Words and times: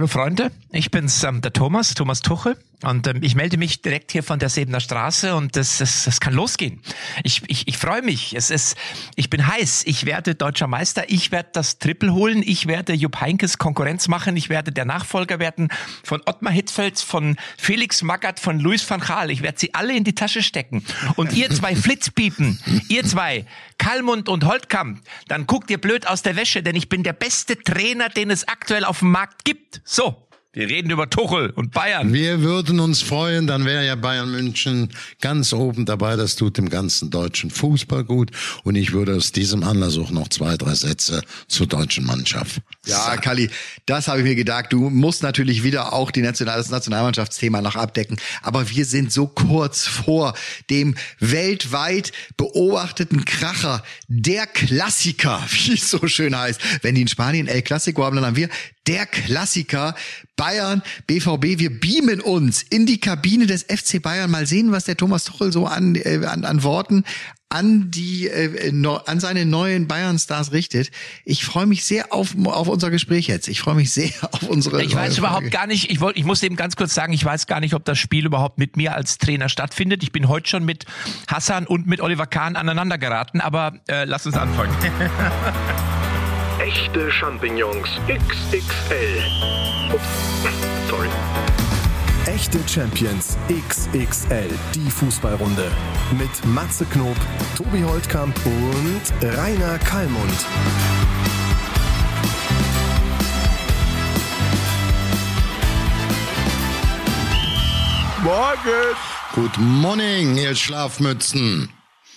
Hallo 0.00 0.08
Freunde, 0.08 0.50
ich 0.72 0.90
bin's, 0.90 1.22
ähm, 1.24 1.42
der 1.42 1.52
Thomas, 1.52 1.92
Thomas 1.92 2.22
Tuchel. 2.22 2.56
Und 2.82 3.06
ähm, 3.06 3.18
ich 3.22 3.34
melde 3.34 3.58
mich 3.58 3.82
direkt 3.82 4.10
hier 4.10 4.22
von 4.22 4.38
der 4.38 4.48
Sebener 4.48 4.80
Straße 4.80 5.34
und 5.34 5.54
das, 5.54 5.78
das, 5.78 6.04
das 6.04 6.18
kann 6.20 6.32
losgehen. 6.32 6.80
Ich, 7.24 7.42
ich, 7.48 7.68
ich 7.68 7.76
freue 7.76 8.00
mich. 8.00 8.34
Es 8.34 8.50
ist, 8.50 8.76
ich 9.16 9.28
bin 9.28 9.46
heiß. 9.46 9.82
Ich 9.84 10.06
werde 10.06 10.34
deutscher 10.34 10.66
Meister. 10.66 11.04
Ich 11.10 11.30
werde 11.30 11.50
das 11.52 11.78
Triple 11.78 12.14
holen. 12.14 12.42
Ich 12.42 12.66
werde 12.66 12.94
Jupp 12.94 13.20
Heinkes 13.20 13.58
Konkurrenz 13.58 14.08
machen. 14.08 14.34
Ich 14.38 14.48
werde 14.48 14.72
der 14.72 14.86
Nachfolger 14.86 15.38
werden 15.38 15.68
von 16.02 16.22
Ottmar 16.24 16.54
Hitzfeld, 16.54 16.98
von 16.98 17.36
Felix 17.58 18.02
Magath, 18.02 18.40
von 18.40 18.58
Luis 18.58 18.88
van 18.88 19.00
Gaal. 19.00 19.30
Ich 19.30 19.42
werde 19.42 19.58
sie 19.60 19.74
alle 19.74 19.94
in 19.94 20.04
die 20.04 20.14
Tasche 20.14 20.42
stecken. 20.42 20.82
Und 21.16 21.34
ihr 21.34 21.50
zwei 21.50 21.76
Flitzpiepen, 21.76 22.58
ihr 22.88 23.04
zwei, 23.04 23.44
Kalmund 23.76 24.28
und 24.28 24.44
Holtkamp, 24.44 25.02
dann 25.28 25.46
guckt 25.46 25.70
ihr 25.70 25.78
blöd 25.78 26.06
aus 26.06 26.22
der 26.22 26.36
Wäsche, 26.36 26.62
denn 26.62 26.76
ich 26.76 26.88
bin 26.88 27.02
der 27.02 27.12
beste 27.12 27.58
Trainer, 27.58 28.08
den 28.08 28.30
es 28.30 28.48
aktuell 28.48 28.84
auf 28.84 29.00
dem 29.00 29.10
Markt 29.10 29.44
gibt. 29.44 29.82
So. 29.90 30.14
Wir 30.52 30.68
reden 30.68 30.90
über 30.90 31.08
Tuchel 31.08 31.50
und 31.50 31.70
Bayern. 31.70 32.12
Wir 32.12 32.42
würden 32.42 32.80
uns 32.80 33.02
freuen, 33.02 33.46
dann 33.46 33.64
wäre 33.64 33.86
ja 33.86 33.94
Bayern 33.94 34.32
München 34.32 34.88
ganz 35.20 35.52
oben 35.52 35.86
dabei. 35.86 36.16
Das 36.16 36.34
tut 36.34 36.58
dem 36.58 36.68
ganzen 36.68 37.08
deutschen 37.08 37.50
Fußball 37.50 38.02
gut. 38.02 38.32
Und 38.64 38.74
ich 38.74 38.90
würde 38.90 39.14
aus 39.14 39.30
diesem 39.30 39.62
Anlass 39.62 39.96
auch 39.96 40.10
noch 40.10 40.26
zwei, 40.26 40.56
drei 40.56 40.74
Sätze 40.74 41.22
zur 41.46 41.68
deutschen 41.68 42.04
Mannschaft. 42.04 42.62
Ja, 42.84 43.16
Kali, 43.16 43.48
das 43.86 44.08
habe 44.08 44.18
ich 44.18 44.24
mir 44.24 44.34
gedacht. 44.34 44.72
Du 44.72 44.90
musst 44.90 45.22
natürlich 45.22 45.62
wieder 45.62 45.92
auch 45.92 46.10
die 46.10 46.20
National 46.20 46.56
das 46.56 46.70
Nationalmannschaftsthema 46.70 47.62
noch 47.62 47.76
abdecken. 47.76 48.16
Aber 48.42 48.68
wir 48.70 48.84
sind 48.84 49.12
so 49.12 49.28
kurz 49.28 49.86
vor 49.86 50.34
dem 50.68 50.96
weltweit 51.20 52.10
beobachteten 52.36 53.24
Kracher, 53.24 53.84
der 54.08 54.48
Klassiker, 54.48 55.40
wie 55.48 55.74
es 55.74 55.88
so 55.88 56.08
schön 56.08 56.36
heißt. 56.36 56.60
Wenn 56.82 56.96
die 56.96 57.02
in 57.02 57.08
Spanien 57.08 57.46
El 57.46 57.62
Clasico 57.62 58.04
haben, 58.04 58.16
dann 58.16 58.26
haben 58.26 58.36
wir 58.36 58.48
der 58.86 59.06
Klassiker 59.06 59.94
Bayern, 60.36 60.82
BVB. 61.06 61.58
Wir 61.58 61.80
beamen 61.80 62.20
uns 62.20 62.62
in 62.62 62.86
die 62.86 62.98
Kabine 62.98 63.46
des 63.46 63.62
FC 63.64 64.00
Bayern. 64.00 64.30
Mal 64.30 64.46
sehen, 64.46 64.72
was 64.72 64.84
der 64.84 64.96
Thomas 64.96 65.24
Tuchel 65.24 65.52
so 65.52 65.66
an, 65.66 65.94
äh, 65.94 66.20
an, 66.26 66.44
an 66.44 66.62
Worten 66.62 67.04
an 67.50 67.90
die 67.90 68.28
äh, 68.28 68.70
no, 68.70 68.96
an 68.96 69.18
seine 69.18 69.44
neuen 69.44 69.88
Bayern 69.88 70.18
Stars 70.18 70.52
richtet. 70.52 70.92
Ich 71.24 71.44
freue 71.44 71.66
mich 71.66 71.84
sehr 71.84 72.12
auf 72.12 72.36
auf 72.44 72.68
unser 72.68 72.90
Gespräch 72.90 73.26
jetzt. 73.26 73.48
Ich 73.48 73.60
freue 73.60 73.74
mich 73.74 73.90
sehr 73.90 74.12
auf 74.30 74.44
unsere 74.44 74.82
Ich 74.84 74.94
weiß 74.94 75.18
überhaupt 75.18 75.50
gar 75.50 75.66
nicht, 75.66 75.90
ich 75.90 76.00
wollte 76.00 76.20
ich 76.20 76.24
muss 76.24 76.42
eben 76.44 76.54
ganz 76.54 76.76
kurz 76.76 76.94
sagen, 76.94 77.12
ich 77.12 77.24
weiß 77.24 77.48
gar 77.48 77.58
nicht, 77.58 77.74
ob 77.74 77.84
das 77.84 77.98
Spiel 77.98 78.24
überhaupt 78.24 78.58
mit 78.58 78.76
mir 78.76 78.94
als 78.94 79.18
Trainer 79.18 79.48
stattfindet. 79.48 80.04
Ich 80.04 80.12
bin 80.12 80.28
heute 80.28 80.48
schon 80.48 80.64
mit 80.64 80.86
Hassan 81.26 81.66
und 81.66 81.88
mit 81.88 82.00
Oliver 82.00 82.26
Kahn 82.26 82.54
aneinander 82.54 82.98
geraten, 82.98 83.40
aber 83.40 83.80
äh, 83.88 84.04
lass 84.04 84.26
uns 84.26 84.36
anfangen. 84.36 84.72
Echte 86.62 87.10
Champignons 87.10 87.88
XXL. 88.06 89.22
Ups, 89.94 90.02
sorry. 90.90 91.08
Echte 92.26 92.58
Champions 92.68 93.38
XXL, 93.48 94.50
die 94.74 94.90
Fußballrunde. 94.90 95.72
Mit 96.18 96.44
Matze 96.44 96.84
Knob, 96.84 97.16
Tobi 97.56 97.82
Holtkamp 97.82 98.38
und 98.44 99.36
Rainer 99.38 99.78
Kallmund. 99.78 100.46
Morgen. 108.22 108.96
Good 109.34 109.56
morning, 109.56 110.36
ihr 110.36 110.54
Schlafmützen. 110.54 111.70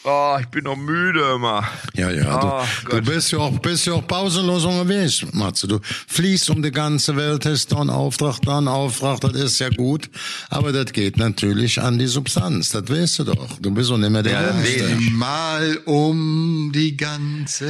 Oh, 0.05 0.35
ich 0.39 0.47
bin 0.47 0.65
noch 0.65 0.75
müde 0.75 1.21
immer. 1.35 1.63
Ja, 1.93 2.11
ja, 2.11 2.37
du, 2.37 2.47
Oh, 2.47 2.97
du 2.99 3.01
bist 3.03 3.31
ja 3.31 3.37
auch, 3.39 3.57
bist 3.59 3.85
ja 3.85 3.93
auch 3.93 4.05
pausenlos 4.05 4.65
unterwegs, 4.65 5.25
Matze. 5.31 5.65
Du 5.67 5.79
fließt 6.07 6.49
um 6.49 6.61
die 6.61 6.71
ganze 6.71 7.15
Welt, 7.15 7.45
hast 7.45 7.71
da 7.71 7.79
einen 7.79 7.89
Auftrag, 7.89 8.41
da 8.41 8.57
einen 8.57 8.67
Auftrag, 8.67 9.21
das 9.21 9.31
ist 9.33 9.59
ja 9.59 9.69
gut. 9.69 10.09
Aber 10.49 10.73
das 10.73 10.91
geht 10.91 11.15
natürlich 11.17 11.81
an 11.81 11.99
die 11.99 12.07
Substanz, 12.07 12.69
das 12.69 12.89
weißt 12.89 13.19
du 13.19 13.23
doch. 13.23 13.57
Du 13.61 13.71
bist 13.71 13.89
doch 13.91 13.97
nicht 13.97 14.09
mehr 14.09 14.23
der 14.23 14.33
Ja, 14.33 14.51
Jüngste. 14.51 14.97
mal 15.13 15.77
um 15.85 16.71
die 16.75 16.97
ganze 16.97 17.65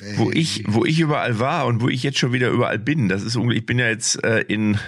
Welt. 0.00 0.18
wo 0.18 0.30
ich, 0.32 0.64
wo 0.66 0.84
ich 0.84 0.98
überall 0.98 1.38
war 1.38 1.66
und 1.66 1.80
wo 1.82 1.88
ich 1.88 2.02
jetzt 2.02 2.18
schon 2.18 2.32
wieder 2.32 2.48
überall 2.48 2.80
bin. 2.80 3.08
Das 3.08 3.22
ist 3.22 3.36
unglaublich. 3.36 3.60
Ich 3.60 3.66
bin 3.66 3.78
ja 3.78 3.86
jetzt 3.88 4.22
äh, 4.24 4.40
in 4.40 4.78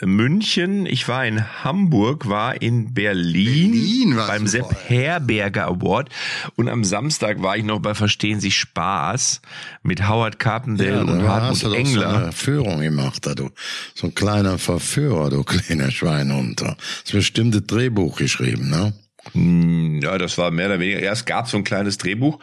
München, 0.00 0.86
ich 0.86 1.06
war 1.08 1.26
in 1.26 1.64
Hamburg, 1.64 2.28
war 2.28 2.60
in 2.62 2.94
Berlin, 2.94 3.72
Berlin 3.72 4.16
beim 4.16 4.46
Sepp. 4.46 4.74
Herberger 4.88 5.66
Award 5.66 6.08
und 6.54 6.68
am 6.68 6.84
Samstag 6.84 7.42
war 7.42 7.56
ich 7.56 7.64
noch 7.64 7.80
bei 7.80 7.94
Verstehen 7.94 8.40
Sie 8.40 8.50
Spaß 8.50 9.42
mit 9.82 10.08
Howard 10.08 10.38
Carpendale 10.38 10.90
Ja, 10.96 11.00
und 11.02 11.22
Hartmut 11.28 11.50
hast 11.50 11.62
du 11.62 11.66
doch 11.68 11.74
so 11.74 11.78
Engler. 11.80 12.22
eine 12.22 12.32
Führung 12.32 12.80
gemacht, 12.80 13.26
da 13.26 13.34
du. 13.34 13.50
So 13.94 14.06
ein 14.08 14.14
kleiner 14.14 14.58
Verführer, 14.58 15.30
du 15.30 15.44
kleiner 15.44 15.90
Schweinhunter. 15.90 16.76
Das 17.04 17.12
bestimmte 17.12 17.62
Drehbuch 17.62 18.16
geschrieben, 18.16 18.70
ne? 18.70 18.94
Hm, 19.32 20.00
Ja, 20.02 20.18
das 20.18 20.36
war 20.38 20.50
mehr 20.50 20.66
oder 20.66 20.80
weniger. 20.80 21.02
Ja, 21.02 21.12
es 21.12 21.24
gab 21.24 21.48
so 21.48 21.56
ein 21.56 21.64
kleines 21.64 21.98
Drehbuch, 21.98 22.38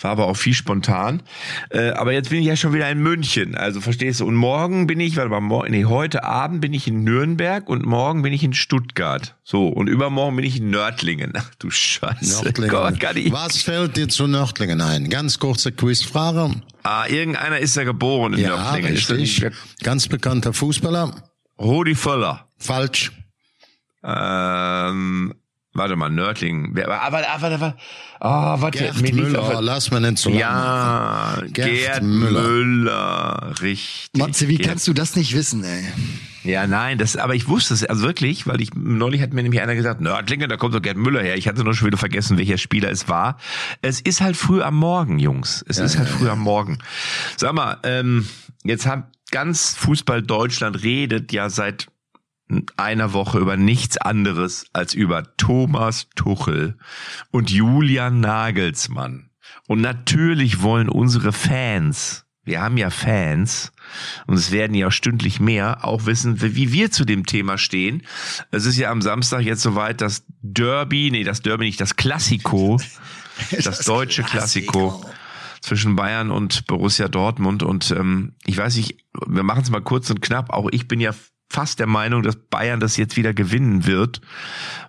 war 0.00 0.12
aber 0.12 0.26
auch 0.26 0.36
viel 0.36 0.54
spontan. 0.54 1.22
Äh, 1.70 1.90
aber 1.90 2.12
jetzt 2.12 2.30
bin 2.30 2.40
ich 2.40 2.46
ja 2.46 2.56
schon 2.56 2.72
wieder 2.72 2.88
in 2.90 2.98
München. 3.02 3.54
Also 3.56 3.80
verstehst 3.80 4.20
du? 4.20 4.26
Und 4.26 4.34
morgen 4.36 4.86
bin 4.86 5.00
ich, 5.00 5.16
warte 5.16 5.30
mal, 5.30 5.40
morgen, 5.40 5.70
nee, 5.72 5.84
heute 5.84 6.24
Abend 6.24 6.60
bin 6.60 6.72
ich 6.74 6.86
in 6.88 7.04
Nürnberg 7.04 7.68
und 7.68 7.84
morgen 7.84 8.22
bin 8.22 8.32
ich 8.32 8.42
in 8.44 8.54
Stuttgart. 8.54 9.36
So, 9.44 9.68
und 9.68 9.88
übermorgen 9.88 10.36
bin 10.36 10.44
ich 10.44 10.58
in 10.58 10.70
Nördlingen. 10.70 11.32
Ach 11.36 11.50
du 11.58 11.70
Scheiße. 11.70 12.44
Nördlingen. 12.44 12.70
Gott, 12.70 13.00
kann 13.00 13.16
ich. 13.16 13.32
Was 13.32 13.58
fällt 13.62 13.96
dir 13.96 14.08
zu 14.08 14.26
Nördlingen 14.26 14.80
ein? 14.80 15.10
Ganz 15.10 15.38
kurze 15.38 15.72
Quizfrage. 15.72 16.50
Ah, 16.84 17.06
irgendeiner 17.08 17.58
ist 17.58 17.76
ja 17.76 17.84
geboren 17.84 18.34
in 18.34 18.40
Ja, 18.40 18.56
Nördlingen. 18.56 18.92
Richtig. 18.92 19.18
nicht 19.42 19.52
Ganz 19.82 20.08
bekannter 20.08 20.52
Fußballer. 20.52 21.14
Rudi 21.58 21.94
Völler. 21.94 22.48
Falsch. 22.58 23.12
Ähm, 24.04 25.34
warte 25.74 25.96
mal, 25.96 26.10
Nördlingen. 26.10 26.70
Wer, 26.74 26.88
ah, 26.90 27.12
warte, 27.12 27.28
ah, 27.28 27.36
warte, 27.40 27.60
warte. 27.60 27.76
Ah, 28.20 28.60
warte. 28.60 28.78
Gerd 28.78 29.00
mir 29.00 29.14
Müller, 29.14 29.42
auf- 29.42 29.54
lass 29.60 29.90
nicht 29.90 30.18
so 30.18 30.28
lange 30.30 30.40
Ja. 30.40 31.38
Gerd, 31.52 31.68
Gerd 31.70 32.02
Müller. 32.02 32.42
Müller. 32.42 33.54
richtig. 33.60 34.20
Matze, 34.20 34.48
wie 34.48 34.56
Gerd. 34.56 34.68
kannst 34.68 34.86
du 34.88 34.92
das 34.92 35.16
nicht 35.16 35.34
wissen, 35.34 35.64
ey? 35.64 35.82
Ja, 36.44 36.66
nein, 36.66 36.98
das, 36.98 37.16
aber 37.16 37.36
ich 37.36 37.46
wusste 37.48 37.72
es, 37.72 37.84
also 37.84 38.02
wirklich, 38.02 38.48
weil 38.48 38.60
ich, 38.60 38.74
neulich 38.74 39.22
hat 39.22 39.32
mir 39.32 39.42
nämlich 39.44 39.60
einer 39.60 39.76
gesagt, 39.76 40.00
Nördlingen, 40.00 40.48
da 40.48 40.56
kommt 40.56 40.74
doch 40.74 40.82
Gerd 40.82 40.96
Müller 40.96 41.22
her. 41.22 41.36
Ich 41.36 41.46
hatte 41.46 41.62
nur 41.62 41.74
schon 41.74 41.86
wieder 41.86 41.98
vergessen, 41.98 42.36
welcher 42.36 42.58
Spieler 42.58 42.90
es 42.90 43.08
war. 43.08 43.38
Es 43.80 44.00
ist 44.00 44.20
halt 44.20 44.36
früh 44.36 44.60
am 44.62 44.74
Morgen, 44.74 45.18
Jungs. 45.20 45.64
Es 45.68 45.78
ist 45.78 45.98
halt 45.98 46.08
früh 46.08 46.28
am 46.28 46.40
Morgen. 46.40 46.78
Sag 47.36 47.52
mal, 47.54 47.78
ähm, 47.84 48.26
jetzt 48.64 48.86
hat 48.86 49.04
ganz 49.30 49.74
Fußball 49.76 50.20
Deutschland 50.22 50.82
redet 50.82 51.32
ja 51.32 51.48
seit 51.48 51.86
einer 52.76 53.12
Woche 53.12 53.38
über 53.38 53.56
nichts 53.56 53.96
anderes 53.96 54.66
als 54.72 54.94
über 54.94 55.36
Thomas 55.36 56.08
Tuchel 56.14 56.76
und 57.30 57.50
Julian 57.50 58.20
Nagelsmann. 58.20 59.30
Und 59.68 59.80
natürlich 59.80 60.62
wollen 60.62 60.88
unsere 60.88 61.32
Fans, 61.32 62.24
wir 62.44 62.60
haben 62.60 62.76
ja 62.76 62.90
Fans, 62.90 63.72
und 64.26 64.34
es 64.34 64.50
werden 64.50 64.74
ja 64.74 64.90
stündlich 64.90 65.38
mehr, 65.40 65.84
auch 65.84 66.06
wissen, 66.06 66.40
wie 66.40 66.72
wir 66.72 66.90
zu 66.90 67.04
dem 67.04 67.26
Thema 67.26 67.58
stehen. 67.58 68.02
Es 68.50 68.66
ist 68.66 68.76
ja 68.76 68.90
am 68.90 69.02
Samstag 69.02 69.42
jetzt 69.42 69.62
soweit 69.62 70.00
das 70.00 70.24
Derby, 70.42 71.10
nee, 71.10 71.24
das 71.24 71.42
Derby 71.42 71.66
nicht, 71.66 71.80
das 71.80 71.96
Klassiko, 71.96 72.80
das 73.62 73.84
deutsche 73.84 74.22
Klassiko 74.24 75.04
zwischen 75.60 75.94
Bayern 75.96 76.30
und 76.30 76.66
Borussia 76.66 77.08
Dortmund. 77.08 77.62
Und 77.62 77.92
ähm, 77.92 78.34
ich 78.44 78.58
weiß 78.58 78.76
nicht, 78.76 78.98
wir 79.26 79.44
machen 79.44 79.62
es 79.62 79.70
mal 79.70 79.80
kurz 79.80 80.10
und 80.10 80.20
knapp. 80.20 80.50
Auch 80.50 80.68
ich 80.72 80.88
bin 80.88 81.00
ja 81.00 81.12
fast 81.52 81.78
der 81.78 81.86
Meinung, 81.86 82.22
dass 82.22 82.36
Bayern 82.36 82.80
das 82.80 82.96
jetzt 82.96 83.16
wieder 83.16 83.34
gewinnen 83.34 83.86
wird, 83.86 84.20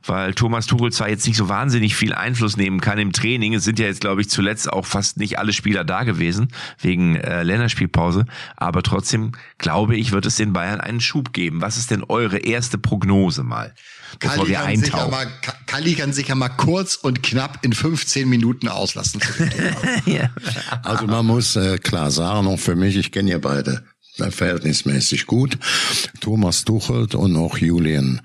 weil 0.05 0.33
Thomas 0.33 0.65
Tuchel 0.65 0.91
zwar 0.91 1.09
jetzt 1.09 1.27
nicht 1.27 1.35
so 1.37 1.49
wahnsinnig 1.49 1.95
viel 1.95 2.13
Einfluss 2.13 2.55
nehmen 2.57 2.79
kann 2.79 2.97
im 2.99 3.11
Training. 3.11 3.53
Es 3.53 3.65
sind 3.65 3.79
ja 3.79 3.85
jetzt, 3.85 4.01
glaube 4.01 4.21
ich, 4.21 4.29
zuletzt 4.29 4.71
auch 4.71 4.85
fast 4.85 5.17
nicht 5.17 5.39
alle 5.39 5.51
Spieler 5.53 5.83
da 5.83 6.03
gewesen, 6.03 6.47
wegen 6.79 7.15
äh, 7.15 7.43
Länderspielpause. 7.43 8.25
Aber 8.55 8.81
trotzdem, 8.81 9.33
glaube 9.57 9.97
ich, 9.97 10.11
wird 10.11 10.25
es 10.25 10.37
den 10.37 10.53
Bayern 10.53 10.79
einen 10.79 11.01
Schub 11.01 11.33
geben. 11.33 11.61
Was 11.61 11.77
ist 11.77 11.91
denn 11.91 12.03
eure 12.07 12.37
erste 12.37 12.77
Prognose 12.77 13.43
mal? 13.43 13.73
Bevor 14.19 14.47
wir 14.47 14.55
kann 14.55 14.75
sich 14.77 14.87
ja 14.89 14.93
eintauchen. 14.99 15.11
mal, 15.11 15.27
Ka- 15.41 15.55
Kalli 15.65 15.95
kann 15.95 16.13
sich 16.13 16.27
ja 16.27 16.35
mal 16.35 16.49
kurz 16.49 16.95
und 16.95 17.23
knapp 17.23 17.59
in 17.65 17.73
15 17.73 18.29
Minuten 18.29 18.67
auslassen. 18.67 19.19
Also 20.83 21.07
man 21.07 21.25
muss 21.25 21.55
äh, 21.55 21.77
klar 21.77 22.11
sagen, 22.11 22.47
auch 22.47 22.59
für 22.59 22.75
mich, 22.75 22.95
ich 22.95 23.11
kenne 23.11 23.31
ja 23.31 23.37
beide 23.39 23.83
verhältnismäßig 24.15 25.25
gut. 25.25 25.57
Thomas 26.19 26.63
Tuchel 26.63 27.07
und 27.15 27.35
auch 27.35 27.57
Julian 27.57 28.21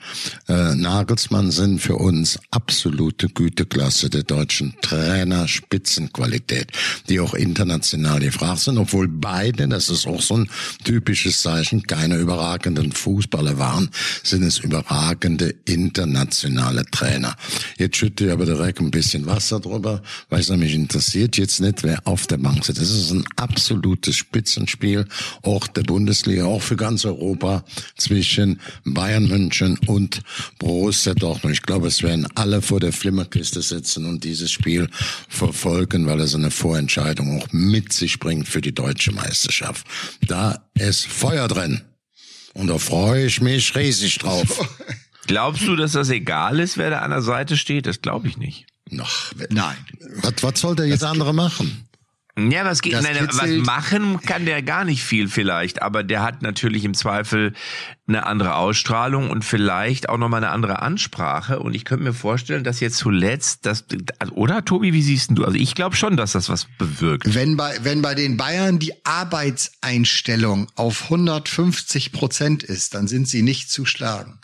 äh, 0.48 0.74
Nagelsmann 0.74 1.50
sind 1.50 1.80
für 1.80 1.96
uns 1.96 2.38
absolute 2.50 3.28
Güteklasse 3.28 4.10
der 4.10 4.22
deutschen 4.22 4.74
Trainer 4.82 5.48
Spitzenqualität, 5.48 6.72
die 7.08 7.20
auch 7.20 7.34
international 7.34 8.20
gefragt 8.20 8.60
sind, 8.60 8.78
obwohl 8.78 9.08
beide, 9.08 9.66
das 9.68 9.88
ist 9.88 10.06
auch 10.06 10.20
so 10.20 10.36
ein 10.36 10.50
typisches 10.84 11.42
Zeichen, 11.42 11.82
keine 11.82 12.16
überragenden 12.16 12.92
Fußballer 12.92 13.58
waren, 13.58 13.90
sind 14.22 14.42
es 14.42 14.58
überragende 14.58 15.54
internationale 15.64 16.84
Trainer. 16.86 17.34
Jetzt 17.78 17.96
schütte 17.96 18.26
ich 18.26 18.32
aber 18.32 18.44
direkt 18.44 18.80
ein 18.80 18.90
bisschen 18.90 19.26
Wasser 19.26 19.60
drüber, 19.60 20.02
weil 20.28 20.40
es 20.40 20.50
nämlich 20.50 20.74
interessiert 20.74 21.36
jetzt 21.38 21.60
nicht, 21.60 21.82
wer 21.82 22.06
auf 22.06 22.26
der 22.26 22.38
Bank 22.38 22.64
sitzt. 22.64 22.80
Das 22.80 22.90
ist 22.90 23.10
ein 23.10 23.24
absolutes 23.36 24.16
Spitzenspiel, 24.16 25.06
auch 25.42 25.66
der 25.78 25.84
Bundesliga, 25.84 26.44
auch 26.44 26.62
für 26.62 26.76
ganz 26.76 27.04
Europa 27.04 27.64
zwischen 27.96 28.60
Bayern 28.84 29.28
München 29.28 29.78
und 29.86 30.22
Borussia 30.58 31.14
Dortmund. 31.14 31.54
Ich 31.54 31.62
glaube, 31.62 31.86
es 31.86 32.02
werden 32.02 32.26
alle 32.34 32.62
vor 32.62 32.80
der 32.80 32.92
Flimmerkiste 32.92 33.62
sitzen 33.62 34.04
und 34.04 34.24
dieses 34.24 34.50
Spiel 34.50 34.88
verfolgen, 35.28 36.06
weil 36.06 36.20
es 36.20 36.34
eine 36.34 36.50
Vorentscheidung 36.50 37.40
auch 37.40 37.46
mit 37.52 37.92
sich 37.92 38.18
bringt 38.18 38.48
für 38.48 38.60
die 38.60 38.74
deutsche 38.74 39.12
Meisterschaft. 39.12 39.86
Da 40.26 40.68
ist 40.74 41.06
Feuer 41.06 41.46
drin. 41.46 41.82
Und 42.54 42.66
da 42.66 42.78
freue 42.78 43.26
ich 43.26 43.40
mich 43.40 43.76
riesig 43.76 44.18
drauf. 44.18 44.68
Glaubst 45.28 45.66
du, 45.66 45.76
dass 45.76 45.92
das 45.92 46.10
egal 46.10 46.58
ist, 46.58 46.76
wer 46.76 46.90
da 46.90 46.98
an 47.00 47.10
der 47.10 47.22
Seite 47.22 47.56
steht? 47.56 47.86
Das 47.86 48.00
glaube 48.00 48.26
ich 48.26 48.36
nicht. 48.36 48.66
Ach, 48.98 49.32
Nein. 49.50 49.76
was, 50.22 50.34
was 50.40 50.60
soll 50.60 50.74
der 50.74 50.86
jetzt 50.86 51.04
andere 51.04 51.34
machen? 51.34 51.87
Ja, 52.38 52.64
was 52.64 52.82
geht? 52.82 52.92
Nein, 52.92 53.28
was 53.32 53.50
machen 53.66 54.20
kann 54.20 54.44
der 54.44 54.62
gar 54.62 54.84
nicht 54.84 55.02
viel 55.02 55.28
vielleicht, 55.28 55.82
aber 55.82 56.04
der 56.04 56.22
hat 56.22 56.42
natürlich 56.42 56.84
im 56.84 56.94
Zweifel 56.94 57.52
eine 58.06 58.26
andere 58.26 58.54
Ausstrahlung 58.54 59.30
und 59.30 59.44
vielleicht 59.44 60.08
auch 60.08 60.16
nochmal 60.16 60.42
eine 60.42 60.52
andere 60.52 60.80
Ansprache. 60.80 61.58
Und 61.58 61.74
ich 61.74 61.84
könnte 61.84 62.04
mir 62.04 62.14
vorstellen, 62.14 62.64
dass 62.64 62.80
jetzt 62.80 62.96
zuletzt, 62.96 63.66
das, 63.66 63.84
oder 64.32 64.64
Tobi, 64.64 64.92
wie 64.92 65.02
siehst 65.02 65.30
du? 65.34 65.44
Also 65.44 65.58
ich 65.58 65.74
glaube 65.74 65.96
schon, 65.96 66.16
dass 66.16 66.32
das 66.32 66.48
was 66.48 66.66
bewirkt. 66.78 67.34
Wenn 67.34 67.56
bei, 67.56 67.76
wenn 67.82 68.00
bei 68.00 68.14
den 68.14 68.36
Bayern 68.36 68.78
die 68.78 68.92
Arbeitseinstellung 69.04 70.68
auf 70.76 71.04
150 71.04 72.12
Prozent 72.12 72.62
ist, 72.62 72.94
dann 72.94 73.08
sind 73.08 73.28
sie 73.28 73.42
nicht 73.42 73.70
zu 73.70 73.84
schlagen. 73.84 74.40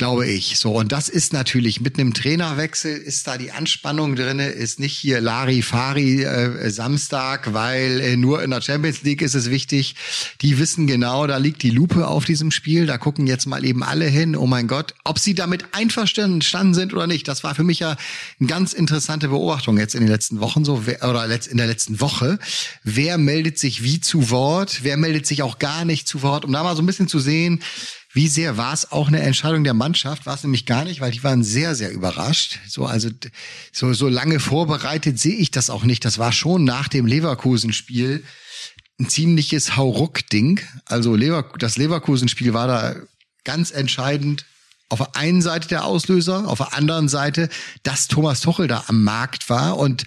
Glaube 0.00 0.26
ich. 0.26 0.58
So. 0.58 0.72
Und 0.72 0.92
das 0.92 1.10
ist 1.10 1.34
natürlich 1.34 1.82
mit 1.82 1.98
einem 1.98 2.14
Trainerwechsel 2.14 2.96
ist 2.96 3.26
da 3.26 3.36
die 3.36 3.50
Anspannung 3.52 4.16
drinne, 4.16 4.48
ist 4.48 4.80
nicht 4.80 4.96
hier 4.96 5.20
Larifari 5.20 6.22
äh, 6.22 6.70
Samstag, 6.70 7.52
weil 7.52 8.00
äh, 8.00 8.16
nur 8.16 8.42
in 8.42 8.50
der 8.50 8.62
Champions 8.62 9.02
League 9.02 9.20
ist 9.20 9.34
es 9.34 9.50
wichtig. 9.50 9.96
Die 10.40 10.58
wissen 10.58 10.86
genau, 10.86 11.26
da 11.26 11.36
liegt 11.36 11.62
die 11.62 11.68
Lupe 11.68 12.08
auf 12.08 12.24
diesem 12.24 12.50
Spiel. 12.50 12.86
Da 12.86 12.96
gucken 12.96 13.26
jetzt 13.26 13.44
mal 13.44 13.62
eben 13.62 13.82
alle 13.82 14.06
hin. 14.06 14.36
Oh 14.36 14.46
mein 14.46 14.68
Gott. 14.68 14.94
Ob 15.04 15.18
sie 15.18 15.34
damit 15.34 15.74
einverstanden 15.74 16.72
sind 16.72 16.94
oder 16.94 17.06
nicht, 17.06 17.28
das 17.28 17.44
war 17.44 17.54
für 17.54 17.64
mich 17.64 17.80
ja 17.80 17.94
eine 18.38 18.48
ganz 18.48 18.72
interessante 18.72 19.28
Beobachtung 19.28 19.76
jetzt 19.76 19.94
in 19.94 20.00
den 20.00 20.08
letzten 20.08 20.40
Wochen 20.40 20.64
so, 20.64 20.82
oder 21.02 21.26
letzt- 21.26 21.48
in 21.48 21.58
der 21.58 21.66
letzten 21.66 22.00
Woche. 22.00 22.38
Wer 22.84 23.18
meldet 23.18 23.58
sich 23.58 23.82
wie 23.82 24.00
zu 24.00 24.30
Wort? 24.30 24.78
Wer 24.82 24.96
meldet 24.96 25.26
sich 25.26 25.42
auch 25.42 25.58
gar 25.58 25.84
nicht 25.84 26.08
zu 26.08 26.22
Wort? 26.22 26.46
Um 26.46 26.52
da 26.52 26.62
mal 26.62 26.74
so 26.74 26.80
ein 26.80 26.86
bisschen 26.86 27.06
zu 27.06 27.18
sehen, 27.18 27.60
wie 28.12 28.28
sehr 28.28 28.56
war 28.56 28.72
es 28.72 28.90
auch 28.90 29.08
eine 29.08 29.20
Entscheidung 29.20 29.62
der 29.62 29.74
Mannschaft? 29.74 30.26
War 30.26 30.34
es 30.34 30.42
nämlich 30.42 30.66
gar 30.66 30.84
nicht, 30.84 31.00
weil 31.00 31.12
die 31.12 31.22
waren 31.22 31.44
sehr, 31.44 31.76
sehr 31.76 31.92
überrascht. 31.92 32.58
So, 32.66 32.86
also 32.86 33.08
so, 33.72 33.92
so 33.92 34.08
lange 34.08 34.40
vorbereitet 34.40 35.18
sehe 35.18 35.36
ich 35.36 35.52
das 35.52 35.70
auch 35.70 35.84
nicht. 35.84 36.04
Das 36.04 36.18
war 36.18 36.32
schon 36.32 36.64
nach 36.64 36.88
dem 36.88 37.06
Leverkusen-Spiel 37.06 38.24
ein 38.98 39.08
ziemliches 39.08 39.76
Hauruck-Ding. 39.76 40.60
Also 40.86 41.14
Lever 41.14 41.52
das 41.58 41.76
Leverkusen-Spiel 41.76 42.52
war 42.52 42.66
da 42.66 42.96
ganz 43.44 43.70
entscheidend. 43.70 44.44
Auf 44.88 44.98
der 44.98 45.14
einen 45.14 45.40
Seite 45.40 45.68
der 45.68 45.84
Auslöser, 45.84 46.48
auf 46.48 46.58
der 46.58 46.74
anderen 46.74 47.08
Seite, 47.08 47.48
dass 47.84 48.08
Thomas 48.08 48.40
Tuchel 48.40 48.66
da 48.66 48.84
am 48.88 49.04
Markt 49.04 49.48
war 49.48 49.78
und 49.78 50.04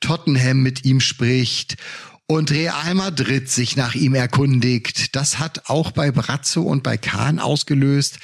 Tottenham 0.00 0.60
mit 0.60 0.84
ihm 0.84 0.98
spricht 0.98 1.76
und 2.26 2.50
Real 2.50 2.94
Madrid 2.94 3.50
sich 3.50 3.76
nach 3.76 3.94
ihm 3.94 4.14
erkundigt. 4.14 5.14
Das 5.16 5.38
hat 5.38 5.68
auch 5.68 5.90
bei 5.90 6.10
Brazzo 6.10 6.62
und 6.62 6.82
bei 6.82 6.96
Kahn 6.96 7.38
ausgelöst. 7.38 8.18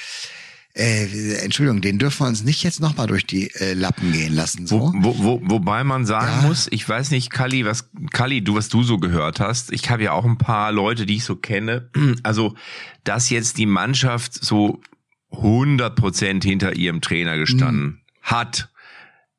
Äh, 0.73 1.35
Entschuldigung, 1.43 1.81
den 1.81 1.99
dürfen 1.99 2.21
wir 2.23 2.27
uns 2.29 2.43
nicht 2.45 2.63
jetzt 2.63 2.79
nochmal 2.79 3.05
durch 3.07 3.25
die 3.27 3.53
äh, 3.55 3.73
Lappen 3.73 4.13
gehen 4.13 4.33
lassen. 4.33 4.65
So. 4.67 4.93
Wo, 4.95 5.15
wo, 5.17 5.23
wo, 5.23 5.41
wobei 5.43 5.83
man 5.83 6.05
sagen 6.05 6.31
Ja. 6.43 6.47
muss, 6.47 6.67
ich 6.71 6.87
weiß 6.87 7.11
nicht, 7.11 7.29
Kali, 7.29 7.65
was 7.65 7.89
Kali, 8.13 8.41
du 8.41 8.55
was 8.55 8.69
du 8.69 8.81
so 8.81 8.97
gehört 8.97 9.41
hast. 9.41 9.73
Ich 9.73 9.89
habe 9.89 10.03
ja 10.03 10.13
auch 10.13 10.23
ein 10.23 10.37
paar 10.37 10.71
Leute, 10.71 11.05
die 11.05 11.17
ich 11.17 11.25
so 11.25 11.35
kenne. 11.35 11.89
Also, 12.23 12.55
dass 13.03 13.29
jetzt 13.29 13.57
die 13.57 13.65
Mannschaft 13.65 14.33
so 14.33 14.81
100 15.31 15.95
Prozent 15.95 16.43
hinter 16.45 16.75
ihrem 16.77 17.01
Trainer 17.01 17.37
gestanden 17.37 18.01
hat, 18.21 18.69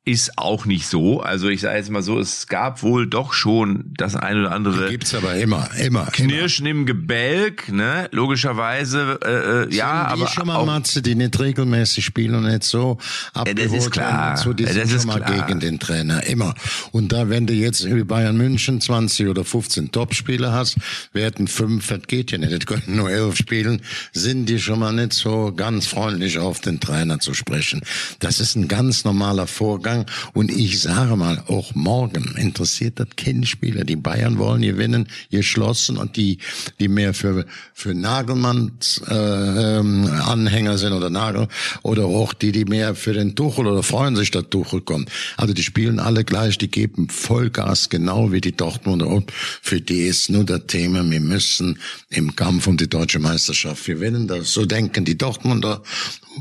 ist 0.05 0.37
auch 0.37 0.65
nicht 0.65 0.85
so. 0.87 1.21
Also 1.21 1.47
ich 1.47 1.61
sage 1.61 1.77
jetzt 1.77 1.89
mal 1.89 2.01
so, 2.03 2.19
es 2.19 2.47
gab 2.47 2.83
wohl 2.83 3.07
doch 3.07 3.31
schon 3.31 3.85
das 3.95 4.15
ein 4.17 4.37
oder 4.37 4.51
andere 4.51 4.89
Gibt's 4.89 5.13
aber 5.15 5.35
immer, 5.35 5.69
immer. 5.79 6.07
Knirschen 6.07 6.65
im 6.65 6.85
Gebälk, 6.85 7.71
ne? 7.71 8.09
Logischerweise, 8.11 9.17
äh, 9.23 9.63
äh, 9.63 9.73
ja, 9.73 10.03
aber 10.07 10.27
schon 10.27 10.47
mal 10.47 10.57
auch, 10.57 10.65
Matze, 10.65 11.01
die 11.01 11.15
nicht 11.15 11.39
regelmäßig 11.39 12.03
spielen 12.03 12.35
und 12.35 12.43
nicht 12.51 12.63
so 12.65 12.97
abgeholt 13.33 13.71
ist 13.71 13.91
klar. 13.91 14.11
werden 14.11 14.31
und 14.31 14.37
So, 14.43 14.51
die 14.53 14.63
Ja, 14.63 14.73
sind 14.73 14.81
das 14.83 14.89
schon 14.89 14.97
ist 14.99 15.05
mal 15.05 15.21
klar. 15.21 15.45
gegen 15.47 15.61
den 15.61 15.79
Trainer, 15.79 16.21
immer. 16.25 16.53
Und 16.91 17.13
da, 17.13 17.29
wenn 17.29 17.47
du 17.47 17.53
jetzt 17.53 17.85
wie 17.85 18.03
Bayern 18.03 18.35
München 18.35 18.81
20 18.81 19.29
oder 19.29 19.45
15 19.45 19.91
Topspieler 19.91 20.51
hast, 20.51 20.75
werden 21.13 21.47
fünf, 21.47 21.87
das 21.87 22.01
geht 22.07 22.31
ja 22.31 22.37
nicht, 22.39 22.51
das 22.51 22.65
können 22.65 22.83
nur 22.97 23.09
elf 23.09 23.37
spielen, 23.37 23.81
sind 24.11 24.47
die 24.49 24.59
schon 24.59 24.79
mal 24.79 24.91
nicht 24.91 25.13
so 25.13 25.53
ganz 25.55 25.87
freundlich 25.87 26.39
auf 26.39 26.59
den 26.59 26.81
Trainer 26.81 27.19
zu 27.19 27.33
sprechen. 27.33 27.81
Das 28.19 28.41
ist 28.41 28.57
ein 28.57 28.67
ganz 28.67 29.05
normaler 29.05 29.47
Vorgang 29.47 29.92
und 30.33 30.51
ich 30.51 30.81
sage 30.81 31.15
mal, 31.15 31.43
auch 31.47 31.75
morgen 31.75 32.35
interessiert 32.37 32.99
das 32.99 33.07
kein 33.15 33.45
Spieler. 33.45 33.83
Die 33.83 33.95
Bayern 33.95 34.37
wollen 34.37 34.61
gewinnen, 34.61 35.07
geschlossen 35.31 35.97
und 35.97 36.17
die, 36.17 36.39
die 36.79 36.87
mehr 36.87 37.13
für, 37.13 37.45
für 37.73 37.93
Nagelmanns 37.93 39.01
äh, 39.07 39.13
ähm, 39.13 40.05
Anhänger 40.05 40.77
sind 40.77 40.93
oder 40.93 41.09
Nagel 41.09 41.47
oder 41.81 42.05
auch 42.05 42.33
die, 42.33 42.51
die 42.51 42.65
mehr 42.65 42.95
für 42.95 43.13
den 43.13 43.35
Tuchel 43.35 43.67
oder 43.67 43.83
freuen 43.83 44.15
sich, 44.15 44.31
dass 44.31 44.49
Tuchel 44.49 44.81
kommt. 44.81 45.09
Also 45.37 45.53
die 45.53 45.63
spielen 45.63 45.99
alle 45.99 46.23
gleich, 46.23 46.57
die 46.57 46.69
geben 46.69 47.09
Vollgas, 47.09 47.89
genau 47.89 48.31
wie 48.31 48.41
die 48.41 48.55
Dortmunder. 48.55 49.07
Und 49.07 49.31
für 49.31 49.81
die 49.81 50.03
ist 50.03 50.29
nur 50.29 50.43
das 50.43 50.61
Thema, 50.67 51.09
wir 51.09 51.19
müssen 51.19 51.79
im 52.09 52.35
Kampf 52.35 52.67
um 52.67 52.77
die 52.77 52.89
deutsche 52.89 53.19
Meisterschaft 53.19 53.85
gewinnen. 53.85 54.27
Das, 54.27 54.53
so 54.53 54.65
denken 54.65 55.05
die 55.05 55.17
Dortmunder 55.17 55.81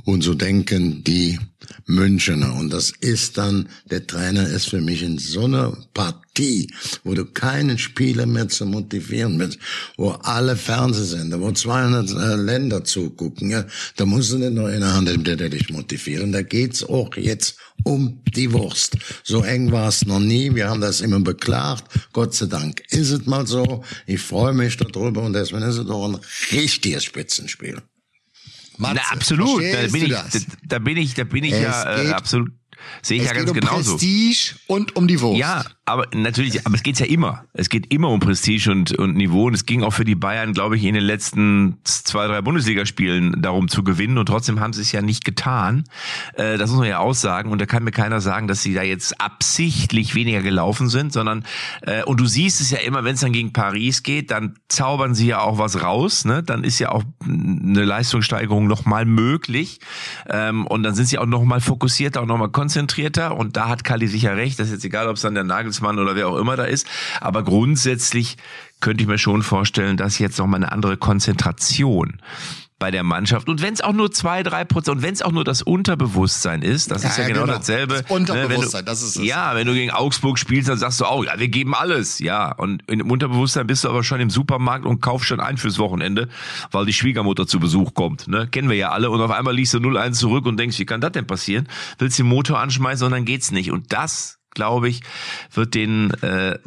und 0.05 0.23
so 0.23 0.35
denken 0.35 1.05
die 1.05 1.39
Münchener. 1.87 2.55
Und 2.55 2.73
das 2.73 2.93
ist 3.01 3.39
dann, 3.39 3.69
der 3.91 4.07
Trainer 4.07 4.47
ist 4.49 4.69
für 4.69 4.81
mich 4.81 5.03
in 5.03 5.19
so 5.19 5.45
einer 5.45 5.77
Partie, 5.95 6.73
wo 7.05 7.15
du 7.15 7.25
keinen 7.25 7.79
Spieler 7.79 8.27
mehr 8.27 8.49
zu 8.49 8.67
motivieren 8.67 9.39
bist, 9.39 9.59
wo 9.97 10.11
alle 10.11 10.57
Fernsehsender, 10.57 11.41
wo 11.41 11.53
200 11.53 12.11
äh, 12.11 12.35
Länder 12.37 12.85
zugucken, 12.85 13.51
ja, 13.51 13.65
da 13.97 14.07
musst 14.07 14.33
du 14.33 14.39
nicht 14.39 14.53
nur 14.53 14.73
in 14.73 14.81
der 14.81 14.93
Hand 14.93 15.09
der 15.09 15.49
dich 15.49 15.71
motivieren. 15.71 16.33
Da 16.33 16.43
geht's 16.43 16.85
auch 16.85 17.17
jetzt 17.17 17.57
um 17.85 18.23
die 18.35 18.53
Wurst. 18.53 18.97
So 19.25 19.43
eng 19.43 19.73
war 19.73 19.89
es 19.89 20.07
noch 20.07 20.21
nie. 20.21 20.55
Wir 20.55 20.69
haben 20.69 20.81
das 20.81 21.01
immer 21.01 21.21
beklagt. 21.21 21.85
Gott 22.13 22.35
sei 22.35 22.47
Dank 22.47 22.83
ist 22.91 23.11
es 23.11 23.27
mal 23.27 23.47
so. 23.47 23.85
Ich 24.07 24.21
freue 24.21 24.53
mich 24.53 24.77
darüber 24.77 25.23
und 25.23 25.33
deswegen 25.33 25.63
ist 25.63 25.79
es 25.79 25.87
doch 25.87 26.09
ein 26.09 26.19
richtiges 26.53 27.05
Spitzenspiel. 27.05 27.83
Matze, 28.83 28.95
Na, 28.97 29.17
absolut. 29.17 29.63
Da 29.63 29.87
bin, 29.89 30.05
ich, 30.05 30.11
da, 30.11 30.25
da 30.65 30.79
bin 30.79 30.97
ich, 30.97 31.15
da 31.15 31.25
bin 31.25 31.45
ich 31.45 31.53
Es 31.53 31.61
ja 31.63 31.97
äh, 31.97 32.13
absolut, 32.13 32.51
sehe 33.01 33.21
ich 33.21 33.27
ja 33.27 33.33
ganz 33.33 33.51
um 33.51 33.55
genauso. 33.55 33.97
Prestige 33.97 34.57
und 34.67 34.97
um 34.97 35.09
die 35.09 35.21
Wurst. 35.21 35.39
Ja, 35.39 35.65
aber 35.85 36.07
natürlich, 36.15 36.65
aber 36.65 36.77
es 36.77 36.85
geht's 36.85 37.01
ja 37.01 37.07
immer. 37.07 37.45
Es 37.55 37.69
geht 37.69 37.93
immer 37.93 38.09
um 38.09 38.21
Prestige 38.21 38.71
und, 38.71 38.97
und 38.97 39.17
Niveau. 39.17 39.47
Und 39.47 39.55
es 39.55 39.67
ging 39.67 39.83
auch 39.83 39.93
für 39.93 40.05
die 40.05 40.15
Bayern, 40.15 40.53
glaube 40.53 40.77
ich, 40.77 40.85
in 40.85 40.95
den 40.95 41.03
letzten 41.03 41.79
zwei, 41.83 42.29
drei 42.29 42.41
Bundesligaspielen 42.41 43.43
darum 43.43 43.67
zu 43.67 43.83
gewinnen. 43.83 44.17
Und 44.17 44.27
trotzdem 44.27 44.61
haben 44.61 44.73
sie 44.73 44.83
es 44.83 44.93
ja 44.93 45.03
nicht 45.03 45.25
getan. 45.25 45.83
Äh, 46.35 46.57
das 46.57 46.71
muss 46.71 46.79
man 46.79 46.89
ja 46.89 46.99
aussagen. 46.99 47.51
Und 47.51 47.61
da 47.61 47.67
kann 47.67 47.83
mir 47.83 47.91
keiner 47.91 48.21
sagen, 48.21 48.47
dass 48.47 48.63
sie 48.63 48.75
da 48.75 48.83
jetzt 48.83 49.21
absichtlich 49.21 50.15
weniger 50.15 50.41
gelaufen 50.41 50.89
sind, 50.89 51.13
sondern 51.13 51.45
äh, 51.83 52.05
und 52.05 52.21
du 52.21 52.27
siehst 52.27 52.61
es 52.61 52.71
ja 52.71 52.79
immer, 52.79 53.03
wenn 53.03 53.15
es 53.15 53.21
dann 53.21 53.33
gegen 53.33 53.53
Paris 53.53 54.05
geht, 54.05 54.31
dann 54.31 54.55
zaubern 54.69 55.17
sie 55.17 55.27
ja 55.27 55.41
auch 55.41 55.59
was 55.59 55.83
raus. 55.83 56.25
Ne? 56.25 56.45
Dann 56.45 56.63
ist 56.63 56.79
ja 56.79 56.93
auch 56.93 57.03
eine 57.25 57.85
Leistungssteigerung 57.85 58.69
nochmal 58.69 59.05
möglich. 59.05 59.81
Ähm, 60.29 60.65
und 60.65 60.85
dann 60.85 60.95
sind 60.95 61.07
sie 61.07 61.19
auch 61.19 61.27
nochmal 61.27 61.61
fokussierter 61.61 62.23
und 62.23 62.29
nochmal 62.29 62.51
konzentrierter. 62.51 63.37
Und 63.37 63.57
da 63.57 63.69
hat 63.69 63.83
Kali 63.83 64.07
sicher 64.07 64.37
recht. 64.37 64.61
Das 64.61 64.69
ist 64.69 64.75
jetzt 64.75 64.85
egal, 64.85 65.09
ob 65.09 65.17
es 65.17 65.23
dann 65.23 65.35
der 65.35 65.43
Nagelsmann 65.73 65.99
oder 65.99 66.15
wer 66.15 66.29
auch 66.29 66.37
immer 66.37 66.57
da 66.57 66.65
ist. 66.65 66.87
Aber 67.21 67.43
grundsätzlich 67.43 68.37
könnte 68.81 69.03
ich 69.03 69.09
mir 69.09 69.19
schon 69.19 69.43
vorstellen, 69.43 69.97
dass 69.97 70.19
jetzt 70.19 70.39
nochmal 70.39 70.63
eine 70.63 70.73
andere 70.73 70.97
Konzentration 70.97 72.21
bei 72.79 72.91
der 72.91 73.05
Mannschaft 73.05 73.49
und 73.49 73.63
wenn 73.63 73.75
es 73.75 73.81
auch 73.81 73.93
nur 73.93 74.11
zwei, 74.11 74.43
drei 74.43 74.65
Prozent 74.65 74.97
und 74.97 75.03
wenn 75.05 75.15
es 75.15 75.23
auch 75.23 75.31
nur 75.31 75.45
das 75.45 75.63
Unterbewusstsein 75.63 76.63
ist, 76.63 76.91
das 76.91 77.05
Ja, 77.05 77.11
ist 77.11 77.17
ja, 77.19 77.23
ja, 77.23 77.29
genau, 77.29 77.43
genau. 77.43 77.53
dasselbe. 77.59 78.03
Das 78.03 78.11
Unterbewusstsein, 78.11 78.81
wenn 78.81 78.87
du, 78.87 78.91
das 78.91 79.03
ist 79.03 79.17
es. 79.19 79.25
Ja, 79.25 79.55
wenn 79.55 79.69
du 79.69 79.73
gegen 79.73 79.93
Augsburg 79.93 80.37
spielst, 80.37 80.69
dann 80.69 80.79
sagst 80.79 80.99
du 81.01 81.05
auch, 81.05 81.25
ja, 81.25 81.39
wir 81.39 81.47
geben 81.47 81.77
alles, 81.77 82.19
ja. 82.19 82.51
Und 82.51 82.83
im 82.89 83.09
Unterbewusstsein 83.09 83.69
bist 83.69 83.85
du 83.85 83.89
aber 83.89 84.03
schon 84.03 84.19
im 84.19 84.31
Supermarkt 84.31 84.85
und 84.85 85.01
kaufst 85.01 85.29
schon 85.29 85.39
ein 85.39 85.59
fürs 85.59 85.79
Wochenende, 85.79 86.29
weil 86.73 86.85
die 86.85 86.93
Schwiegermutter 86.93 87.47
zu 87.47 87.61
Besuch 87.61 87.95
kommt. 87.95 88.27
Ne? 88.27 88.49
Kennen 88.49 88.69
wir 88.69 88.77
ja 88.77 88.91
alle. 88.91 89.11
Und 89.11 89.21
auf 89.21 89.31
einmal 89.31 89.55
liegst 89.55 89.75
du 89.75 89.79
0-1 89.79 90.15
zurück 90.15 90.45
und 90.45 90.57
denkst, 90.57 90.77
wie 90.81 90.85
kann 90.85 91.01
das 91.01 91.13
denn 91.13 91.29
passieren? 91.29 91.69
Willst 91.99 92.19
den 92.19 92.27
Motor 92.27 92.59
anschmeißen 92.59 93.07
und 93.07 93.13
dann 93.13 93.25
geht's 93.25 93.53
nicht. 93.53 93.71
Und 93.71 93.93
das 93.93 94.41
glaube 94.55 94.89
ich, 94.89 95.01
wird 95.53 95.75
den 95.75 96.11
äh, 96.23 96.59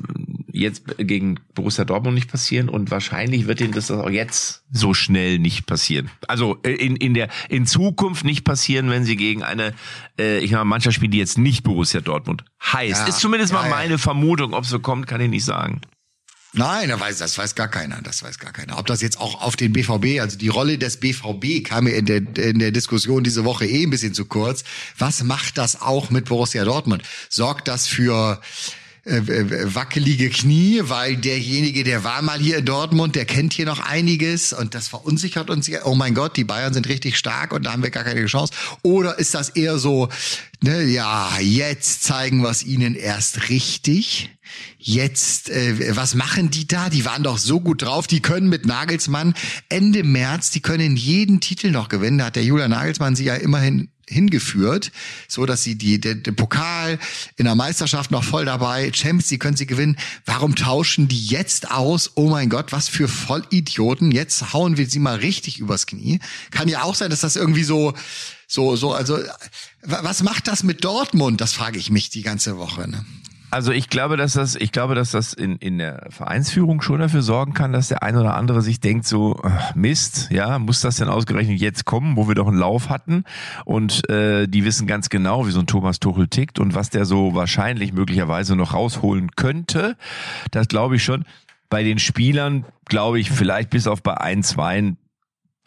jetzt 0.52 0.98
gegen 0.98 1.40
Borussia 1.54 1.86
Dortmund 1.86 2.16
nicht 2.16 2.32
passieren 2.32 2.70
und 2.70 2.92
wahrscheinlich 2.92 3.48
wird 3.48 3.60
denen 3.60 3.74
das 3.74 3.92
auch 3.92 4.10
jetzt 4.10 4.64
so 4.72 4.94
schnell 4.94 5.38
nicht 5.38 5.66
passieren. 5.66 6.10
Also 6.28 6.58
äh, 6.64 6.72
in, 6.72 6.96
in 6.96 7.14
der 7.14 7.30
in 7.50 7.66
Zukunft 7.66 8.26
nicht 8.26 8.44
passieren, 8.44 8.90
wenn 8.90 9.04
sie 9.04 9.16
gegen 9.16 9.44
eine 9.44 9.74
äh, 10.18 10.40
ich 10.40 10.52
mal 10.52 10.64
Mannschaft 10.64 10.96
spielen, 10.96 11.12
die 11.12 11.20
jetzt 11.20 11.38
nicht 11.38 11.64
Borussia 11.64 12.02
Dortmund 12.02 12.44
heißt. 12.64 13.02
Ja, 13.02 13.08
Ist 13.08 13.20
zumindest 13.20 13.54
mal 13.54 13.64
ja, 13.64 13.70
ja. 13.70 13.76
meine 13.76 13.98
Vermutung, 13.98 14.54
ob 14.54 14.64
es 14.64 14.70
so 14.70 14.80
kommt, 14.80 15.08
kann 15.08 15.22
ich 15.22 15.30
nicht 15.30 15.46
sagen. 15.46 15.82
Nein, 16.58 16.90
das 16.90 17.00
weiß, 17.00 17.18
das 17.18 17.38
weiß 17.38 17.56
gar 17.56 17.68
keiner. 17.68 18.02
Das 18.02 18.24
weiß 18.24 18.40
gar 18.40 18.54
keiner. 18.54 18.78
Ob 18.78 18.86
das 18.86 19.02
jetzt 19.02 19.20
auch 19.20 19.42
auf 19.42 19.56
den 19.56 19.74
BVB, 19.74 20.22
also 20.22 20.38
die 20.38 20.48
Rolle 20.48 20.78
des 20.78 20.98
BVB 20.98 21.64
kam 21.66 21.84
mir 21.84 21.92
in 21.92 22.06
der, 22.06 22.18
in 22.38 22.60
der 22.60 22.72
Diskussion 22.72 23.24
diese 23.24 23.44
Woche 23.44 23.66
eh 23.66 23.84
ein 23.84 23.90
bisschen 23.90 24.14
zu 24.14 24.26
kurz. 24.26 24.64
Was 24.98 25.24
macht 25.24 25.58
das 25.58 25.82
auch 25.82 26.10
mit 26.10 26.26
Borussia 26.26 26.64
Dortmund? 26.64 27.04
Sorgt 27.30 27.68
das 27.68 27.88
für 27.88 28.40
äh, 29.06 29.76
wackelige 29.76 30.30
Knie, 30.30 30.82
weil 30.86 31.16
derjenige, 31.16 31.84
der 31.84 32.04
war 32.04 32.24
mal 32.24 32.40
hier 32.40 32.58
in 32.58 32.66
Dortmund, 32.66 33.16
der 33.16 33.26
kennt 33.26 33.54
hier 33.54 33.66
noch 33.66 33.80
einiges 33.80 34.52
und 34.52 34.74
das 34.74 34.88
verunsichert 34.88 35.50
uns. 35.52 35.70
Oh 35.84 35.94
mein 35.94 36.16
Gott, 36.16 36.36
die 36.38 36.44
Bayern 36.44 36.74
sind 36.74 36.90
richtig 36.90 37.18
stark 37.18 37.54
und 37.54 37.66
da 37.66 37.72
haben 37.72 37.84
wir 37.84 37.92
gar 37.92 38.04
keine 38.04 38.26
Chance. 38.26 38.52
Oder 38.82 39.20
ist 39.20 39.36
das 39.36 39.50
eher 39.50 39.78
so, 39.78 40.10
ne, 40.62 40.84
ja, 40.84 41.38
jetzt 41.40 42.04
zeigen 42.04 42.42
wir 42.42 42.50
es 42.50 42.64
ihnen 42.64 42.96
erst 42.96 43.50
richtig. 43.50 44.32
Jetzt, 44.80 45.50
äh, 45.50 45.96
was 45.96 46.16
machen 46.16 46.50
die 46.50 46.68
da? 46.68 46.90
Die 46.90 47.06
waren 47.06 47.24
doch 47.24 47.38
so 47.38 47.60
gut 47.60 47.84
drauf. 47.84 48.08
Die 48.08 48.22
können 48.22 48.50
mit 48.50 48.66
Nagelsmann 48.66 49.36
Ende 49.70 50.04
März, 50.04 50.52
die 50.52 50.62
können 50.62 50.96
jeden 50.96 51.42
Titel 51.42 51.72
noch 51.72 51.90
gewinnen. 51.90 52.18
Da 52.18 52.26
hat 52.26 52.36
der 52.36 52.44
Julian 52.44 52.72
Nagelsmann 52.72 53.16
sie 53.16 53.26
ja 53.26 53.36
immerhin 53.36 53.90
hingeführt, 54.08 54.92
so 55.28 55.46
dass 55.46 55.64
sie 55.64 55.76
die 55.76 56.00
den, 56.00 56.24
den 56.24 56.36
Pokal 56.36 57.00
in 57.38 57.46
der 57.46 57.56
Meisterschaft 57.56 58.12
noch 58.12 58.24
voll 58.24 58.46
dabei, 58.46 58.92
Champions, 58.94 59.28
die 59.28 59.40
können 59.40 59.58
sie 59.58 59.66
gewinnen. 59.66 59.98
Warum 60.26 60.56
tauschen 60.56 61.08
die 61.08 61.26
jetzt 61.26 61.72
aus? 61.72 62.12
Oh 62.16 62.30
mein 62.30 62.50
Gott, 62.50 62.72
was 62.72 62.88
für 62.88 63.08
Vollidioten! 63.08 64.12
Jetzt 64.12 64.54
hauen 64.54 64.78
wir 64.78 64.88
sie 64.88 65.00
mal 65.00 65.18
richtig 65.18 65.60
übers 65.60 65.88
Knie. 65.88 66.20
Kann 66.52 66.68
ja 66.68 66.84
auch 66.84 66.96
sein, 66.96 67.10
dass 67.10 67.22
das 67.22 67.36
irgendwie 67.36 67.64
so 67.64 67.94
so 68.48 68.76
so 68.76 68.94
also 68.94 69.20
was 69.82 70.24
macht 70.24 70.48
das 70.48 70.64
mit 70.64 70.84
Dortmund? 70.84 71.42
Das 71.42 71.54
frage 71.54 71.80
ich 71.80 71.90
mich 71.90 72.10
die 72.10 72.22
ganze 72.22 72.58
Woche. 72.58 72.90
Ne? 72.90 73.06
Also 73.56 73.72
ich 73.72 73.88
glaube, 73.88 74.18
dass 74.18 74.34
das, 74.34 74.58
ich 74.58 74.74
glaube, 74.74 74.96
dass 74.96 75.12
das 75.12 75.32
in, 75.32 75.56
in 75.56 75.78
der 75.78 76.08
Vereinsführung 76.10 76.82
schon 76.82 77.00
dafür 77.00 77.22
sorgen 77.22 77.54
kann, 77.54 77.72
dass 77.72 77.88
der 77.88 78.04
eine 78.04 78.20
oder 78.20 78.36
andere 78.36 78.62
sich 78.62 78.82
denkt, 78.82 79.08
so 79.08 79.42
Mist, 79.76 80.30
ja, 80.30 80.60
muss 80.60 80.82
das 80.82 80.98
denn 80.98 81.08
ausgerechnet 81.08 81.62
jetzt 81.62 81.86
kommen, 81.86 82.18
wo 82.18 82.28
wir 82.28 82.36
doch 82.36 82.50
einen 82.50 82.58
Lauf 82.58 82.90
hatten? 82.90 83.24
Und 83.64 84.10
äh, 84.10 84.48
die 84.48 84.66
wissen 84.66 84.88
ganz 84.88 85.08
genau, 85.08 85.48
wie 85.48 85.52
so 85.52 85.62
ein 85.62 85.68
Thomas 85.68 86.02
Tuchel 86.02 86.28
tickt 86.28 86.60
und 86.60 86.76
was 86.76 86.90
der 86.90 87.06
so 87.06 87.34
wahrscheinlich 87.34 87.94
möglicherweise 87.94 88.58
noch 88.58 88.74
rausholen 88.74 89.32
könnte. 89.38 89.96
Das 90.52 90.68
glaube 90.68 90.98
ich 90.98 91.06
schon. 91.06 91.24
Bei 91.70 91.82
den 91.82 91.98
Spielern 91.98 92.66
glaube 92.90 93.22
ich 93.22 93.32
vielleicht 93.32 93.70
bis 93.70 93.88
auf 93.88 94.04
bei 94.04 94.18
ein, 94.18 94.44
zwei 94.44 94.96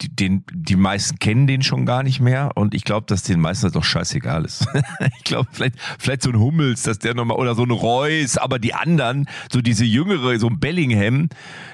den, 0.07 0.43
die 0.51 0.75
meisten 0.75 1.19
kennen 1.19 1.47
den 1.47 1.61
schon 1.61 1.85
gar 1.85 2.03
nicht 2.03 2.19
mehr 2.19 2.51
und 2.55 2.73
ich 2.73 2.83
glaube, 2.83 3.05
dass 3.07 3.23
den 3.23 3.39
meisten 3.39 3.65
das 3.65 3.73
doch 3.73 3.83
scheißegal 3.83 4.45
ist. 4.45 4.65
ich 5.17 5.23
glaube, 5.23 5.49
vielleicht, 5.51 5.75
vielleicht 5.97 6.23
so 6.23 6.29
ein 6.29 6.39
Hummels, 6.39 6.83
dass 6.83 6.99
der 6.99 7.13
nochmal, 7.13 7.37
oder 7.37 7.55
so 7.55 7.63
ein 7.63 7.71
Reus, 7.71 8.37
aber 8.37 8.59
die 8.59 8.73
anderen, 8.73 9.27
so 9.51 9.61
diese 9.61 9.85
jüngere, 9.85 10.39
so 10.39 10.47
ein 10.47 10.59
Bellingham, 10.59 11.29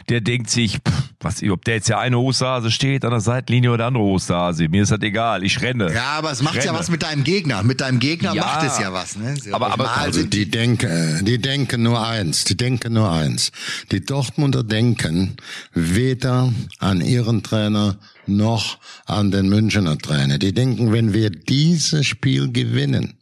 der 0.09 0.21
denkt 0.21 0.49
sich, 0.49 0.77
pff, 0.77 1.14
was, 1.25 1.43
ob 1.43 1.65
der 1.65 1.75
jetzt 1.75 1.89
ja 1.89 1.99
eine 1.99 2.19
Osterhase 2.19 2.71
steht 2.71 3.03
an 3.03 3.11
der 3.11 3.19
Seitenlinie 3.19 3.71
oder 3.71 3.87
andere 3.87 4.03
Osterhase, 4.03 4.69
mir 4.69 4.83
ist 4.83 4.91
das 4.91 5.01
egal, 5.01 5.43
ich 5.43 5.61
renne. 5.61 5.91
Ja, 5.91 6.13
aber 6.17 6.31
es 6.31 6.41
macht 6.41 6.63
ja 6.63 6.73
was 6.73 6.89
mit 6.89 7.03
deinem 7.03 7.23
Gegner. 7.23 7.63
Mit 7.63 7.81
deinem 7.81 7.99
Gegner 7.99 8.33
ja, 8.33 8.43
macht 8.43 8.63
es 8.63 8.79
ja 8.79 8.93
was, 8.93 9.17
ne? 9.17 9.35
Aber, 9.51 9.73
aber 9.73 9.97
also 9.97 10.23
die 10.23 10.49
denken, 10.49 11.25
die 11.25 11.39
denken 11.39 11.83
nur 11.83 12.05
eins, 12.05 12.43
die 12.43 12.55
denken 12.55 12.93
nur 12.93 13.11
eins. 13.11 13.51
Die 13.91 14.05
Dortmunder 14.05 14.63
denken 14.63 15.35
weder 15.73 16.53
an 16.79 17.01
ihren 17.01 17.41
Trainer 17.41 17.97
noch 18.27 18.77
an 19.05 19.31
den 19.31 19.49
Münchner 19.49 19.97
Trainer. 19.97 20.37
Die 20.37 20.53
denken, 20.53 20.93
wenn 20.93 21.13
wir 21.13 21.31
dieses 21.31 22.05
Spiel 22.05 22.51
gewinnen, 22.51 23.17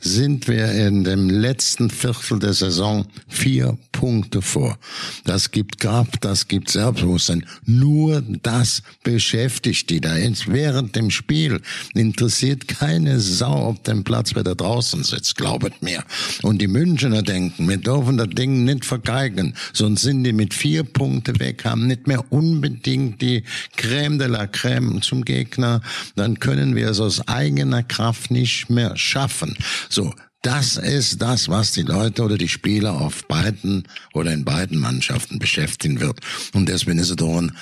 sind 0.00 0.48
wir 0.48 0.72
in 0.72 1.04
dem 1.04 1.28
letzten 1.28 1.90
Viertel 1.90 2.38
der 2.38 2.54
Saison 2.54 3.06
vier 3.28 3.76
Punkte 3.92 4.40
vor. 4.40 4.78
Das 5.24 5.50
gibt 5.50 5.78
Kraft, 5.78 6.24
das 6.24 6.48
gibt 6.48 6.70
Selbstbewusstsein. 6.70 7.44
Nur 7.66 8.22
das 8.42 8.82
beschäftigt 9.02 9.90
die 9.90 10.00
da. 10.00 10.16
Während 10.46 10.96
dem 10.96 11.10
Spiel 11.10 11.60
interessiert 11.94 12.68
keine 12.68 13.20
Sau 13.20 13.52
auf 13.52 13.82
dem 13.82 14.04
Platz, 14.04 14.34
wer 14.34 14.42
da 14.42 14.54
draußen 14.54 15.04
sitzt, 15.04 15.36
glaubet 15.36 15.82
mir. 15.82 16.02
Und 16.42 16.60
die 16.62 16.68
Münchner 16.68 17.22
denken, 17.22 17.68
wir 17.68 17.76
dürfen 17.76 18.16
das 18.16 18.30
Ding 18.30 18.64
nicht 18.64 18.84
vergeigen, 18.84 19.54
sonst 19.72 20.02
sind 20.02 20.24
die 20.24 20.32
mit 20.32 20.54
vier 20.54 20.84
Punkte 20.84 21.38
weg, 21.40 21.64
haben 21.64 21.86
nicht 21.86 22.06
mehr 22.06 22.24
unbedingt 22.32 23.20
die 23.20 23.44
Crème 23.76 24.18
de 24.18 24.28
la 24.28 24.44
Crème 24.44 25.00
zum 25.02 25.24
Gegner, 25.24 25.80
dann 26.16 26.38
können 26.38 26.74
wir 26.76 26.90
es 26.90 27.00
aus 27.00 27.26
eigener 27.28 27.82
Kraft 27.82 28.30
nicht 28.30 28.70
mehr 28.70 28.96
schaffen. 28.96 29.39
So, 29.88 30.12
das 30.42 30.78
ist 30.78 31.20
das, 31.20 31.50
was 31.50 31.72
die 31.72 31.82
Leute 31.82 32.22
oder 32.22 32.38
die 32.38 32.48
Spieler 32.48 32.94
auf 32.94 33.28
beiden 33.28 33.86
oder 34.14 34.32
in 34.32 34.46
beiden 34.46 34.78
Mannschaften 34.78 35.38
beschäftigen 35.38 36.00
wird. 36.00 36.20
Und 36.54 36.66
deswegen 36.66 36.98
ist 36.98 37.10
es 37.10 37.16
doch 37.16 37.36
ein 37.36 37.52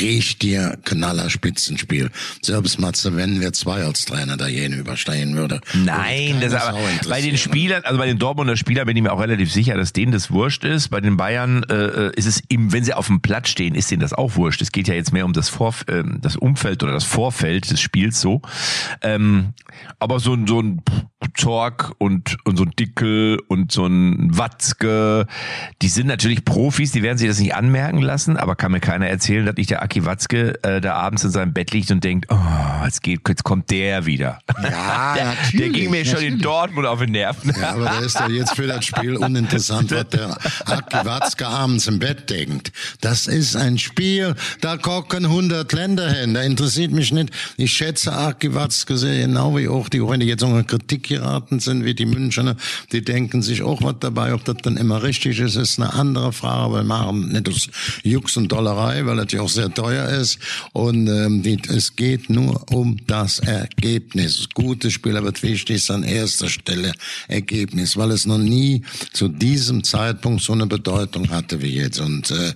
richtiger 0.00 0.76
Knaller-Spitzenspiel. 0.84 2.10
Selbst 2.40 2.78
Matze, 2.78 3.16
wenn 3.16 3.40
wir 3.40 3.52
zwei 3.54 3.82
als 3.82 4.04
Trainer 4.04 4.36
da 4.36 4.46
jene 4.46 4.76
überstehen 4.76 5.34
würde. 5.36 5.60
Nein, 5.74 6.40
das 6.40 6.54
aber 6.54 6.78
bei 7.08 7.20
den 7.20 7.36
Spielern, 7.36 7.82
also 7.82 7.98
bei 7.98 8.06
den 8.06 8.20
Dortmunder 8.20 8.56
Spielern 8.56 8.86
bin 8.86 8.96
ich 8.96 9.02
mir 9.02 9.12
auch 9.12 9.20
relativ 9.20 9.52
sicher, 9.52 9.76
dass 9.76 9.92
denen 9.92 10.12
das 10.12 10.30
wurscht 10.30 10.62
ist. 10.62 10.90
Bei 10.90 11.00
den 11.00 11.16
Bayern 11.16 11.64
äh, 11.64 11.74
äh 11.74 12.12
ist 12.14 12.26
es 12.26 12.40
im, 12.48 12.72
wenn 12.72 12.84
sie 12.84 12.94
auf 12.94 13.08
dem 13.08 13.20
Platz 13.20 13.48
stehen, 13.48 13.74
ist 13.74 13.90
denen 13.90 14.00
das 14.00 14.12
auch 14.12 14.36
wurscht. 14.36 14.62
Es 14.62 14.70
geht 14.70 14.86
ja 14.86 14.94
jetzt 14.94 15.12
mehr 15.12 15.24
um 15.24 15.32
das 15.32 15.48
Vor, 15.48 15.74
äh, 15.88 16.04
das 16.20 16.36
Umfeld 16.36 16.84
oder 16.84 16.92
das 16.92 17.04
Vorfeld 17.04 17.68
des 17.68 17.80
Spiels 17.80 18.20
so. 18.20 18.42
Ähm, 19.02 19.54
aber 19.98 20.20
so 20.20 20.34
ein, 20.34 20.46
so 20.46 20.62
ein 20.62 20.82
Talk 21.36 21.94
und, 21.98 22.36
und 22.44 22.56
so 22.56 22.64
ein 22.64 22.70
Dickel 22.78 23.40
und 23.48 23.72
so 23.72 23.86
ein 23.86 24.36
Watzke, 24.36 25.26
die 25.82 25.88
sind 25.88 26.06
natürlich 26.06 26.44
Profis, 26.44 26.92
die 26.92 27.02
werden 27.02 27.18
sich 27.18 27.28
das 27.28 27.40
nicht 27.40 27.54
anmerken 27.54 28.00
lassen, 28.00 28.36
aber 28.36 28.54
kann 28.54 28.70
mir 28.70 28.80
keiner 28.80 29.08
erzählen, 29.08 29.44
dass 29.44 29.56
nicht 29.56 29.70
der 29.70 29.82
Aki 29.82 30.04
Watzke 30.04 30.62
äh, 30.62 30.80
da 30.80 30.94
abends 30.94 31.24
in 31.24 31.30
seinem 31.30 31.52
Bett 31.52 31.72
liegt 31.72 31.90
und 31.90 32.04
denkt, 32.04 32.26
oh, 32.30 32.84
jetzt, 32.84 33.02
geht, 33.02 33.20
jetzt 33.28 33.42
kommt 33.42 33.70
der 33.70 34.06
wieder. 34.06 34.38
Ja, 34.62 35.14
der, 35.16 35.24
natürlich. 35.24 35.52
Der 35.58 35.68
ging 35.70 35.90
mir 35.90 36.04
schon 36.04 36.20
in 36.20 36.38
Dortmund 36.38 36.86
auf 36.86 37.00
den 37.00 37.12
Nerven. 37.12 37.52
Ja, 37.60 37.70
aber 37.70 37.84
der 37.84 38.00
ist 38.00 38.18
doch 38.18 38.28
jetzt 38.28 38.54
für 38.54 38.68
das 38.68 38.84
Spiel 38.84 39.16
uninteressant, 39.16 39.90
was 39.90 40.08
der 40.10 40.38
Aki 40.66 41.04
Watzke 41.04 41.48
abends 41.48 41.88
im 41.88 41.98
Bett 41.98 42.30
denkt. 42.30 42.72
Das 43.00 43.26
ist 43.26 43.56
ein 43.56 43.78
Spiel, 43.78 44.36
da 44.60 44.76
gucken 44.76 45.24
100 45.24 45.72
Länder 45.72 46.10
hin, 46.10 46.34
da 46.34 46.42
interessiert 46.42 46.92
mich 46.92 47.12
nicht. 47.12 47.30
Ich 47.56 47.72
schätze 47.72 48.12
Aki 48.12 48.54
Watzke 48.54 48.96
sehr 48.96 49.26
genau 49.26 49.56
wie 49.56 49.68
auch 49.68 49.88
die, 49.88 50.00
wenn 50.00 50.20
die 50.20 50.26
jetzt 50.26 50.44
unter 50.44 50.62
Kritik 50.62 51.07
geraten 51.08 51.60
sind, 51.60 51.84
wie 51.84 51.94
die 51.94 52.06
Münchner, 52.06 52.56
die 52.92 53.02
denken 53.02 53.42
sich 53.42 53.62
auch 53.62 53.82
was 53.82 53.96
dabei, 54.00 54.34
ob 54.34 54.44
das 54.44 54.56
dann 54.62 54.76
immer 54.76 55.02
richtig 55.02 55.40
ist, 55.40 55.56
ist 55.56 55.80
eine 55.80 55.92
andere 55.94 56.32
Frage, 56.32 56.58
aber 56.58 56.76
wir 56.78 56.84
machen 56.84 57.32
nicht 57.32 57.48
aus 57.48 57.68
Jux 58.02 58.36
und 58.36 58.52
Dollerei, 58.52 59.04
weil 59.06 59.16
das 59.16 59.32
ja 59.32 59.40
auch 59.40 59.48
sehr 59.48 59.72
teuer 59.72 60.08
ist. 60.08 60.38
Und 60.72 61.08
ähm, 61.08 61.42
die, 61.42 61.60
es 61.68 61.96
geht 61.96 62.30
nur 62.30 62.70
um 62.70 62.98
das 63.06 63.38
Ergebnis. 63.40 64.48
Gutes 64.54 64.92
Spiel 64.92 65.22
wird 65.22 65.42
wichtig 65.42 65.78
ist 65.78 65.90
an 65.90 66.02
erster 66.02 66.48
Stelle 66.48 66.92
Ergebnis, 67.28 67.96
weil 67.96 68.10
es 68.10 68.26
noch 68.26 68.38
nie 68.38 68.82
zu 69.12 69.28
diesem 69.28 69.84
Zeitpunkt 69.84 70.42
so 70.42 70.52
eine 70.52 70.66
Bedeutung 70.66 71.30
hatte 71.30 71.62
wie 71.62 71.74
jetzt. 71.76 72.00
Und 72.00 72.30
äh, 72.30 72.52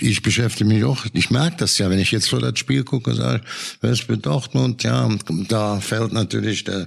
ich 0.00 0.22
beschäftige 0.22 0.68
mich 0.68 0.84
auch, 0.84 1.04
ich 1.12 1.30
merke 1.30 1.56
das 1.58 1.78
ja, 1.78 1.90
wenn 1.90 1.98
ich 1.98 2.12
jetzt 2.12 2.28
vor 2.28 2.40
das 2.40 2.58
Spiel 2.58 2.84
gucke, 2.84 3.14
sage 3.14 3.40
ich, 3.42 3.78
wer 3.80 3.90
ist 3.92 4.02
für 4.04 4.16
Dortmund, 4.16 4.82
ja, 4.82 5.08
da 5.48 5.80
fällt 5.80 6.12
natürlich 6.12 6.64
der, 6.64 6.86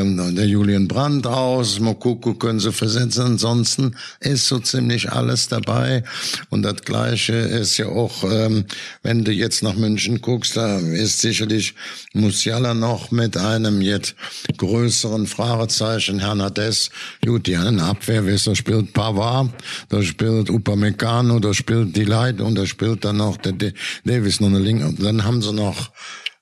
ähm, 0.00 0.34
der 0.34 0.46
Julian 0.46 0.88
Brandt 0.88 1.26
aus, 1.26 1.80
Mokoko 1.80 2.34
können 2.34 2.60
sie 2.60 2.72
versetzen, 2.72 3.22
ansonsten 3.22 3.96
ist 4.20 4.46
so 4.46 4.58
ziemlich 4.58 5.10
alles 5.10 5.48
dabei. 5.48 6.02
Und 6.50 6.62
das 6.62 6.82
Gleiche 6.82 7.32
ist 7.32 7.78
ja 7.78 7.86
auch, 7.86 8.24
ähm, 8.24 8.64
wenn 9.02 9.24
du 9.24 9.32
jetzt 9.32 9.62
nach 9.62 9.74
München 9.74 10.20
guckst, 10.20 10.56
da 10.56 10.78
ist 10.78 11.20
sicherlich 11.20 11.74
Musiala 12.12 12.74
noch 12.74 13.10
mit 13.10 13.36
einem 13.36 13.80
jetzt 13.80 14.14
größeren 14.56 15.26
Fragezeichen, 15.26 16.18
Hernandez. 16.18 16.90
Gut, 17.24 17.46
die 17.46 17.56
eine 17.56 17.84
Abwehr, 17.84 18.26
wisst 18.26 18.46
da 18.46 18.54
spielt 18.54 18.92
Pavard, 18.92 19.50
da 19.88 20.02
spielt 20.02 20.50
Upamecano, 20.50 21.38
da 21.38 21.54
spielt 21.54 21.96
Leit 22.10 22.40
und 22.40 22.56
da 22.56 22.66
spielt 22.66 23.04
dann 23.04 23.18
noch 23.18 23.36
der 23.36 23.72
Davis 24.04 24.40
noch 24.40 24.48
eine 24.48 24.58
Linke. 24.58 24.92
Dann 24.98 25.24
haben 25.24 25.42
sie 25.42 25.52
noch 25.52 25.90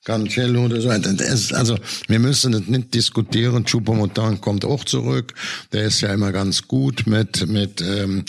Cancello 0.08 0.64
oder 0.64 0.80
so. 0.80 0.88
also 0.88 1.76
wir 2.06 2.18
müssen 2.18 2.52
das 2.52 2.62
nicht 2.62 2.94
diskutieren. 2.94 3.66
Choupo-Moting 3.66 4.40
kommt 4.40 4.64
auch 4.64 4.84
zurück. 4.84 5.34
Der 5.72 5.84
ist 5.84 6.00
ja 6.00 6.14
immer 6.14 6.32
ganz 6.32 6.66
gut 6.66 7.06
mit 7.06 7.46
mit 7.46 7.82
ähm, 7.82 8.24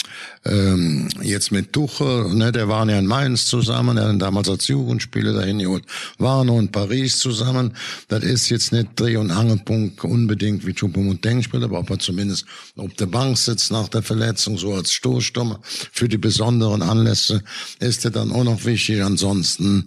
ähm, 0.45 1.07
jetzt 1.21 1.53
mit 1.53 1.71
Tuchel. 1.71 2.35
Ne, 2.35 2.51
der 2.51 2.67
waren 2.67 2.89
ja 2.89 2.99
in 2.99 3.05
Mainz 3.05 3.45
zusammen. 3.45 3.95
Er 3.95 4.09
hat 4.09 4.21
damals 4.21 4.49
als 4.49 4.67
Jugendspieler 4.67 5.31
dahin 5.31 5.59
geholt. 5.59 5.85
Waren 6.17 6.49
und 6.49 6.73
Paris 6.73 7.17
zusammen. 7.19 7.73
Das 8.09 8.23
ist 8.25 8.49
jetzt 8.49 8.73
nicht 8.73 8.89
Dreh- 8.99 9.15
und 9.15 9.31
Angelpunkt 9.31 10.03
unbedingt 10.03 10.67
wie 10.67 10.73
Choupo-Moting 10.73 11.43
spielt, 11.43 11.63
aber 11.63 11.79
ob 11.79 11.89
er 11.89 11.99
zumindest 11.99 12.45
auf 12.75 12.93
der 12.95 13.05
Bank 13.05 13.37
sitzt 13.37 13.71
nach 13.71 13.87
der 13.87 14.01
Verletzung 14.01 14.57
so 14.57 14.73
als 14.73 14.91
Stoßstürmer 14.91 15.61
für 15.63 16.09
die 16.09 16.17
besonderen 16.17 16.81
Anlässe 16.81 17.41
ist 17.79 18.03
er 18.03 18.11
dann 18.11 18.33
auch 18.33 18.43
noch 18.43 18.65
wichtig. 18.65 19.01
Ansonsten 19.01 19.85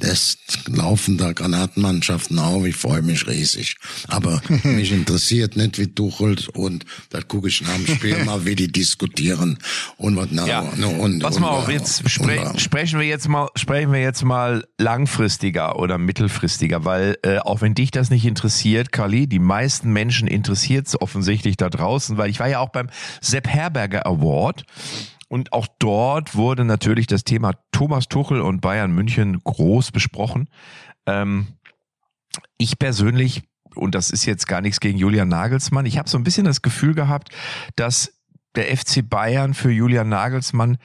es 0.00 0.38
laufen 0.66 1.16
da 1.16 1.32
Granatenmannschaften 1.32 2.38
auf, 2.40 2.64
ich 2.66 2.74
freue 2.76 3.02
mich 3.02 3.26
riesig. 3.28 3.76
Aber 4.08 4.42
mich 4.64 4.90
interessiert 4.92 5.56
nicht, 5.56 5.78
wie 5.78 5.86
Tuchelt 5.86 6.48
und 6.48 6.84
da 7.10 7.22
gucke 7.22 7.48
ich 7.48 7.62
nach 7.62 7.74
dem 7.76 7.86
Spiel 7.86 8.24
mal, 8.24 8.44
wie 8.44 8.56
die 8.56 8.70
diskutieren 8.70 9.58
und 9.96 10.16
was 10.16 10.28
na, 10.32 10.46
Ja. 10.46 10.60
und, 10.60 11.20
Pass 11.20 11.36
und, 11.36 11.42
mal 11.42 11.50
auf, 11.50 11.68
jetzt 11.70 12.08
spre 12.10 12.40
und- 12.50 12.60
sprechen 12.60 12.98
wir 12.98 13.06
jetzt 13.06 13.28
mal, 13.28 13.48
sprechen 13.54 13.92
wir 13.92 14.00
jetzt 14.00 14.24
mal 14.24 14.64
langfristiger 14.78 15.78
oder 15.78 15.98
mittelfristiger, 15.98 16.84
weil 16.84 17.16
äh, 17.22 17.38
auch 17.38 17.60
wenn 17.60 17.74
dich 17.74 17.90
das 17.92 18.10
nicht 18.10 18.24
interessiert, 18.24 18.90
Kali, 18.92 19.26
die 19.28 19.38
meisten 19.38 19.92
Menschen 19.92 20.26
interessiert 20.26 20.88
es 20.88 21.00
offensichtlich 21.00 21.56
da 21.56 21.70
draußen, 21.70 22.16
weil 22.18 22.28
ich 22.30 22.40
war 22.40 22.48
ja 22.48 22.58
auch 22.58 22.70
beim 22.70 22.88
Sepp 23.20 23.46
Herberger 23.48 24.04
Award 24.06 24.64
und 25.28 25.52
auch 25.52 25.66
dort 25.78 26.34
wurde 26.34 26.64
natürlich 26.64 27.06
das 27.06 27.24
Thema 27.24 27.52
Thomas 27.72 28.08
Tuchel 28.08 28.40
und 28.40 28.60
Bayern 28.60 28.92
München 28.92 29.40
groß 29.42 29.90
besprochen. 29.90 30.48
Ähm, 31.06 31.48
ich 32.58 32.78
persönlich, 32.78 33.42
und 33.74 33.94
das 33.94 34.10
ist 34.10 34.24
jetzt 34.24 34.46
gar 34.46 34.60
nichts 34.60 34.80
gegen 34.80 34.98
Julian 34.98 35.28
Nagelsmann, 35.28 35.86
ich 35.86 35.98
habe 35.98 36.08
so 36.08 36.18
ein 36.18 36.24
bisschen 36.24 36.44
das 36.44 36.62
Gefühl 36.62 36.94
gehabt, 36.94 37.30
dass 37.74 38.12
der 38.54 38.74
FC 38.74 39.08
Bayern 39.08 39.54
für 39.54 39.70
Julian 39.70 40.08
Nagelsmann 40.08 40.78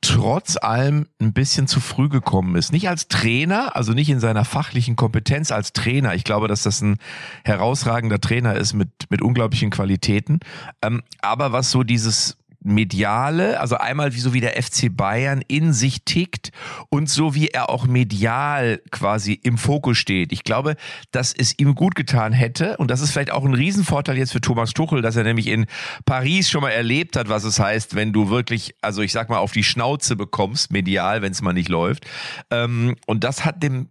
trotz 0.00 0.56
allem 0.56 1.06
ein 1.20 1.32
bisschen 1.32 1.66
zu 1.66 1.80
früh 1.80 2.08
gekommen 2.08 2.54
ist. 2.54 2.72
Nicht 2.72 2.88
als 2.88 3.08
Trainer, 3.08 3.74
also 3.74 3.92
nicht 3.92 4.08
in 4.10 4.20
seiner 4.20 4.44
fachlichen 4.44 4.94
Kompetenz 4.94 5.50
als 5.50 5.72
Trainer. 5.72 6.14
Ich 6.14 6.22
glaube, 6.22 6.46
dass 6.46 6.62
das 6.62 6.80
ein 6.80 6.98
herausragender 7.44 8.20
Trainer 8.20 8.54
ist 8.54 8.74
mit, 8.74 8.90
mit 9.10 9.22
unglaublichen 9.22 9.70
Qualitäten. 9.70 10.38
Ähm, 10.82 11.02
aber 11.20 11.50
was 11.50 11.72
so 11.72 11.82
dieses 11.82 12.36
mediale, 12.60 13.60
also 13.60 13.76
einmal 13.76 14.14
wie 14.14 14.20
so 14.20 14.32
wie 14.32 14.40
der 14.40 14.60
FC 14.60 14.88
Bayern 14.90 15.42
in 15.46 15.72
sich 15.72 16.04
tickt 16.04 16.50
und 16.88 17.08
so 17.08 17.34
wie 17.34 17.48
er 17.48 17.70
auch 17.70 17.86
medial 17.86 18.80
quasi 18.90 19.32
im 19.32 19.58
Fokus 19.58 19.98
steht. 19.98 20.32
Ich 20.32 20.44
glaube, 20.44 20.76
dass 21.12 21.32
es 21.32 21.58
ihm 21.58 21.74
gut 21.74 21.94
getan 21.94 22.32
hätte 22.32 22.76
und 22.78 22.90
das 22.90 23.00
ist 23.00 23.12
vielleicht 23.12 23.30
auch 23.30 23.44
ein 23.44 23.54
Riesenvorteil 23.54 24.18
jetzt 24.18 24.32
für 24.32 24.40
Thomas 24.40 24.72
Tuchel, 24.72 25.02
dass 25.02 25.16
er 25.16 25.24
nämlich 25.24 25.46
in 25.46 25.66
Paris 26.04 26.50
schon 26.50 26.62
mal 26.62 26.70
erlebt 26.70 27.16
hat, 27.16 27.28
was 27.28 27.44
es 27.44 27.60
heißt, 27.60 27.94
wenn 27.94 28.12
du 28.12 28.28
wirklich, 28.28 28.74
also 28.82 29.02
ich 29.02 29.12
sag 29.12 29.28
mal, 29.28 29.38
auf 29.38 29.52
die 29.52 29.64
Schnauze 29.64 30.16
bekommst, 30.16 30.72
medial, 30.72 31.22
wenn 31.22 31.32
es 31.32 31.42
mal 31.42 31.52
nicht 31.52 31.68
läuft. 31.68 32.06
Ähm, 32.50 32.96
und 33.06 33.24
das 33.24 33.44
hat 33.44 33.62
dem 33.62 33.88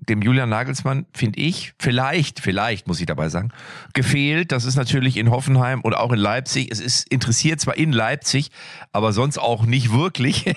dem 0.00 0.22
Julian 0.22 0.48
Nagelsmann, 0.48 1.06
finde 1.14 1.40
ich, 1.40 1.74
vielleicht, 1.78 2.40
vielleicht 2.40 2.86
muss 2.86 3.00
ich 3.00 3.06
dabei 3.06 3.28
sagen, 3.28 3.50
gefehlt. 3.92 4.52
Das 4.52 4.64
ist 4.64 4.76
natürlich 4.76 5.16
in 5.16 5.30
Hoffenheim 5.30 5.80
und 5.80 5.94
auch 5.94 6.12
in 6.12 6.18
Leipzig. 6.18 6.68
Es 6.70 6.80
ist 6.80 7.08
interessiert 7.10 7.60
zwar 7.60 7.76
in 7.76 7.92
Leipzig, 7.92 8.50
aber 8.92 9.12
sonst 9.12 9.38
auch 9.38 9.64
nicht 9.64 9.92
wirklich. 9.92 10.54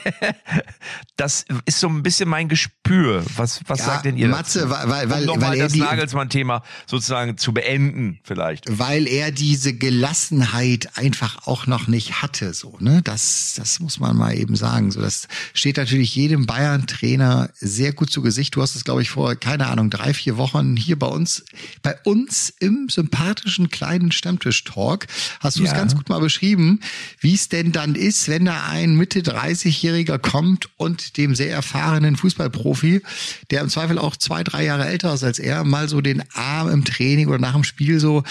das 1.17 1.45
ist 1.65 1.79
so 1.79 1.87
ein 1.87 2.03
bisschen 2.03 2.29
mein 2.29 2.47
Gespür. 2.49 3.23
Was, 3.35 3.61
was 3.67 3.79
Ja, 3.79 3.85
sagt 3.85 4.05
denn 4.05 4.17
ihr? 4.17 4.27
Matze, 4.27 4.67
dazu? 4.67 4.89
weil- 4.89 5.09
weil- 5.09 5.21
um 5.21 5.25
nochmal 5.27 5.51
weil 5.51 5.57
er 5.59 5.65
das 5.67 5.75
Nagelsmann-Thema 5.75 6.63
sozusagen 6.85 7.37
zu 7.37 7.53
beenden, 7.53 8.19
vielleicht. 8.23 8.65
weil 8.77 9.07
er 9.07 9.31
diese 9.31 9.73
Gelassenheit 9.73 10.89
einfach 10.97 11.47
auch 11.47 11.67
noch 11.67 11.87
nicht 11.87 12.21
hatte, 12.21 12.53
so, 12.53 12.77
ne? 12.79 13.01
Das, 13.03 13.53
das 13.57 13.79
muss 13.79 13.99
man 13.99 14.15
mal 14.15 14.35
eben 14.37 14.55
sagen. 14.55 14.91
So, 14.91 15.01
das 15.01 15.27
steht 15.53 15.77
natürlich 15.77 16.15
jedem 16.15 16.45
Bayern-Trainer 16.45 17.49
sehr 17.55 17.93
gut 17.93 18.11
zu 18.11 18.21
Gesicht. 18.21 18.55
Du 18.55 18.61
hast 18.61 18.75
es, 18.75 18.83
glaube 18.83 19.01
ich, 19.01 19.09
vor, 19.09 19.24
keine 19.33 19.67
Ahnung, 19.67 19.89
drei, 19.89 20.13
vier 20.13 20.37
Wochen 20.37 20.75
hier 20.77 20.99
bei 20.99 21.07
uns, 21.07 21.43
bei 21.81 21.95
uns 22.03 22.53
im 22.59 22.87
sympathischen 22.89 23.71
kleinen 23.71 24.11
Stammtisch-Talk, 24.11 25.07
hast 25.39 25.57
du 25.57 25.63
es 25.63 25.71
Ja. 25.71 25.77
ganz 25.77 25.95
gut 25.95 26.09
mal 26.09 26.19
beschrieben, 26.19 26.81
wie 27.19 27.33
es 27.33 27.49
denn 27.49 27.71
dann 27.71 27.95
ist, 27.95 28.27
wenn 28.27 28.45
da 28.45 28.67
ein 28.67 28.95
Mitte 28.95 29.21
30-Jähriger 29.21 30.19
kommt 30.19 30.69
und 30.77 31.17
dem 31.17 31.33
sehr 31.33 31.51
erfahrenen 31.51 32.15
Fußballprofi, 32.17 33.01
der 33.49 33.61
im 33.61 33.69
Zweifel 33.69 33.97
auch 33.97 34.15
zwei, 34.15 34.43
drei 34.43 34.65
Jahre 34.65 34.85
älter 34.85 35.13
ist 35.13 35.23
als 35.23 35.39
er, 35.39 35.63
mal 35.63 35.89
so 35.89 36.01
den 36.01 36.23
Arm 36.33 36.69
im 36.69 36.85
Training 36.85 37.27
oder 37.29 37.39
nach 37.39 37.53
dem 37.53 37.63
Spiel 37.63 37.99
so 37.99 38.23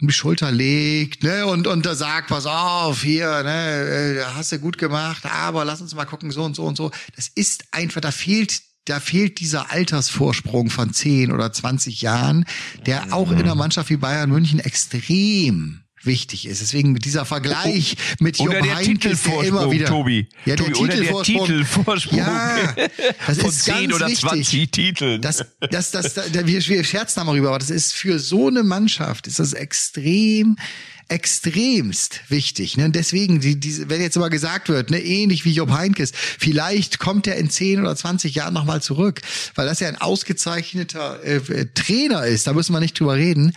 um 0.00 0.08
die 0.08 0.14
Schulter 0.14 0.50
legt, 0.50 1.24
ne, 1.24 1.44
und, 1.44 1.66
und 1.66 1.84
da 1.84 1.94
sagt, 1.94 2.28
pass 2.28 2.46
auf, 2.46 3.02
hier, 3.02 3.42
ne, 3.42 4.20
äh, 4.20 4.24
hast 4.34 4.50
du 4.50 4.58
gut 4.58 4.78
gemacht, 4.78 5.26
aber 5.26 5.66
lass 5.66 5.82
uns 5.82 5.94
mal 5.94 6.06
gucken, 6.06 6.30
so 6.30 6.42
und 6.42 6.56
so 6.56 6.64
und 6.64 6.74
so. 6.74 6.90
Das 7.16 7.28
ist 7.28 7.64
einfach, 7.70 8.00
da 8.00 8.10
fehlt 8.10 8.62
da 8.84 9.00
fehlt 9.00 9.40
dieser 9.40 9.70
Altersvorsprung 9.70 10.70
von 10.70 10.92
10 10.92 11.32
oder 11.32 11.52
20 11.52 12.02
Jahren, 12.02 12.44
der 12.86 13.12
auch 13.12 13.30
in 13.30 13.38
einer 13.38 13.54
Mannschaft 13.54 13.90
wie 13.90 13.96
Bayern 13.96 14.30
München 14.30 14.58
extrem 14.58 15.84
wichtig 16.02 16.46
ist. 16.46 16.60
Deswegen 16.60 16.94
dieser 16.94 17.24
Vergleich 17.24 17.96
mit 18.18 18.38
Jupp 18.38 18.48
Oder 18.48 18.62
der 18.62 18.76
Heynckes, 18.76 19.22
der 19.22 19.32
immer 19.32 19.42
Titelvorsprung, 19.42 19.72
wieder, 19.72 19.86
Tobi. 19.86 20.28
Ja, 20.44 20.56
der 20.56 20.66
Tobi, 20.66 20.78
oder 20.78 20.96
der 20.96 21.22
Titelvorsprung. 21.22 21.46
Titelvorsprung. 21.46 22.18
Ja, 22.18 22.74
das 23.26 23.38
Von 23.38 23.50
ist 23.50 23.64
10 23.64 23.74
ganz 23.74 23.94
oder 23.94 24.06
wichtig. 24.06 24.28
20 24.28 24.70
Titeln. 24.70 25.22
Das, 25.22 25.44
das, 25.70 25.90
das, 25.90 26.14
da, 26.14 26.24
wir, 26.46 26.66
wir 26.66 26.84
scherzen 26.84 27.20
da 27.20 27.24
mal 27.24 27.32
rüber, 27.32 27.48
aber 27.48 27.58
das 27.58 27.70
ist 27.70 27.92
für 27.92 28.18
so 28.18 28.48
eine 28.48 28.62
Mannschaft, 28.62 29.26
ist 29.26 29.38
das 29.38 29.52
extrem, 29.52 30.56
extremst 31.08 32.20
wichtig. 32.28 32.76
Ne? 32.76 32.86
Und 32.86 32.96
deswegen, 32.96 33.40
die, 33.40 33.58
die, 33.58 33.88
wenn 33.88 34.00
jetzt 34.00 34.16
immer 34.16 34.30
gesagt 34.30 34.68
wird, 34.68 34.90
ne, 34.90 35.00
ähnlich 35.00 35.44
wie 35.44 35.52
Job 35.52 35.70
Heinkes, 35.70 36.12
vielleicht 36.14 36.98
kommt 36.98 37.26
er 37.26 37.36
in 37.36 37.50
10 37.50 37.80
oder 37.80 37.96
20 37.96 38.34
Jahren 38.34 38.54
nochmal 38.54 38.80
zurück, 38.80 39.20
weil 39.54 39.66
das 39.66 39.80
ja 39.80 39.88
ein 39.88 39.96
ausgezeichneter 39.96 41.22
äh, 41.24 41.66
Trainer 41.74 42.26
ist, 42.26 42.46
da 42.46 42.52
müssen 42.52 42.72
wir 42.72 42.80
nicht 42.80 42.98
drüber 42.98 43.16
reden. 43.16 43.52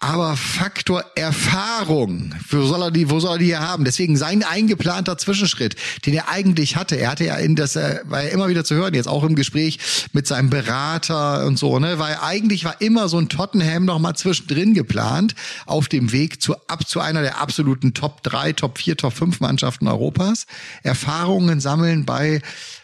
Aber 0.00 0.36
Faktor 0.36 1.04
Erfahrung, 1.16 2.32
wo 2.50 2.64
soll 2.64 2.82
er 2.82 2.90
die, 2.92 3.10
wo 3.10 3.18
soll 3.18 3.32
er 3.32 3.38
die 3.38 3.46
hier 3.46 3.60
haben? 3.60 3.84
Deswegen 3.84 4.16
sein 4.16 4.44
eingeplanter 4.44 5.18
Zwischenschritt, 5.18 5.74
den 6.06 6.14
er 6.14 6.28
eigentlich 6.28 6.76
hatte. 6.76 6.94
Er 6.94 7.10
hatte 7.10 7.24
ja 7.24 7.34
in 7.34 7.56
das, 7.56 7.74
äh, 7.74 7.98
war 8.04 8.22
ja 8.22 8.28
immer 8.28 8.46
wieder 8.46 8.62
zu 8.62 8.76
hören, 8.76 8.94
jetzt 8.94 9.08
auch 9.08 9.24
im 9.24 9.34
Gespräch 9.34 9.80
mit 10.12 10.28
seinem 10.28 10.50
Berater 10.50 11.44
und 11.46 11.58
so, 11.58 11.80
ne, 11.80 11.98
weil 11.98 12.16
eigentlich 12.22 12.64
war 12.64 12.80
immer 12.80 13.08
so 13.08 13.18
ein 13.18 13.28
Tottenham 13.28 13.86
noch 13.86 13.98
mal 13.98 14.14
zwischendrin 14.14 14.72
geplant 14.72 15.34
auf 15.66 15.88
dem 15.88 16.12
Weg 16.12 16.40
zu 16.40 16.54
ab 16.68 16.86
zu 16.86 17.00
einer 17.00 17.22
der 17.22 17.40
absoluten 17.40 17.92
Top 17.92 18.22
3, 18.22 18.52
Top 18.52 18.78
4, 18.78 18.96
Top 18.96 19.14
5 19.14 19.40
Mannschaften 19.40 19.88
Europas. 19.88 20.46
Erfahrungen 20.84 21.58
sammeln 21.58 22.06
bei, 22.06 22.40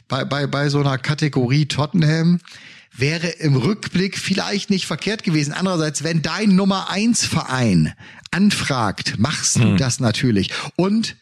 bei, 0.08 0.24
bei, 0.24 0.48
bei 0.48 0.68
so 0.68 0.80
einer 0.80 0.98
Kategorie 0.98 1.66
Tottenham 1.66 2.40
wäre 2.96 3.28
im 3.28 3.56
Rückblick 3.56 4.18
vielleicht 4.18 4.70
nicht 4.70 4.86
verkehrt 4.86 5.22
gewesen. 5.22 5.52
Andererseits, 5.52 6.04
wenn 6.04 6.22
dein 6.22 6.54
Nummer 6.54 6.90
eins 6.90 7.24
Verein 7.24 7.92
anfragt, 8.30 9.18
machst 9.18 9.56
du 9.56 9.76
das 9.76 10.00
natürlich. 10.00 10.50
Und 10.76 11.16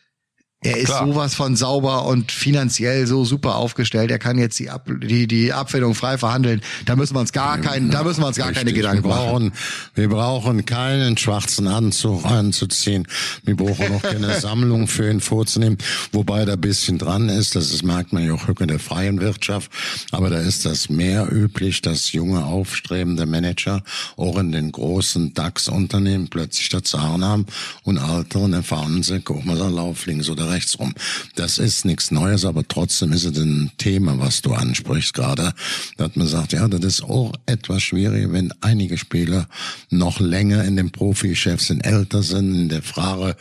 er 0.63 0.77
ist 0.77 0.87
Klar. 0.87 1.07
sowas 1.07 1.35
von 1.35 1.57
sauber 1.57 2.07
und 2.07 2.31
finanziell 2.31 3.07
so 3.07 3.25
super 3.25 3.57
aufgestellt. 3.57 4.11
Er 4.11 4.19
kann 4.19 4.39
jetzt 4.39 4.59
die, 4.59 4.71
Ab 4.71 4.89
die, 4.89 5.27
die 5.27 5.53
Abfindung 5.53 5.95
frei 5.95 6.19
verhandeln. 6.19 6.61
Da 6.87 6.97
müssen 6.97 7.15
wir 7.15 7.21
uns 7.21 7.33
gar 7.33 7.59
keinen, 7.59 7.91
da 7.91 8.05
müssen 8.05 8.23
wir 8.23 8.29
uns 8.29 8.37
gar 8.37 8.53
keine. 8.53 8.73
Gedanken 8.73 9.05
wir 9.05 9.09
machen. 9.09 9.27
brauchen, 9.27 9.53
wir 9.95 10.09
brauchen 10.09 10.65
keinen 10.65 11.19
schwarzen 11.19 11.67
Anzug 11.67 12.25
anzuziehen. 12.25 13.09
Wir 13.45 13.57
brauchen 13.57 13.95
auch 13.95 14.03
keine 14.03 14.33
Sammlung 14.41 14.87
für 14.87 15.11
ihn 15.11 15.21
vorzunehmen. 15.21 15.79
Wobei 16.13 16.45
da 16.45 16.55
ein 16.55 16.61
bisschen 16.61 16.99
dran 16.99 17.29
ist, 17.29 17.57
das 17.57 17.83
merkt 17.83 18.13
man 18.13 18.25
ja 18.25 18.33
auch 18.33 18.49
in 18.49 18.69
der 18.69 18.79
freien 18.79 19.21
Wirtschaft. 19.21 19.71
Aber 20.11 20.31
da 20.31 20.39
ist 20.39 20.65
das 20.65 20.89
mehr 20.89 21.31
üblich, 21.31 21.83
dass 21.83 22.13
junge, 22.13 22.45
aufstrebende 22.45 23.27
Manager 23.27 23.83
auch 24.17 24.39
in 24.39 24.53
den 24.53 24.71
großen 24.71 25.35
DAX-Unternehmen 25.35 26.29
plötzlich 26.29 26.69
das 26.69 26.85
Zahn 26.85 27.25
haben 27.25 27.47
und 27.83 27.97
älteren 27.97 28.53
erfahren 28.53 29.03
sie, 29.03 29.21
guck 29.21 29.45
mal, 29.45 29.57
da 29.57 29.69
Lauf 29.69 30.07
links 30.07 30.29
oder 30.29 30.52
rechts 30.53 30.79
rum. 30.79 30.95
Das 31.35 31.59
ist 31.59 31.85
nichts 31.85 32.11
Neues, 32.11 32.45
aber 32.45 32.67
trotzdem 32.67 33.13
ist 33.13 33.25
es 33.25 33.37
ein 33.37 33.71
Thema, 33.79 34.19
was 34.19 34.43
du 34.43 34.53
ansprichst 34.53 35.15
gerade, 35.15 35.53
dass 35.97 36.15
man 36.15 36.27
sagt, 36.27 36.53
ja, 36.53 36.69
das 36.69 36.85
ist 36.85 37.03
auch 37.03 37.33
etwas 37.47 37.83
schwieriger, 37.83 38.33
wenn 38.33 38.53
einige 38.61 38.99
Spieler 38.99 39.49
noch 39.91 40.21
länger 40.21 40.65
in 40.65 40.77
dem 40.77 40.91
Profigeschäft 40.91 41.67
sind, 41.67 41.85
älter 41.85 42.23
sind, 42.23 42.55
in 42.55 42.69
der 42.69 42.83
Frage 42.83 43.37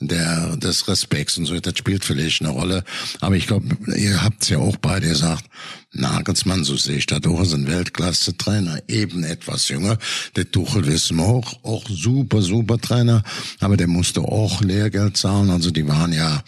der, 0.00 0.56
des 0.56 0.88
Respekts 0.88 1.38
und 1.38 1.46
so, 1.46 1.58
das 1.58 1.78
spielt 1.78 2.04
vielleicht 2.04 2.42
eine 2.42 2.50
Rolle. 2.50 2.84
Aber 3.20 3.36
ich 3.36 3.46
glaube, 3.46 3.66
ihr 3.96 4.22
habt's 4.22 4.48
ja 4.48 4.58
auch 4.58 4.76
beide 4.76 5.08
gesagt, 5.08 5.44
Nagelsmann, 5.92 6.64
so 6.64 6.76
sehe 6.76 6.96
ich 6.96 7.06
das 7.06 7.24
auch, 7.24 7.40
ist 7.40 7.54
ein 7.54 7.66
Weltklasse-Trainer, 7.66 8.82
eben 8.88 9.24
etwas 9.24 9.68
jünger. 9.68 9.98
Der 10.36 10.50
Tuchel 10.50 10.86
wissen 10.86 11.16
wir 11.16 11.24
auch, 11.24 11.64
auch 11.64 11.84
super, 11.88 12.42
super 12.42 12.78
Trainer, 12.78 13.22
aber 13.60 13.76
der 13.76 13.86
musste 13.86 14.20
auch 14.20 14.60
Lehrgeld 14.60 15.16
zahlen. 15.16 15.50
Also 15.50 15.70
die 15.70 15.88
waren 15.88 16.12
ja 16.12 16.42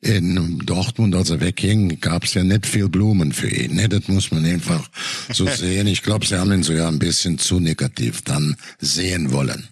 in 0.00 0.58
Dortmund, 0.64 1.14
als 1.14 1.30
er 1.30 1.40
wegging, 1.40 2.00
gab's 2.00 2.34
ja 2.34 2.44
nicht 2.44 2.66
viel 2.66 2.88
Blumen 2.88 3.32
für 3.32 3.48
ihn. 3.48 3.76
Ne? 3.76 3.88
Das 3.88 4.08
muss 4.08 4.30
man 4.30 4.44
einfach 4.44 4.88
so 5.32 5.46
sehen. 5.54 5.86
Ich 5.86 6.02
glaube, 6.02 6.26
sie 6.26 6.38
haben 6.38 6.52
ihn 6.52 6.62
so 6.62 6.72
ja 6.72 6.88
ein 6.88 6.98
bisschen 6.98 7.38
zu 7.38 7.60
negativ 7.60 8.22
dann 8.22 8.56
sehen 8.78 9.32
wollen. 9.32 9.68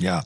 Ja, 0.00 0.22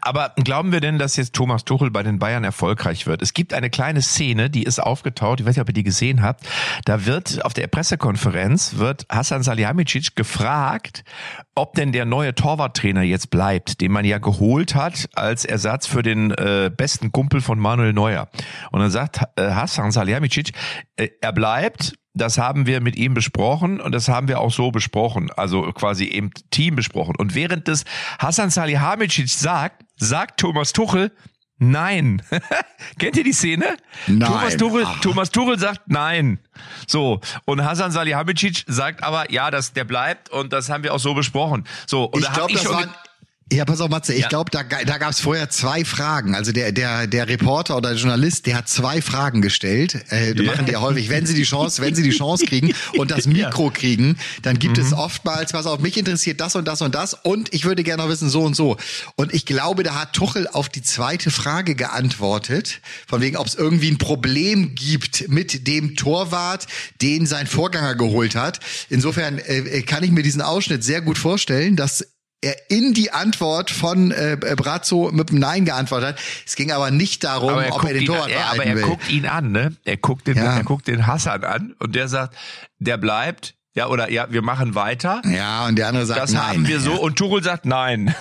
aber 0.00 0.32
glauben 0.36 0.70
wir 0.70 0.80
denn, 0.80 0.98
dass 0.98 1.16
jetzt 1.16 1.34
Thomas 1.34 1.64
Tuchel 1.64 1.90
bei 1.90 2.02
den 2.04 2.18
Bayern 2.18 2.44
erfolgreich 2.44 3.06
wird? 3.06 3.22
Es 3.22 3.32
gibt 3.34 3.54
eine 3.54 3.70
kleine 3.70 4.00
Szene, 4.00 4.50
die 4.50 4.62
ist 4.62 4.78
aufgetaucht, 4.78 5.40
ich 5.40 5.46
weiß 5.46 5.56
nicht, 5.56 5.62
ob 5.62 5.68
ihr 5.68 5.74
die 5.74 5.82
gesehen 5.82 6.22
habt. 6.22 6.46
Da 6.84 7.06
wird 7.06 7.44
auf 7.44 7.52
der 7.52 7.66
Pressekonferenz 7.66 8.76
wird 8.76 9.06
Hassan 9.08 9.42
Salihamidzic 9.42 10.14
gefragt, 10.14 11.04
ob 11.56 11.74
denn 11.74 11.90
der 11.90 12.04
neue 12.04 12.34
Torwarttrainer 12.34 13.02
jetzt 13.02 13.30
bleibt, 13.30 13.80
den 13.80 13.90
man 13.90 14.04
ja 14.04 14.18
geholt 14.18 14.74
hat 14.74 15.08
als 15.14 15.44
Ersatz 15.44 15.86
für 15.86 16.02
den 16.02 16.30
äh, 16.30 16.70
besten 16.74 17.10
Kumpel 17.10 17.40
von 17.40 17.58
Manuel 17.58 17.92
Neuer. 17.92 18.28
Und 18.70 18.80
dann 18.80 18.90
sagt 18.90 19.20
äh, 19.36 19.50
Hassan 19.50 19.90
Salihamidzic, 19.90 20.52
äh, 20.96 21.08
er 21.20 21.32
bleibt, 21.32 21.94
das 22.16 22.38
haben 22.38 22.66
wir 22.66 22.80
mit 22.80 22.96
ihm 22.96 23.14
besprochen 23.14 23.80
und 23.80 23.92
das 23.92 24.08
haben 24.08 24.26
wir 24.28 24.40
auch 24.40 24.50
so 24.50 24.70
besprochen, 24.70 25.30
also 25.36 25.62
quasi 25.72 26.04
im 26.06 26.30
Team 26.50 26.74
besprochen. 26.74 27.14
Und 27.16 27.34
während 27.34 27.68
das 27.68 27.84
Hassan 28.18 28.50
Salihamidzic 28.50 29.28
sagt, 29.28 29.84
sagt 29.96 30.40
Thomas 30.40 30.72
Tuchel, 30.72 31.12
Nein. 31.58 32.20
Kennt 32.98 33.16
ihr 33.16 33.24
die 33.24 33.32
Szene? 33.32 33.78
Nein. 34.06 34.28
Thomas 34.28 34.56
Tuchel, 34.58 34.84
Ah. 34.84 34.94
Thomas 35.00 35.30
Tuchel 35.30 35.58
sagt 35.58 35.82
nein. 35.86 36.38
So. 36.86 37.20
Und 37.46 37.64
Hasan 37.64 37.92
Salihamidzic 37.92 38.64
sagt 38.66 39.02
aber, 39.02 39.32
ja, 39.32 39.50
das, 39.50 39.72
der 39.72 39.84
bleibt 39.84 40.28
und 40.28 40.52
das 40.52 40.68
haben 40.68 40.84
wir 40.84 40.92
auch 40.92 40.98
so 40.98 41.14
besprochen. 41.14 41.64
So. 41.86 42.04
Und 42.04 42.20
ich 42.22 42.30
glaube, 42.30 42.52
das 42.52 42.68
waren. 42.68 42.90
Ja, 43.52 43.64
pass 43.64 43.80
auf, 43.80 43.88
Matze, 43.90 44.12
ich 44.12 44.22
Ja. 44.22 44.28
glaube, 44.28 44.50
da, 44.50 44.64
da 44.64 44.98
gab 44.98 45.10
es 45.12 45.20
vorher 45.20 45.48
zwei 45.50 45.84
Fragen. 45.84 46.34
Also 46.34 46.50
der, 46.50 46.72
der, 46.72 47.06
der 47.06 47.28
Reporter 47.28 47.76
oder 47.76 47.90
der 47.90 47.98
Journalist, 47.98 48.46
der 48.46 48.56
hat 48.56 48.68
zwei 48.68 49.00
Fragen 49.00 49.40
gestellt. 49.40 50.04
Äh, 50.10 50.34
das 50.34 50.44
machen 50.46 50.66
die 50.66 50.72
ja 50.72 50.80
häufig. 50.80 51.10
Wenn 51.10 51.26
sie 51.26 51.34
die 51.34 51.44
Chance, 51.44 51.80
wenn 51.80 51.94
sie 51.94 52.02
die 52.02 52.10
Chance 52.10 52.44
kriegen 52.44 52.74
und 52.98 53.12
das 53.12 53.26
Mikro 53.28 53.70
kriegen, 53.70 54.18
dann 54.42 54.58
gibt 54.58 54.78
Mhm. 54.78 54.82
es 54.82 54.92
oftmals, 54.92 55.54
was 55.54 55.66
auf 55.66 55.78
mich 55.78 55.96
interessiert, 55.96 56.40
das 56.40 56.56
und 56.56 56.66
das 56.66 56.82
und 56.82 56.96
das. 56.96 57.14
Und 57.14 57.54
ich 57.54 57.64
würde 57.64 57.84
gerne 57.84 58.02
noch 58.02 58.10
wissen, 58.10 58.28
so 58.30 58.42
und 58.42 58.56
so. 58.56 58.78
Und 59.14 59.32
ich 59.32 59.46
glaube, 59.46 59.84
da 59.84 59.94
hat 59.94 60.12
Tuchel 60.12 60.48
auf 60.48 60.68
die 60.68 60.82
zweite 60.82 61.30
Frage 61.30 61.76
geantwortet, 61.76 62.80
von 63.06 63.20
wegen, 63.20 63.36
ob 63.36 63.46
es 63.46 63.54
irgendwie 63.54 63.92
ein 63.92 63.98
Problem 63.98 64.74
gibt 64.74 65.28
mit 65.28 65.68
dem 65.68 65.94
Torwart, 65.94 66.66
den 67.00 67.26
sein 67.26 67.46
Vorgänger 67.46 67.94
geholt 67.94 68.34
hat. 68.34 68.58
Insofern 68.88 69.38
äh, 69.38 69.82
kann 69.82 70.02
ich 70.02 70.10
mir 70.10 70.24
diesen 70.24 70.42
Ausschnitt 70.42 70.82
sehr 70.82 71.00
gut 71.00 71.16
vorstellen, 71.16 71.76
dass 71.76 72.04
er 72.42 72.54
in 72.70 72.92
die 72.94 73.10
Antwort 73.12 73.70
von 73.70 74.10
äh, 74.10 74.36
Brazzo 74.56 75.10
mit 75.12 75.30
einem 75.30 75.38
Nein 75.40 75.64
geantwortet 75.64 76.10
hat. 76.10 76.18
Es 76.46 76.54
ging 76.56 76.70
aber 76.70 76.90
nicht 76.90 77.24
darum, 77.24 77.50
aber 77.50 77.64
er 77.66 77.74
ob 77.74 77.84
er 77.84 77.94
den 77.94 78.04
Torwart 78.06 78.30
er, 78.30 78.50
aber 78.52 78.64
er 78.64 78.76
will. 78.76 78.82
guckt 78.82 79.10
ihn 79.10 79.26
an, 79.26 79.52
ne? 79.52 79.74
Er 79.84 79.96
guckt 79.96 80.26
den, 80.26 80.36
Ja. 80.36 80.56
er 80.56 80.64
guckt 80.64 80.86
den 80.86 81.06
Hassan 81.06 81.44
an 81.44 81.74
und 81.78 81.94
der 81.94 82.08
sagt, 82.08 82.36
der 82.78 82.98
bleibt. 82.98 83.54
Ja, 83.74 83.88
oder 83.88 84.10
ja, 84.10 84.26
wir 84.30 84.40
machen 84.40 84.74
weiter. 84.74 85.20
ja, 85.26 85.66
und 85.66 85.76
der 85.76 85.88
andere 85.88 86.06
sagt 86.06 86.18
Das 86.18 86.32
Nein. 86.32 86.42
haben 86.46 86.66
wir 86.68 86.80
so 86.80 86.92
Ja. 86.92 86.96
und 86.98 87.16
Tuchel 87.16 87.42
sagt 87.42 87.66
nein. 87.66 88.14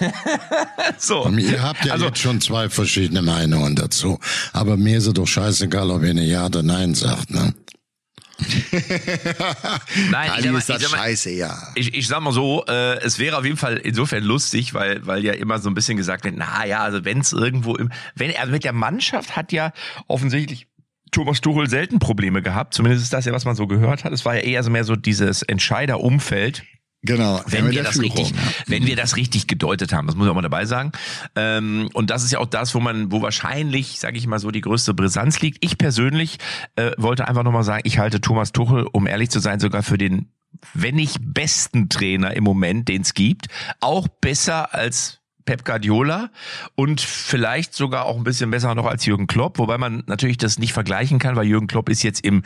so. 0.97 1.27
Ihr 1.29 1.61
habt 1.63 1.85
ja 1.85 1.93
also, 1.93 2.07
jetzt 2.07 2.19
schon 2.19 2.41
zwei 2.41 2.69
verschiedene 2.69 3.21
Meinungen 3.21 3.75
dazu. 3.75 4.19
Aber 4.51 4.75
mir 4.75 4.97
ist 4.97 5.07
es 5.07 5.13
doch 5.13 5.25
scheißegal, 5.27 5.91
ob 5.91 6.03
ihr 6.03 6.09
eine 6.09 6.23
Ja 6.25 6.47
oder 6.47 6.61
Nein 6.61 6.93
sagt, 6.93 7.29
ne? 7.31 7.53
nein, 10.11 10.29
Ali 10.29 10.49
mal- 10.49 10.59
ist 10.59 10.69
das 10.69 10.91
mal- 10.91 10.97
scheiße, 10.97 11.31
ja. 11.31 11.57
Ich, 11.75 11.93
ich 11.93 12.07
sag 12.07 12.21
mal 12.21 12.31
so, 12.33 12.65
äh, 12.67 12.99
es 13.01 13.19
wäre 13.19 13.37
auf 13.37 13.45
jeden 13.45 13.57
Fall 13.57 13.77
insofern 13.77 14.23
lustig, 14.23 14.73
weil 14.73 15.05
weil 15.05 15.23
ja 15.23 15.33
immer 15.33 15.59
so 15.59 15.69
ein 15.69 15.73
bisschen 15.73 15.97
gesagt 15.97 16.25
wird, 16.25 16.35
na 16.37 16.65
ja, 16.65 16.79
also 16.79 17.05
wenn 17.05 17.19
es 17.19 17.33
irgendwo 17.33 17.75
im, 17.75 17.91
wenn 18.15 18.35
also 18.35 18.51
mit 18.51 18.63
der 18.63 18.73
Mannschaft 18.73 19.35
hat 19.35 19.51
ja 19.51 19.71
offensichtlich 20.07 20.67
Thomas 21.11 21.39
Tuchel 21.39 21.69
selten 21.69 21.99
Probleme 21.99 22.41
gehabt. 22.41 22.73
Zumindest 22.73 23.03
ist 23.03 23.13
das 23.13 23.25
ja, 23.25 23.31
was 23.31 23.45
man 23.45 23.55
so 23.55 23.67
gehört 23.67 24.03
hat. 24.03 24.11
Es 24.11 24.25
war 24.25 24.35
ja 24.35 24.41
eher 24.41 24.63
so 24.63 24.69
mehr 24.69 24.83
so 24.83 24.95
dieses 24.97 25.43
Entscheiderumfeld. 25.43 26.63
Genau. 27.05 27.41
wenn 27.47 27.71
wir 27.71 27.83
das 27.83 28.01
richtig, 28.01 28.31
ja. 28.31 28.37
wenn 28.67 28.85
wir 28.85 28.95
das 28.95 29.15
richtig 29.15 29.47
gedeutet 29.47 29.93
haben, 29.93 30.07
das 30.07 30.15
muss 30.15 30.25
ich 30.25 30.31
auch 30.31 30.35
mal 30.35 30.41
dabei 30.41 30.65
sagen. 30.65 30.91
Ähm, 31.35 31.89
und 31.93 32.09
das 32.09 32.23
ist 32.23 32.31
ja 32.31 32.39
auch 32.39 32.45
das, 32.47 32.75
wo 32.75 32.79
man, 32.79 33.11
wo 33.11 33.21
wahrscheinlich, 33.21 33.99
sage 33.99 34.17
ich 34.17 34.27
mal 34.27 34.39
so, 34.39 34.51
die 34.51 34.61
größte 34.61 34.93
Brisanz 34.93 35.39
liegt. 35.39 35.63
Ich 35.63 35.77
persönlich 35.77 36.37
äh, 36.75 36.91
wollte 36.97 37.27
einfach 37.27 37.43
nochmal 37.43 37.63
sagen, 37.63 37.81
ich 37.85 37.99
halte 37.99 38.21
Thomas 38.21 38.51
Tuchel, 38.51 38.87
um 38.91 39.07
ehrlich 39.07 39.29
zu 39.29 39.39
sein, 39.39 39.59
sogar 39.59 39.83
für 39.83 39.97
den, 39.97 40.31
wenn 40.73 40.95
nicht 40.95 41.17
besten 41.21 41.89
Trainer 41.89 42.35
im 42.35 42.43
Moment, 42.43 42.87
den 42.87 43.01
es 43.01 43.13
gibt, 43.13 43.47
auch 43.79 44.07
besser 44.07 44.73
als 44.73 45.21
Pep 45.45 45.63
Guardiola 45.63 46.29
und 46.75 47.01
vielleicht 47.01 47.73
sogar 47.73 48.05
auch 48.05 48.17
ein 48.17 48.23
bisschen 48.23 48.51
besser 48.51 48.73
noch 48.75 48.85
als 48.85 49.05
Jürgen 49.05 49.27
Klopp, 49.27 49.59
wobei 49.59 49.77
man 49.77 50.03
natürlich 50.07 50.37
das 50.37 50.59
nicht 50.59 50.73
vergleichen 50.73 51.19
kann, 51.19 51.35
weil 51.35 51.45
Jürgen 51.45 51.67
Klopp 51.67 51.89
ist 51.89 52.03
jetzt 52.03 52.25
im, 52.25 52.43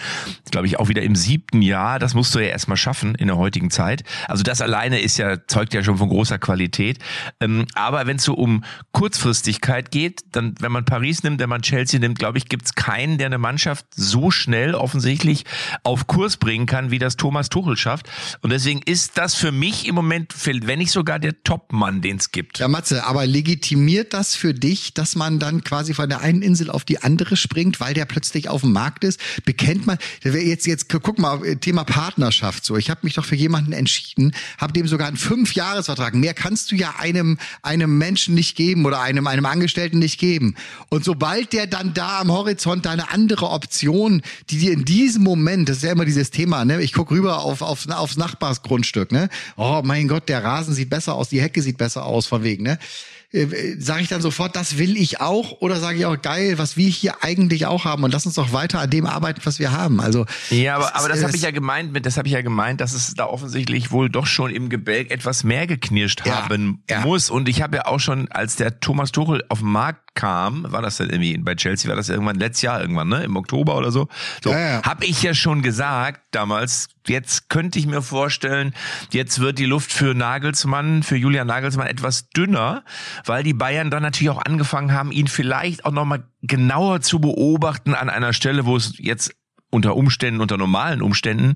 glaube 0.52 0.68
ich, 0.68 0.80
auch 0.80 0.90
wieder 0.90 1.02
im 1.02 1.16
siebten 1.16 1.62
Jahr. 1.62 2.00
Das 2.00 2.14
musst 2.14 2.36
du 2.36 2.40
ja 2.40 2.48
erstmal 2.48 2.78
schaffen 2.78 3.16
in 3.16 3.28
der 3.28 3.38
heutigen 3.38 3.72
Zeit. 3.72 4.04
Also 4.28 4.44
das 4.44 4.62
alleine 4.62 5.00
ist 5.00 5.18
ja, 5.18 5.46
zeugt 5.48 5.74
ja 5.74 5.84
schon 5.84 5.98
von 5.98 6.10
großer 6.10 6.40
Qualität. 6.40 7.00
Ähm, 7.40 7.66
aber 7.74 8.06
wenn 8.06 8.18
es 8.18 8.24
so 8.24 8.34
um 8.34 8.64
Kurzfristigkeit 8.92 9.92
geht, 9.92 10.24
dann, 10.32 10.56
wenn 10.60 10.72
man 10.72 10.86
Paris 10.86 11.24
nimmt, 11.24 11.40
wenn 11.40 11.50
man 11.50 11.62
Chelsea 11.62 12.00
nimmt, 12.00 12.20
glaube 12.20 12.38
ich, 12.38 12.50
gibt 12.50 12.66
es 12.66 12.76
keinen, 12.76 13.18
der 13.18 13.28
eine 13.28 13.38
Mannschaft 13.38 13.86
so 13.96 14.32
schnell 14.32 14.76
offensichtlich 14.76 15.46
auf 15.84 16.08
Kurs 16.08 16.38
bringen 16.38 16.66
kann, 16.66 16.92
wie 16.92 17.00
das 17.00 17.16
Thomas 17.16 17.50
Tuchel 17.50 17.78
schafft. 17.78 18.10
Und 18.42 18.52
deswegen 18.52 18.82
ist 18.84 19.18
das 19.18 19.36
für 19.36 19.52
mich 19.52 19.88
im 19.88 19.96
Moment, 19.96 20.34
wenn 20.46 20.80
nicht 20.80 20.92
sogar 20.92 21.20
der 21.20 21.44
Top-Mann, 21.44 22.02
den 22.02 22.18
es 22.18 22.32
gibt. 22.32 22.60
Ja, 22.60 22.68
Matze, 22.90 23.06
aber 23.06 23.26
legitimiert 23.28 24.14
das 24.14 24.36
für 24.36 24.54
dich, 24.54 24.94
dass 24.94 25.16
man 25.16 25.40
dann 25.40 25.64
quasi 25.64 25.94
von 25.94 26.10
der 26.10 26.22
einen 26.22 26.42
Insel 26.42 26.70
auf 26.72 26.84
die 26.84 27.02
andere 27.02 27.36
springt, 27.36 27.80
weil 27.80 27.94
der 27.94 28.06
plötzlich 28.06 28.50
auf 28.50 28.62
dem 28.62 28.72
Markt 28.72 29.04
ist? 29.04 29.20
Bekennt 29.46 29.86
man, 29.86 29.98
jetzt, 30.24 30.66
jetzt 30.66 30.90
guck 30.90 31.20
mal, 31.20 31.56
Thema 31.58 31.84
Partnerschaft 31.84 32.66
so. 32.66 32.78
Ich 32.78 32.90
habe 32.90 33.02
mich 33.04 33.14
doch 33.14 33.26
für 33.26 33.36
jemanden 33.36 33.74
entschieden, 33.74 34.34
habe 34.58 34.74
dem 34.74 34.88
sogar 34.88 35.08
einen 35.08 35.18
Fünfjahresvertrag. 35.18 36.16
Mehr 36.16 36.34
kannst 36.34 36.72
du 36.72 36.76
ja 36.76 36.96
einem, 36.98 37.38
einem 37.62 37.98
Menschen 37.98 38.34
nicht 38.34 38.56
geben 38.56 38.86
oder 38.86 39.02
einem, 39.02 39.28
einem 39.28 39.46
Angestellten 39.46 40.00
nicht 40.00 40.20
geben. 40.20 40.56
Und 40.90 41.04
sobald 41.04 41.54
der 41.54 41.68
dann 41.68 41.94
da 41.94 42.20
am 42.22 42.32
Horizont 42.32 42.88
eine 42.88 43.12
andere 43.12 43.50
Option, 43.50 44.22
die 44.50 44.58
dir 44.58 44.74
in 44.74 44.86
diesem 44.86 45.24
Moment, 45.24 45.70
das 45.70 45.78
ist 45.78 45.84
ja 45.84 45.92
immer 45.92 46.06
dieses 46.06 46.32
Thema, 46.32 46.66
ne? 46.66 46.82
Ich 46.82 46.94
guck 46.94 47.12
rüber 47.12 47.40
auf, 47.40 47.62
auf, 47.62 47.88
aufs 47.90 48.18
Nachbarsgrundstück, 48.18 49.12
ne? 49.12 49.30
Oh 49.58 49.82
mein 49.84 50.08
Gott, 50.08 50.28
der 50.28 50.44
Rasen 50.44 50.74
sieht 50.74 50.90
besser 50.90 51.14
aus, 51.14 51.30
die 51.30 51.42
Hecke 51.42 51.62
sieht 51.62 51.78
besser 51.78 52.06
aus, 52.06 52.26
von 52.26 52.44
wegen, 52.44 52.64
ne? 52.64 52.79
Sage 53.78 54.02
ich 54.02 54.08
dann 54.08 54.22
sofort, 54.22 54.56
das 54.56 54.80
will 54.80 54.98
ich 54.98 55.22
auch, 55.22 55.62
oder 55.62 55.76
sage 55.80 56.00
ich 56.00 56.06
auch 56.08 56.20
geil, 56.20 56.58
was 56.58 56.78
wir 56.78 56.90
hier 56.90 57.24
eigentlich 57.24 57.68
auch 57.68 57.86
haben 57.86 58.04
und 58.04 58.12
lass 58.12 58.26
uns 58.26 58.34
doch 58.34 58.54
weiter 58.54 58.80
an 58.80 58.90
dem 58.90 59.06
arbeiten, 59.06 59.42
was 59.44 59.60
wir 59.60 59.72
haben. 59.72 60.02
Also 60.02 60.26
ja, 60.50 60.76
aber, 60.76 60.96
aber 60.96 61.06
ist- 61.12 61.18
das 61.18 61.24
habe 61.28 61.36
ich 61.38 61.44
ja 61.44 61.52
gemeint, 61.52 61.92
mit, 61.94 62.08
das 62.08 62.18
habe 62.18 62.28
ich 62.28 62.34
ja 62.34 62.42
gemeint, 62.42 62.82
dass 62.82 62.94
es 62.94 63.14
da 63.14 63.26
offensichtlich 63.28 63.92
wohl 63.92 64.10
doch 64.10 64.26
schon 64.26 64.50
im 64.50 64.68
Gebälk 64.70 65.12
etwas 65.12 65.44
mehr 65.44 65.68
geknirscht 65.68 66.24
Ja, 66.26 66.44
haben 66.46 66.82
ja. 66.90 67.02
muss. 67.02 67.30
Und 67.30 67.48
ich 67.50 67.62
habe 67.62 67.78
ja 67.78 67.86
auch 67.86 68.00
schon, 68.00 68.32
als 68.32 68.56
der 68.56 68.80
Thomas 68.80 69.12
Tuchel 69.12 69.44
auf 69.50 69.60
den 69.60 69.68
Markt 69.72 70.09
kam, 70.20 70.70
war 70.70 70.82
das 70.82 70.98
dann 70.98 71.10
irgendwie 71.10 71.38
bei 71.38 71.56
Chelsea, 71.56 71.88
war 71.88 71.96
das 71.96 72.10
irgendwann 72.10 72.36
letztes 72.36 72.64
Jahr 72.64 72.82
irgendwann, 72.82 73.08
ne, 73.08 73.24
im 73.24 73.38
Oktober 73.38 73.78
oder 73.78 73.90
so. 73.90 74.10
So 74.44 74.52
Ja, 74.52 74.60
ja. 74.60 74.84
habe 74.84 75.06
ich 75.06 75.24
ja 75.24 75.34
schon 75.34 75.62
gesagt 75.62 76.20
damals. 76.32 76.90
Jetzt 77.08 77.50
könnte 77.50 77.80
ich 77.80 77.88
mir 77.88 78.02
vorstellen, 78.02 78.74
jetzt 79.12 79.40
wird 79.40 79.60
die 79.60 79.66
Luft 79.66 79.94
für 79.94 80.14
Nagelsmann, 80.14 81.04
für 81.04 81.16
Julian 81.16 81.48
Nagelsmann 81.48 81.88
etwas 81.88 82.28
dünner, 82.32 82.84
weil 83.24 83.44
die 83.44 83.54
Bayern 83.54 83.92
dann 83.92 84.04
natürlich 84.04 84.30
auch 84.30 84.44
angefangen 84.44 84.92
haben, 84.92 85.14
ihn 85.14 85.28
vielleicht 85.28 85.86
auch 85.86 85.94
nochmal 85.94 86.26
genauer 86.42 87.00
zu 87.00 87.22
beobachten 87.22 87.94
an 87.94 88.10
einer 88.10 88.34
Stelle, 88.34 88.66
wo 88.66 88.76
es 88.76 88.96
jetzt 88.98 89.34
unter 89.70 89.96
Umständen, 89.96 90.42
unter 90.42 90.58
normalen 90.58 91.02
Umständen, 91.02 91.56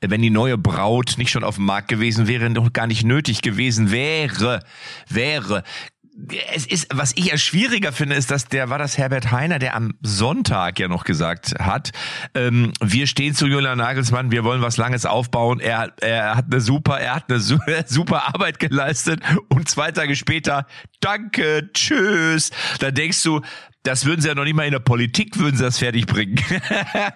wenn 0.00 0.22
die 0.22 0.30
neue 0.30 0.56
Braut 0.56 1.14
nicht 1.18 1.30
schon 1.30 1.42
auf 1.42 1.56
dem 1.56 1.64
Markt 1.64 1.88
gewesen 1.88 2.28
wäre, 2.28 2.48
noch 2.48 2.72
gar 2.72 2.86
nicht 2.86 3.04
nötig 3.04 3.42
gewesen 3.42 3.90
wäre, 3.90 4.62
wäre. 5.08 5.64
Es 6.52 6.66
ist, 6.66 6.88
was 6.92 7.12
ich 7.14 7.26
ja 7.26 7.38
schwieriger 7.38 7.92
finde, 7.92 8.16
ist, 8.16 8.32
dass 8.32 8.46
der, 8.46 8.70
war 8.70 8.78
das 8.78 8.98
Herbert 8.98 9.30
Heiner, 9.30 9.60
der 9.60 9.76
am 9.76 9.94
Sonntag 10.02 10.80
ja 10.80 10.88
noch 10.88 11.04
gesagt 11.04 11.54
hat, 11.60 11.92
ähm, 12.34 12.72
wir 12.80 13.06
stehen 13.06 13.34
zu 13.34 13.46
Julian 13.46 13.78
Nagelsmann, 13.78 14.32
wir 14.32 14.42
wollen 14.42 14.60
was 14.60 14.78
Langes 14.78 15.06
aufbauen, 15.06 15.60
er, 15.60 15.92
er 16.00 16.34
hat 16.36 16.46
eine 16.50 16.60
super, 16.60 16.98
er 16.98 17.14
hat 17.14 17.30
eine 17.30 17.38
su- 17.38 17.60
super 17.86 18.34
Arbeit 18.34 18.58
geleistet 18.58 19.20
und 19.48 19.68
zwei 19.68 19.92
Tage 19.92 20.16
später, 20.16 20.66
danke, 21.00 21.70
tschüss. 21.72 22.50
Da 22.80 22.90
denkst 22.90 23.22
du, 23.22 23.40
das 23.88 24.04
würden 24.04 24.20
sie 24.20 24.28
ja 24.28 24.34
noch 24.34 24.44
nicht 24.44 24.54
mal 24.54 24.64
in 24.66 24.72
der 24.72 24.80
Politik 24.80 25.38
würden 25.38 25.56
sie 25.56 25.62
das 25.62 25.78
fertig 25.78 26.06
bringen, 26.06 26.38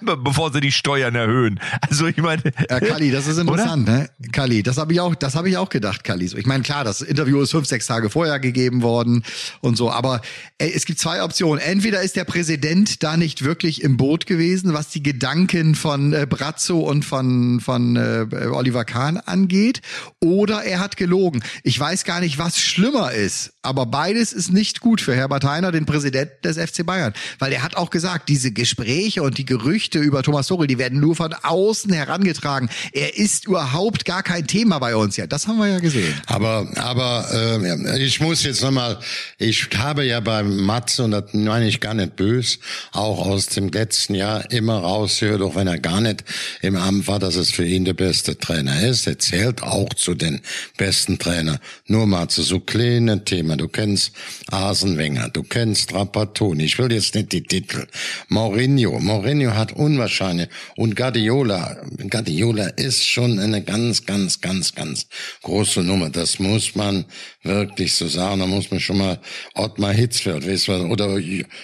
bevor 0.24 0.52
sie 0.52 0.61
die 0.61 0.72
Steuern 0.72 1.14
erhöhen. 1.14 1.61
Also 1.82 2.06
ich 2.06 2.16
meine, 2.16 2.42
Ja, 2.70 2.80
Kali, 2.80 3.11
das 3.11 3.26
ist 3.26 3.38
Oder? 3.38 3.52
interessant, 3.52 3.87
ne? 3.87 4.08
Kali, 4.32 4.62
das 4.62 4.78
habe 4.78 4.92
ich 4.94 5.00
auch, 5.00 5.14
das 5.14 5.35
habe 5.35 5.50
ich 5.50 5.58
auch 5.58 5.68
gedacht, 5.68 6.02
Kali. 6.02 6.24
Ich 6.24 6.46
meine, 6.46 6.62
klar, 6.62 6.85
das 6.85 7.02
Interview 7.02 7.42
ist 7.42 7.50
fünf, 7.50 7.66
sechs 7.66 7.87
Tage 7.87 8.08
vorher 8.08 8.38
gegeben 8.40 8.80
worden 8.82 9.22
und 9.61 9.76
so, 9.76 9.90
aber 9.90 10.22
äh, 10.58 10.70
es 10.70 10.87
gibt 10.87 10.98
zwei 10.98 11.22
Optionen. 11.22 11.61
Entweder 11.62 12.00
ist 12.00 12.16
der 12.16 12.24
Präsident 12.24 13.02
da 13.02 13.16
nicht 13.18 13.44
wirklich 13.44 13.82
im 13.82 13.96
Boot 13.98 14.24
gewesen, 14.26 14.72
was 14.72 14.88
die 14.88 15.02
Gedanken 15.02 15.74
von 15.74 16.14
äh, 16.14 16.26
Brazzo 16.28 16.78
und 16.78 17.04
von 17.04 17.61
von 17.61 17.96
äh, 17.96 18.26
Oliver 18.46 18.85
Kahn 18.87 19.18
angeht, 19.18 19.82
oder 20.20 20.62
er 20.62 20.80
hat 20.80 20.96
gelogen. 20.96 21.42
Ich 21.64 21.78
weiß 21.78 22.04
gar 22.04 22.20
nicht, 22.20 22.38
was 22.38 22.58
schlimmer 22.58 23.12
ist, 23.12 23.52
aber 23.61 23.85
beides 23.85 24.32
ist 24.32 24.52
nicht 24.52 24.80
gut 24.80 25.00
für 25.02 25.14
Herbert 25.14 25.44
Heiner, 25.44 25.72
den 25.72 25.85
Präsidenten 25.85 26.40
des 26.42 26.56
FC 26.66 26.87
Bayern, 26.87 27.12
weil 27.38 27.53
er 27.53 27.62
hat 27.62 27.77
auch 27.77 27.90
gesagt, 27.90 28.29
diese 28.29 28.53
Gespräche 28.53 29.22
und 29.22 29.38
die 29.38 29.44
Gerüchte 29.44 29.98
über 29.98 30.22
Thomas 30.22 30.46
Tuchel, 30.46 30.66
die 30.66 30.79
werden 30.79 31.01
nur 31.01 31.16
von 31.16 31.35
außen 31.35 31.92
herangetragen. 31.92 32.68
Er 32.92 33.16
ist 33.16 33.46
überhaupt 33.46 34.05
gar 34.05 34.22
kein 34.22 34.46
Thema 34.46 34.79
bei 34.79 34.96
uns. 34.96 35.16
Ja, 35.16 35.27
das 35.27 35.46
haben 35.46 35.59
wir 35.59 35.68
ja 35.68 35.79
gesehen. 35.79 36.14
Aber, 36.27 36.68
aber 36.77 37.27
äh, 37.33 38.05
ich 38.05 38.20
muss 38.20 38.42
jetzt 38.44 38.62
nochmal, 38.62 38.98
ich 39.38 39.68
habe 39.77 40.05
ja 40.05 40.20
bei 40.20 40.42
Matze, 40.42 41.05
und 41.05 41.11
das 41.11 41.33
meine 41.33 41.66
ich 41.66 41.81
gar 41.81 41.94
nicht 41.94 42.16
böse, 42.16 42.59
auch 42.92 43.27
aus 43.27 43.46
dem 43.46 43.68
letzten 43.68 44.14
Jahr 44.14 44.51
immer 44.51 44.79
rausgehört, 44.79 45.42
auch 45.42 45.55
wenn 45.55 45.66
er 45.66 45.79
gar 45.79 46.01
nicht 46.01 46.25
im 46.61 46.77
Amt 46.77 47.09
war, 47.09 47.18
dass 47.18 47.37
es 47.37 47.51
für 47.51 47.64
ihn 47.64 47.85
der 47.85 47.94
beste 47.94 48.38
Trainer 48.38 48.83
ist. 48.83 49.07
Er 49.07 49.18
zählt 49.18 49.62
auch 49.62 49.92
zu 49.94 50.14
den 50.14 50.40
besten 50.77 51.18
Trainer. 51.18 51.61
Nur 51.87 52.07
mal 52.07 52.29
zu 52.29 52.42
so 52.42 52.61
kleinen 52.61 53.25
Themen. 53.25 53.59
Du 53.59 53.68
kennst 53.68 54.12
Asenwenger, 54.51 55.29
du 55.31 55.42
kennst 55.42 55.90
Trapattoni, 55.90 56.41
tun. 56.42 56.59
Ich 56.59 56.76
will 56.78 56.92
jetzt 56.92 57.14
nicht 57.14 57.31
die 57.31 57.42
Titel. 57.42 57.87
Mourinho, 58.28 58.98
Mourinho 58.98 59.55
hat 59.55 59.72
unwahrscheinlich 59.72 60.48
und 60.76 60.96
Guardiola, 60.96 61.76
Guardiola 62.11 62.66
ist 62.66 63.07
schon 63.07 63.38
eine 63.38 63.62
ganz, 63.62 64.07
ganz, 64.07 64.40
ganz, 64.40 64.74
ganz 64.74 65.07
große 65.42 65.83
Nummer. 65.85 66.11
Das 66.11 66.40
muss 66.40 66.74
man 66.74 67.05
wirklich 67.44 67.94
so 67.94 68.09
sagen. 68.09 68.40
Da 68.40 68.46
muss 68.46 68.70
man 68.72 68.81
schon 68.81 68.98
mal 68.98 69.20
Ottmar 69.55 69.92
Hitzfeld, 69.92 70.46
weißt 70.46 70.68
du, 70.68 70.72
oder 70.87 71.18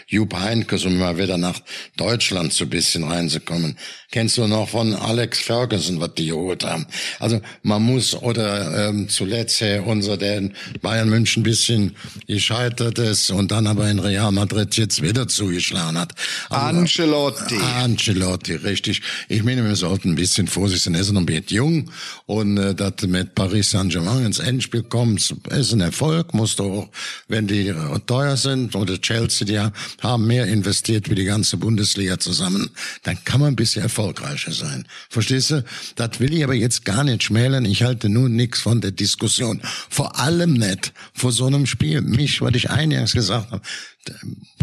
Jupp 0.06 0.34
Heynckes, 0.34 0.84
um 0.84 0.96
mal 0.96 1.18
wieder 1.18 1.38
nach 1.38 1.60
Deutschland 1.96 2.52
so 2.52 2.64
ein 2.64 2.70
bisschen 2.70 3.02
reinzukommen. 3.02 3.76
Kennst 4.10 4.38
du 4.38 4.46
noch 4.46 4.68
von 4.68 4.94
Alex 4.94 5.40
Ferguson, 5.40 6.00
was 6.00 6.14
die 6.14 6.28
geholt 6.28 6.64
haben? 6.64 6.86
Also 7.18 7.40
man 7.62 7.82
muss, 7.82 8.14
oder 8.14 8.88
ähm, 8.88 9.08
zuletzt 9.08 9.62
unser, 9.84 10.16
der 10.16 10.38
in 10.38 10.54
Bayern 10.80 11.10
München 11.10 11.40
ein 11.40 11.44
bisschen 11.44 11.96
gescheitert 12.26 12.98
ist 12.98 13.30
und 13.30 13.50
dann 13.50 13.66
aber 13.66 13.90
in 13.90 13.98
Real 13.98 14.32
Madrid 14.32 14.67
jetzt 14.76 15.02
wieder 15.02 15.28
zugeschlagen 15.28 15.98
hat. 15.98 16.14
Also, 16.50 16.78
Ancelotti. 16.78 17.56
Ancelotti, 17.56 18.54
richtig. 18.54 19.02
Ich 19.28 19.42
meine, 19.42 19.64
wir 19.64 19.76
sollten 19.76 20.10
ein 20.10 20.16
bisschen 20.16 20.46
vorsichtig 20.46 20.84
sein. 20.84 20.94
Er 20.94 21.00
ist 21.00 21.12
noch 21.12 21.20
ein 21.20 21.26
bisschen 21.26 21.56
jung 21.56 21.90
und 22.26 22.58
äh, 22.58 22.74
dass 22.74 23.02
mit 23.06 23.34
Paris 23.34 23.70
Saint-Germain 23.70 24.26
ins 24.26 24.38
Endspiel 24.38 24.82
kommt, 24.82 25.34
ist 25.50 25.72
ein 25.72 25.80
Erfolg. 25.80 26.34
Muss 26.34 26.56
doch, 26.56 26.88
wenn 27.28 27.46
die 27.46 27.72
teuer 28.06 28.36
sind 28.36 28.74
oder 28.74 29.00
Chelsea, 29.00 29.46
die 29.46 29.58
haben 30.00 30.26
mehr 30.26 30.46
investiert 30.46 31.08
wie 31.10 31.14
die 31.14 31.24
ganze 31.24 31.56
Bundesliga 31.56 32.18
zusammen, 32.18 32.70
dann 33.02 33.22
kann 33.24 33.40
man 33.40 33.52
ein 33.52 33.56
bisschen 33.56 33.82
erfolgreicher 33.82 34.52
sein. 34.52 34.86
Verstehst 35.08 35.50
du? 35.50 35.64
Das 35.96 36.20
will 36.20 36.32
ich 36.32 36.44
aber 36.44 36.54
jetzt 36.54 36.84
gar 36.84 37.04
nicht 37.04 37.22
schmälern. 37.24 37.64
Ich 37.64 37.82
halte 37.82 38.08
nun 38.08 38.36
nichts 38.36 38.60
von 38.60 38.80
der 38.80 38.90
Diskussion. 38.90 39.60
Vor 39.88 40.18
allem 40.18 40.54
nicht 40.54 40.92
vor 41.14 41.32
so 41.32 41.46
einem 41.46 41.66
Spiel. 41.66 42.00
Mich, 42.00 42.40
was 42.40 42.54
ich 42.54 42.70
eingangs 42.70 43.12
gesagt 43.12 43.50
habe, 43.50 43.62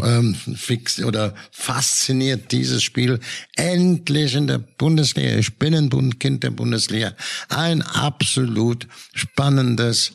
ähm, 0.04 0.36
fix 0.36 1.02
oder 1.04 1.34
fasziniert 1.52 2.52
dieses 2.52 2.84
Spiel 2.84 3.20
endlich 3.56 4.36
in 4.36 4.48
der 4.48 4.60
Bundesliga. 4.60 5.38
Ich 5.38 5.58
bin 5.58 5.74
ein 5.74 6.20
Kind 6.20 6.44
der 6.44 6.52
Bundesliga. 6.52 7.14
Ein 7.50 7.82
absolut 7.82 8.88
spannendes 9.14 10.14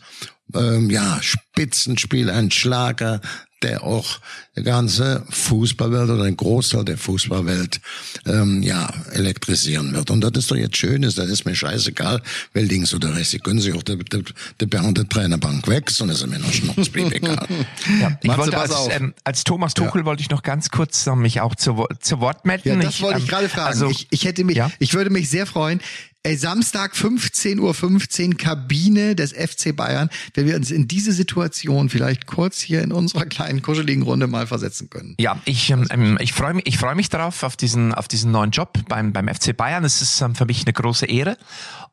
ähm, 0.54 0.90
ja, 0.90 1.18
Spitzenspiel, 1.22 2.30
ein 2.30 2.50
Schlager, 2.50 3.20
der 3.62 3.84
auch 3.84 4.20
die 4.56 4.62
ganze 4.62 5.24
Fußballwelt 5.30 6.10
oder 6.10 6.24
ein 6.24 6.36
Großteil 6.36 6.84
der 6.84 6.98
Fußballwelt 6.98 7.80
ähm, 8.26 8.62
ja 8.62 8.92
elektrisieren 9.12 9.92
wird. 9.94 10.10
Und 10.10 10.22
das 10.22 10.32
ist 10.34 10.50
doch 10.50 10.56
jetzt 10.56 10.76
Schönes, 10.76 11.14
das 11.14 11.28
ist 11.28 11.44
mir 11.44 11.54
scheißegal, 11.54 12.22
wer 12.52 12.62
links 12.62 12.94
oder 12.94 13.14
rechts. 13.14 13.30
Sie 13.30 13.38
können 13.38 13.60
sich 13.60 13.74
auch 13.74 13.82
der, 13.82 13.96
der, 13.96 14.22
der 14.58 14.66
Bernd 14.66 14.98
der 14.98 15.08
Trainerbank 15.08 15.68
wechseln, 15.68 16.08
das 16.08 16.22
ist 16.22 16.26
mir 16.26 16.38
noch 16.38 16.52
schnurzpiep 16.52 17.12
egal. 17.12 17.46
ja, 18.00 18.18
ich 18.22 18.36
wollte 18.36 18.58
als, 18.58 18.74
ähm, 18.90 19.14
als 19.24 19.44
Thomas 19.44 19.74
Tuchel 19.74 20.00
ja. 20.00 20.04
wollte 20.04 20.22
ich 20.22 20.30
noch 20.30 20.42
ganz 20.42 20.70
kurz 20.70 21.06
äh, 21.06 21.14
mich 21.14 21.40
auch 21.40 21.54
zu, 21.54 21.86
zu 22.00 22.20
Wort 22.20 22.46
melden. 22.46 22.68
Ja, 22.68 22.76
das 22.76 22.94
ich, 22.94 23.02
wollte 23.02 23.18
ich 23.18 23.24
ähm, 23.24 23.30
gerade 23.30 23.48
fragen. 23.48 23.68
Also, 23.68 23.90
ich, 23.90 24.08
ich 24.10 24.24
hätte 24.24 24.44
mich, 24.44 24.56
ja? 24.56 24.70
ich 24.78 24.94
würde 24.94 25.10
mich 25.10 25.30
sehr 25.30 25.46
freuen, 25.46 25.80
Ey, 26.22 26.36
Samstag 26.36 26.92
15.15 26.92 27.60
Uhr 27.60 27.72
15, 27.72 28.36
Kabine 28.36 29.14
des 29.14 29.32
FC 29.32 29.74
Bayern, 29.74 30.10
wenn 30.34 30.46
wir 30.46 30.54
uns 30.54 30.70
in 30.70 30.86
diese 30.86 31.12
Situation 31.12 31.88
vielleicht 31.88 32.26
kurz 32.26 32.60
hier 32.60 32.82
in 32.82 32.92
unserer 32.92 33.24
kleinen 33.24 33.62
kuscheligen 33.62 34.02
Runde 34.02 34.26
mal 34.26 34.46
versetzen 34.46 34.90
können. 34.90 35.14
Ja, 35.18 35.40
ich, 35.46 35.70
ähm, 35.70 35.86
ähm 35.88 36.18
ich 36.20 36.34
freue 36.34 36.52
mich, 36.52 36.66
ich 36.66 36.76
freue 36.76 36.94
mich 36.94 37.08
darauf, 37.08 37.42
auf 37.42 37.56
diesen, 37.56 37.94
auf 37.94 38.06
diesen 38.06 38.32
neuen 38.32 38.50
Job 38.50 38.80
beim, 38.86 39.14
beim 39.14 39.28
FC 39.28 39.56
Bayern. 39.56 39.82
Es 39.82 40.02
ist 40.02 40.20
ähm, 40.20 40.34
für 40.34 40.44
mich 40.44 40.66
eine 40.66 40.74
große 40.74 41.06
Ehre. 41.06 41.38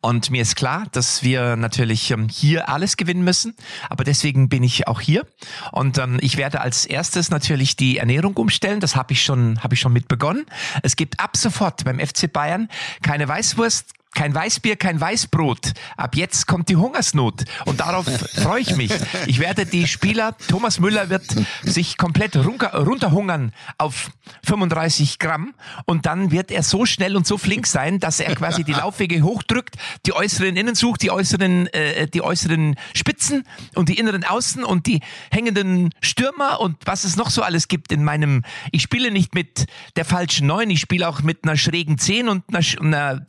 Und 0.02 0.30
mir 0.30 0.42
ist 0.42 0.56
klar, 0.56 0.86
dass 0.92 1.24
wir 1.24 1.56
natürlich 1.56 2.12
ähm, 2.12 2.30
hier 2.30 2.70
alles 2.70 2.98
gewinnen 2.98 3.24
müssen. 3.24 3.56
Aber 3.90 4.04
deswegen 4.04 4.48
bin 4.48 4.64
ich 4.64 4.88
auch 4.88 5.02
hier. 5.02 5.26
Und 5.72 5.98
ähm, 5.98 6.18
ich 6.22 6.38
werde 6.38 6.62
als 6.62 6.86
erstes 6.86 7.30
natürlich 7.30 7.76
die 7.76 7.98
Ernährung 7.98 8.38
umstellen. 8.38 8.80
Das 8.80 8.96
habe 8.96 9.14
ich 9.14 9.24
schon, 9.24 9.62
habe 9.64 9.74
ich 9.74 9.80
schon 9.80 9.94
mit 9.94 10.08
begonnen. 10.08 10.46
Es 10.84 10.96
gibt 10.96 11.20
ab 11.20 11.36
sofort 11.36 11.84
beim 11.84 12.00
FC 12.00 12.32
Bayern 12.32 12.70
keine 13.02 13.28
Weißwurst, 13.28 13.94
kein 14.18 14.34
Weißbier, 14.34 14.78
kein 14.78 15.00
Weißbrot. 15.00 15.74
Ab 15.96 16.16
jetzt 16.16 16.48
kommt 16.48 16.70
die 16.70 16.76
Hungersnot 16.76 17.46
und 17.66 17.80
darauf 17.82 18.06
freue 18.34 18.62
ich 18.62 18.76
mich. 18.76 18.92
Ich 19.28 19.38
werde 19.38 19.68
die 19.68 19.88
Spieler, 19.88 20.36
Thomas 20.48 20.80
Müller 20.80 21.10
wird 21.10 21.26
sich 21.62 21.98
komplett 21.98 22.36
runterhungern 22.36 23.54
auf 23.78 24.10
35 24.44 25.20
Gramm 25.20 25.54
und 25.86 26.08
dann 26.08 26.32
wird 26.32 26.50
er 26.50 26.64
so 26.64 26.88
schnell 26.88 27.16
und 27.16 27.28
so 27.28 27.38
flink 27.38 27.68
sein, 27.68 28.00
dass 28.00 28.20
er 28.20 28.34
quasi 28.34 28.64
die 28.64 28.74
Laufwege 28.74 29.22
hochdrückt, 29.22 29.76
die 30.06 30.14
äußeren 30.14 30.56
Innen 30.56 30.76
sucht, 30.76 31.02
die 31.02 31.12
äußeren, 31.12 31.68
äh, 31.68 32.08
die 32.08 32.22
äußeren 32.22 32.76
Spitzen 32.96 33.44
und 33.76 33.90
die 33.90 33.98
inneren 33.98 34.24
Außen 34.24 34.64
und 34.64 34.86
die 34.86 35.02
hängenden 35.32 35.94
Stürmer 36.02 36.60
und 36.60 36.78
was 36.86 37.04
es 37.04 37.16
noch 37.16 37.30
so 37.30 37.42
alles 37.42 37.68
gibt 37.68 37.92
in 37.92 38.04
meinem, 38.04 38.44
ich 38.72 38.82
spiele 38.82 39.12
nicht 39.12 39.36
mit 39.36 39.66
der 39.96 40.06
falschen 40.06 40.48
Neun, 40.48 40.70
ich 40.70 40.80
spiele 40.80 41.08
auch 41.08 41.22
mit 41.22 41.44
einer 41.44 41.58
schrägen 41.58 41.98
Zehn 41.98 42.30
und 42.30 42.44
einer, 42.50 42.64
einer 42.80 43.26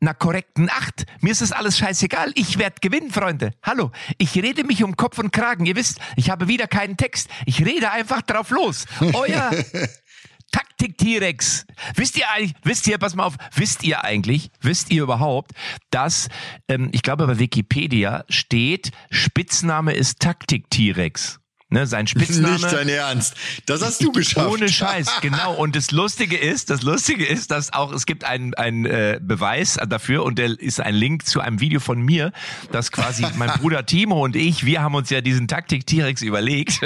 einer 0.00 0.14
korrekten 0.14 0.68
Acht. 0.70 1.06
Mir 1.20 1.32
ist 1.32 1.40
das 1.40 1.52
alles 1.52 1.78
scheißegal. 1.78 2.30
Ich 2.34 2.58
werde 2.58 2.76
gewinnen, 2.80 3.10
Freunde. 3.10 3.52
Hallo. 3.62 3.92
Ich 4.18 4.34
rede 4.34 4.64
mich 4.64 4.84
um 4.84 4.96
Kopf 4.96 5.18
und 5.18 5.32
Kragen. 5.32 5.64
Ihr 5.64 5.76
wisst, 5.76 5.98
ich 6.16 6.30
habe 6.30 6.48
wieder 6.48 6.66
keinen 6.66 6.96
Text. 6.96 7.28
Ich 7.46 7.64
rede 7.64 7.90
einfach 7.90 8.22
drauf 8.22 8.50
los. 8.50 8.84
Euer 9.00 9.50
Taktik-T-Rex. 10.56 11.66
Wisst 11.96 12.16
ihr 12.16 12.30
eigentlich, 12.30 12.54
wisst 12.62 12.86
ihr, 12.86 12.96
pass 12.96 13.14
mal 13.14 13.24
auf, 13.24 13.36
wisst 13.54 13.84
ihr 13.84 14.04
eigentlich, 14.04 14.50
wisst 14.62 14.90
ihr 14.90 15.02
überhaupt, 15.02 15.52
dass, 15.90 16.28
ähm, 16.68 16.88
ich 16.92 17.02
glaube 17.02 17.26
bei 17.26 17.38
Wikipedia 17.38 18.24
steht, 18.30 18.90
Spitzname 19.10 19.92
ist 19.92 20.20
Taktik-T-Rex. 20.20 21.40
Ne, 21.68 21.84
sein 21.84 22.06
Spitzname. 22.06 22.54
Nicht 22.54 22.72
dein 22.72 22.88
Ernst. 22.88 23.34
Das 23.66 23.84
hast 23.84 24.00
du 24.00 24.12
geschafft. 24.12 24.48
Ohne 24.52 24.68
Scheiß, 24.68 25.20
genau. 25.20 25.52
Und 25.54 25.74
das 25.74 25.90
Lustige 25.90 26.36
ist, 26.36 26.70
das 26.70 26.82
Lustige 26.82 27.26
ist, 27.26 27.50
dass 27.50 27.72
auch 27.72 27.92
es 27.92 28.06
gibt 28.06 28.22
einen 28.22 28.54
einen 28.54 28.86
äh, 28.86 29.18
Beweis 29.20 29.76
dafür 29.88 30.22
und 30.22 30.38
der 30.38 30.60
ist 30.60 30.80
ein 30.80 30.94
Link 30.94 31.26
zu 31.26 31.40
einem 31.40 31.58
Video 31.58 31.80
von 31.80 32.00
mir, 32.00 32.30
dass 32.70 32.92
quasi 32.92 33.26
mein 33.36 33.50
Bruder 33.50 33.84
Timo 33.84 34.22
und 34.22 34.36
ich, 34.36 34.64
wir 34.64 34.80
haben 34.80 34.94
uns 34.94 35.10
ja 35.10 35.20
diesen 35.20 35.48
Taktik 35.48 35.84
T-Rex 35.88 36.22
überlegt. 36.22 36.80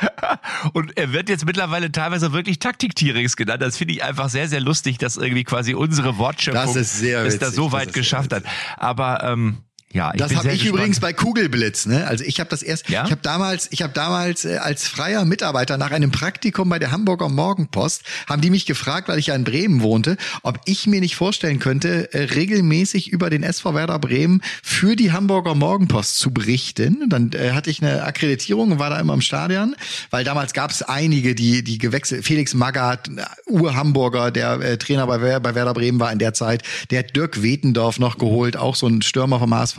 und 0.72 0.96
er 0.96 1.12
wird 1.12 1.28
jetzt 1.28 1.46
mittlerweile 1.46 1.92
teilweise 1.92 2.32
wirklich 2.32 2.58
Taktik 2.58 2.96
T-Rex 2.96 3.36
genannt. 3.36 3.62
Das 3.62 3.76
finde 3.76 3.94
ich 3.94 4.02
einfach 4.02 4.30
sehr 4.30 4.48
sehr 4.48 4.60
lustig, 4.60 4.98
dass 4.98 5.16
irgendwie 5.16 5.44
quasi 5.44 5.74
unsere 5.74 6.18
Wortschöpfung 6.18 6.76
es 6.76 7.38
da 7.38 7.52
so 7.52 7.70
weit 7.70 7.92
geschafft 7.92 8.32
hat. 8.32 8.42
Aber 8.78 9.22
ähm, 9.22 9.58
ja, 9.92 10.12
ich 10.12 10.18
das 10.18 10.34
habe 10.34 10.48
ich 10.48 10.60
gespannt. 10.60 10.74
übrigens 10.74 11.00
bei 11.00 11.14
Kugelblitz. 11.14 11.86
Ne? 11.86 12.06
Also 12.06 12.22
ich 12.22 12.40
habe 12.40 12.50
das 12.50 12.62
erst, 12.62 12.90
ja? 12.90 13.04
ich 13.06 13.10
habe 13.10 13.22
damals, 13.22 13.68
ich 13.70 13.80
habe 13.80 13.94
damals 13.94 14.44
äh, 14.44 14.58
als 14.58 14.86
freier 14.86 15.24
Mitarbeiter 15.24 15.78
nach 15.78 15.92
einem 15.92 16.10
Praktikum 16.10 16.68
bei 16.68 16.78
der 16.78 16.90
Hamburger 16.90 17.30
Morgenpost 17.30 18.02
haben 18.26 18.42
die 18.42 18.50
mich 18.50 18.66
gefragt, 18.66 19.08
weil 19.08 19.18
ich 19.18 19.28
ja 19.28 19.34
in 19.34 19.44
Bremen 19.44 19.80
wohnte, 19.80 20.18
ob 20.42 20.60
ich 20.66 20.86
mir 20.86 21.00
nicht 21.00 21.16
vorstellen 21.16 21.58
könnte, 21.58 22.12
äh, 22.12 22.24
regelmäßig 22.24 23.08
über 23.08 23.30
den 23.30 23.42
SV 23.42 23.74
Werder 23.74 23.98
Bremen 23.98 24.42
für 24.62 24.94
die 24.94 25.12
Hamburger 25.12 25.54
Morgenpost 25.54 26.18
zu 26.18 26.32
berichten. 26.32 27.08
Dann 27.08 27.32
äh, 27.32 27.52
hatte 27.52 27.70
ich 27.70 27.82
eine 27.82 28.02
Akkreditierung 28.02 28.72
und 28.72 28.78
war 28.78 28.90
da 28.90 29.00
immer 29.00 29.14
im 29.14 29.22
Stadion, 29.22 29.74
weil 30.10 30.22
damals 30.22 30.52
gab 30.52 30.70
es 30.70 30.82
einige, 30.82 31.34
die 31.34 31.64
die 31.64 31.78
gewechselt. 31.78 32.26
Felix 32.26 32.52
Magath, 32.52 33.10
Ur-Hamburger, 33.46 34.32
der 34.32 34.60
äh, 34.60 34.76
Trainer 34.76 35.06
bei, 35.06 35.40
bei 35.40 35.54
Werder 35.54 35.72
Bremen 35.72 35.98
war 35.98 36.12
in 36.12 36.18
der 36.18 36.34
Zeit, 36.34 36.62
der 36.90 36.98
hat 37.00 37.16
Dirk 37.16 37.42
Wetendorf 37.42 37.98
noch 37.98 38.18
geholt, 38.18 38.58
auch 38.58 38.76
so 38.76 38.86
ein 38.86 39.00
Stürmer 39.00 39.38
vom 39.38 39.54
HSV 39.54 39.77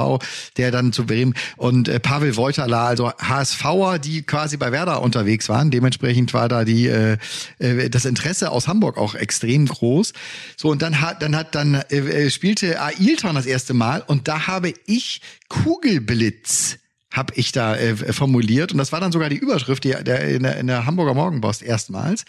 der 0.57 0.71
dann 0.71 0.93
zu 0.93 1.05
Bremen 1.05 1.33
und 1.57 1.87
äh, 1.87 1.99
Pavel 1.99 2.35
Wojtala, 2.35 2.87
also 2.87 3.11
HSVer, 3.11 3.99
die 3.99 4.23
quasi 4.23 4.57
bei 4.57 4.71
Werder 4.71 5.01
unterwegs 5.01 5.49
waren. 5.49 5.71
Dementsprechend 5.71 6.33
war 6.33 6.49
da 6.49 6.65
die 6.65 6.87
äh, 6.87 7.17
äh, 7.59 7.89
das 7.89 8.05
Interesse 8.05 8.51
aus 8.51 8.67
Hamburg 8.67 8.97
auch 8.97 9.15
extrem 9.15 9.65
groß. 9.65 10.13
So 10.57 10.69
und 10.69 10.81
dann 10.81 11.01
hat 11.01 11.21
dann 11.21 11.35
hat 11.35 11.55
dann 11.55 11.75
äh, 11.89 11.97
äh 11.97 12.29
spielte 12.29 12.81
Ailton 12.81 13.35
das 13.35 13.45
erste 13.45 13.73
Mal 13.73 14.03
und 14.05 14.27
da 14.27 14.47
habe 14.47 14.73
ich 14.85 15.21
Kugelblitz 15.49 16.77
habe 17.11 17.33
ich 17.35 17.51
da 17.51 17.75
äh, 17.75 18.13
formuliert. 18.13 18.71
Und 18.71 18.77
das 18.77 18.91
war 18.91 18.99
dann 18.99 19.11
sogar 19.11 19.29
die 19.29 19.37
Überschrift 19.37 19.83
die, 19.83 19.95
der, 20.01 20.27
in, 20.27 20.43
der, 20.43 20.57
in 20.57 20.67
der 20.67 20.85
Hamburger 20.85 21.15
Morgenpost 21.15 21.63
erstmals. 21.63 22.25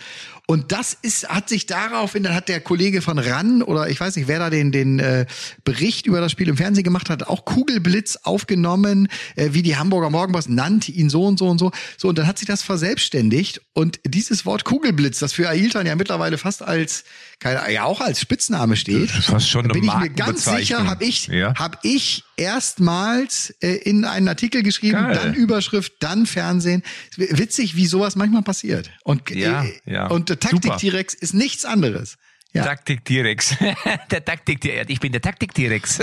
Und 0.47 0.73
das 0.73 0.97
ist 1.01 1.29
hat 1.29 1.49
sich 1.49 1.66
daraufhin 1.66 2.23
dann 2.23 2.35
hat 2.35 2.49
der 2.49 2.61
Kollege 2.61 3.03
von 3.03 3.19
RAN 3.19 3.62
oder 3.62 3.88
ich 3.88 4.01
weiß 4.01 4.16
nicht 4.16 4.27
wer 4.27 4.40
da 4.40 4.51
den 4.51 4.73
den 4.73 4.99
äh, 4.99 5.27
Bericht 5.62 6.07
über 6.07 6.21
das 6.21 6.33
Spiel 6.33 6.49
im 6.49 6.57
Fernsehen 6.57 6.83
gemacht 6.83 7.09
hat 7.09 7.23
auch 7.29 7.45
Kugelblitz 7.45 8.16
aufgenommen 8.25 9.07
äh, 9.37 9.51
wie 9.53 9.62
die 9.62 9.77
Hamburger 9.77 10.11
Morgenpost 10.11 10.49
nannte 10.49 10.90
ihn 10.90 11.09
so 11.09 11.25
und 11.25 11.38
so 11.38 11.49
und 11.49 11.59
so. 11.59 11.71
So 11.97 12.09
und 12.09 12.19
dann 12.19 12.27
hat 12.27 12.38
sich 12.38 12.49
das 12.49 12.62
verselbstständigt. 12.62 13.61
Und 13.75 14.01
dieses 14.05 14.47
Wort 14.47 14.64
Kugelblitz 14.64 15.21
das 15.21 15.33
für 15.33 15.49
Ailton 15.49 15.87
ja 15.87 15.95
mittlerweile 15.95 16.38
fast 16.38 16.62
als 16.62 17.05
keine, 17.40 17.72
ja 17.72 17.85
auch 17.85 18.00
als 18.00 18.20
Spitzname 18.20 18.76
steht 18.76 19.11
fast 19.11 19.48
schon 19.48 19.66
bin 19.68 19.85
ich 19.85 19.94
mir 19.94 20.11
ganz 20.11 20.44
sicher 20.44 20.87
habe 20.87 21.05
ich 21.05 21.26
ja. 21.26 21.55
hab 21.55 21.79
ich 21.83 22.24
erstmals 22.37 23.55
äh, 23.61 23.74
in 23.76 24.05
einen 24.05 24.29
Artikel 24.29 24.62
geschrieben, 24.62 24.98
Geil. 24.98 25.14
dann 25.14 25.35
Überschrift, 25.35 25.94
dann 26.00 26.26
Fernsehen. 26.26 26.83
Witzig, 27.16 27.76
wie 27.76 27.87
sowas 27.87 28.16
manchmal 28.16 28.42
passiert. 28.42 28.90
Und, 29.05 29.31
ja, 29.31 29.64
äh, 29.64 29.72
ja. 29.85 30.07
und 30.09 30.29
Taktik 30.29 30.76
T-Rex 30.79 31.14
ist 31.14 31.35
nichts 31.35 31.64
anderes. 31.64 32.16
Ja. 32.53 32.65
Taktik-T-Rex. 32.65 33.55
der 34.11 34.25
Taktik-T-Rex. 34.25 34.91
Ich 34.91 34.99
bin 35.01 35.13
der 35.13 35.21
Taktik-T-Rex. 35.21 35.99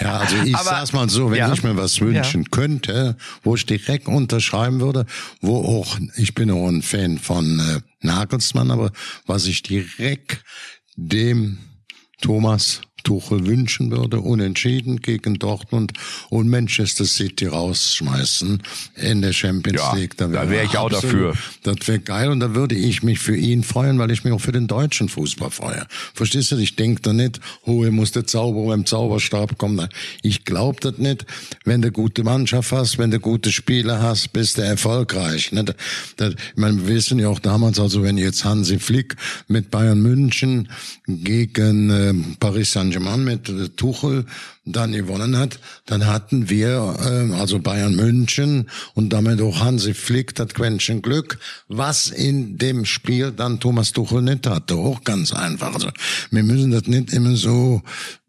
Ja, 0.00 0.18
also 0.18 0.36
ich 0.44 0.54
Aber- 0.54 0.64
sag's 0.64 0.92
mal 0.92 1.08
so, 1.08 1.30
wenn 1.30 1.38
ja. 1.38 1.52
ich 1.52 1.62
mir 1.62 1.76
was 1.76 2.00
wünschen 2.00 2.50
könnte, 2.50 3.16
wo 3.42 3.54
ich 3.54 3.64
direkt 3.64 4.06
unterschreiben 4.06 4.80
würde, 4.80 5.06
wo 5.40 5.56
auch, 5.56 5.98
ich 6.16 6.34
bin 6.34 6.50
auch 6.50 6.68
ein 6.68 6.82
Fan 6.82 7.18
von 7.18 7.58
äh, 7.58 7.80
Nagelsmann, 8.06 8.70
aber 8.70 8.90
was 9.26 9.46
ich 9.46 9.62
direkt 9.62 10.42
dem 10.96 11.58
Thomas 12.20 12.82
Tuchel 13.02 13.46
wünschen 13.46 13.90
würde, 13.90 14.20
unentschieden 14.20 15.00
gegen 15.00 15.38
Dortmund 15.38 15.92
und 16.30 16.48
Manchester 16.48 17.04
City 17.04 17.46
rausschmeißen 17.46 18.62
in 18.96 19.22
der 19.22 19.32
Champions 19.32 19.78
Ja, 19.78 19.94
League. 19.94 20.16
da 20.16 20.30
wär 20.32 20.64
ich 20.64 20.76
auch 20.78 20.90
dafür. 20.90 21.34
Das 21.62 21.76
wäre 21.86 22.00
geil 22.00 22.30
und 22.30 22.40
da 22.40 22.54
würde 22.54 22.74
ich 22.74 23.02
mich 23.02 23.18
für 23.18 23.36
ihn 23.36 23.62
freuen, 23.64 23.98
weil 23.98 24.10
ich 24.10 24.24
mich 24.24 24.32
auch 24.32 24.40
für 24.40 24.52
den 24.52 24.66
deutschen 24.66 25.08
Fußball 25.08 25.50
freue. 25.50 25.86
Verstehst 26.14 26.52
du? 26.52 26.56
Ich 26.56 26.76
denke 26.76 27.02
da 27.02 27.12
nicht, 27.12 27.40
oh, 27.64 27.82
hier 27.82 27.92
muss 27.92 28.12
der 28.12 28.26
Zauberer 28.26 28.74
im 28.74 28.86
Zauberstab 28.86 29.58
kommen. 29.58 29.88
Ich 30.22 30.44
glaube 30.44 30.78
das 30.80 30.98
nicht. 30.98 31.26
Wenn 31.64 31.82
du 31.82 31.90
gute 31.90 32.24
Mannschaft 32.24 32.72
hast, 32.72 32.98
wenn 32.98 33.10
du 33.10 33.20
gute 33.20 33.52
Spieler 33.52 34.00
hast, 34.02 34.32
bist 34.32 34.58
du 34.58 34.62
erfolgreich. 34.62 35.52
Nicht? 35.52 35.74
Das, 36.16 36.34
ich 36.34 36.56
meine, 36.56 36.86
wir 36.86 36.94
wissen 36.94 37.18
ja 37.18 37.28
auch 37.28 37.40
damals, 37.40 37.78
also 37.80 38.02
wenn 38.02 38.18
jetzt 38.18 38.44
Hansi 38.44 38.78
Flick 38.78 39.16
mit 39.48 39.70
Bayern 39.70 40.00
München 40.02 40.68
gegen 41.06 41.90
äh, 41.90 42.14
Paris 42.38 42.70
Saint-Germain 42.92 43.24
mit 43.24 43.76
Tuchel 43.76 44.26
dann 44.64 44.92
gewonnen 44.92 45.36
hat, 45.36 45.58
dann 45.86 46.06
hatten 46.06 46.48
wir, 46.48 46.94
äh, 47.00 47.34
also 47.34 47.58
Bayern 47.58 47.96
München 47.96 48.70
und 48.94 49.12
damit 49.12 49.40
auch 49.42 49.58
Hansi 49.60 49.92
Flick, 49.92 50.34
das 50.36 50.48
Quäntchen 50.54 51.02
Glück, 51.02 51.38
was 51.68 52.08
in 52.08 52.58
dem 52.58 52.84
Spiel 52.84 53.32
dann 53.32 53.58
Thomas 53.58 53.92
Tuchel 53.92 54.22
nicht 54.22 54.46
hatte. 54.46 54.76
Auch 54.76 55.02
ganz 55.02 55.32
einfach. 55.32 55.74
Also 55.74 55.90
wir 56.30 56.42
müssen 56.44 56.70
das 56.70 56.86
nicht 56.86 57.12
immer 57.12 57.34
so, 57.34 57.82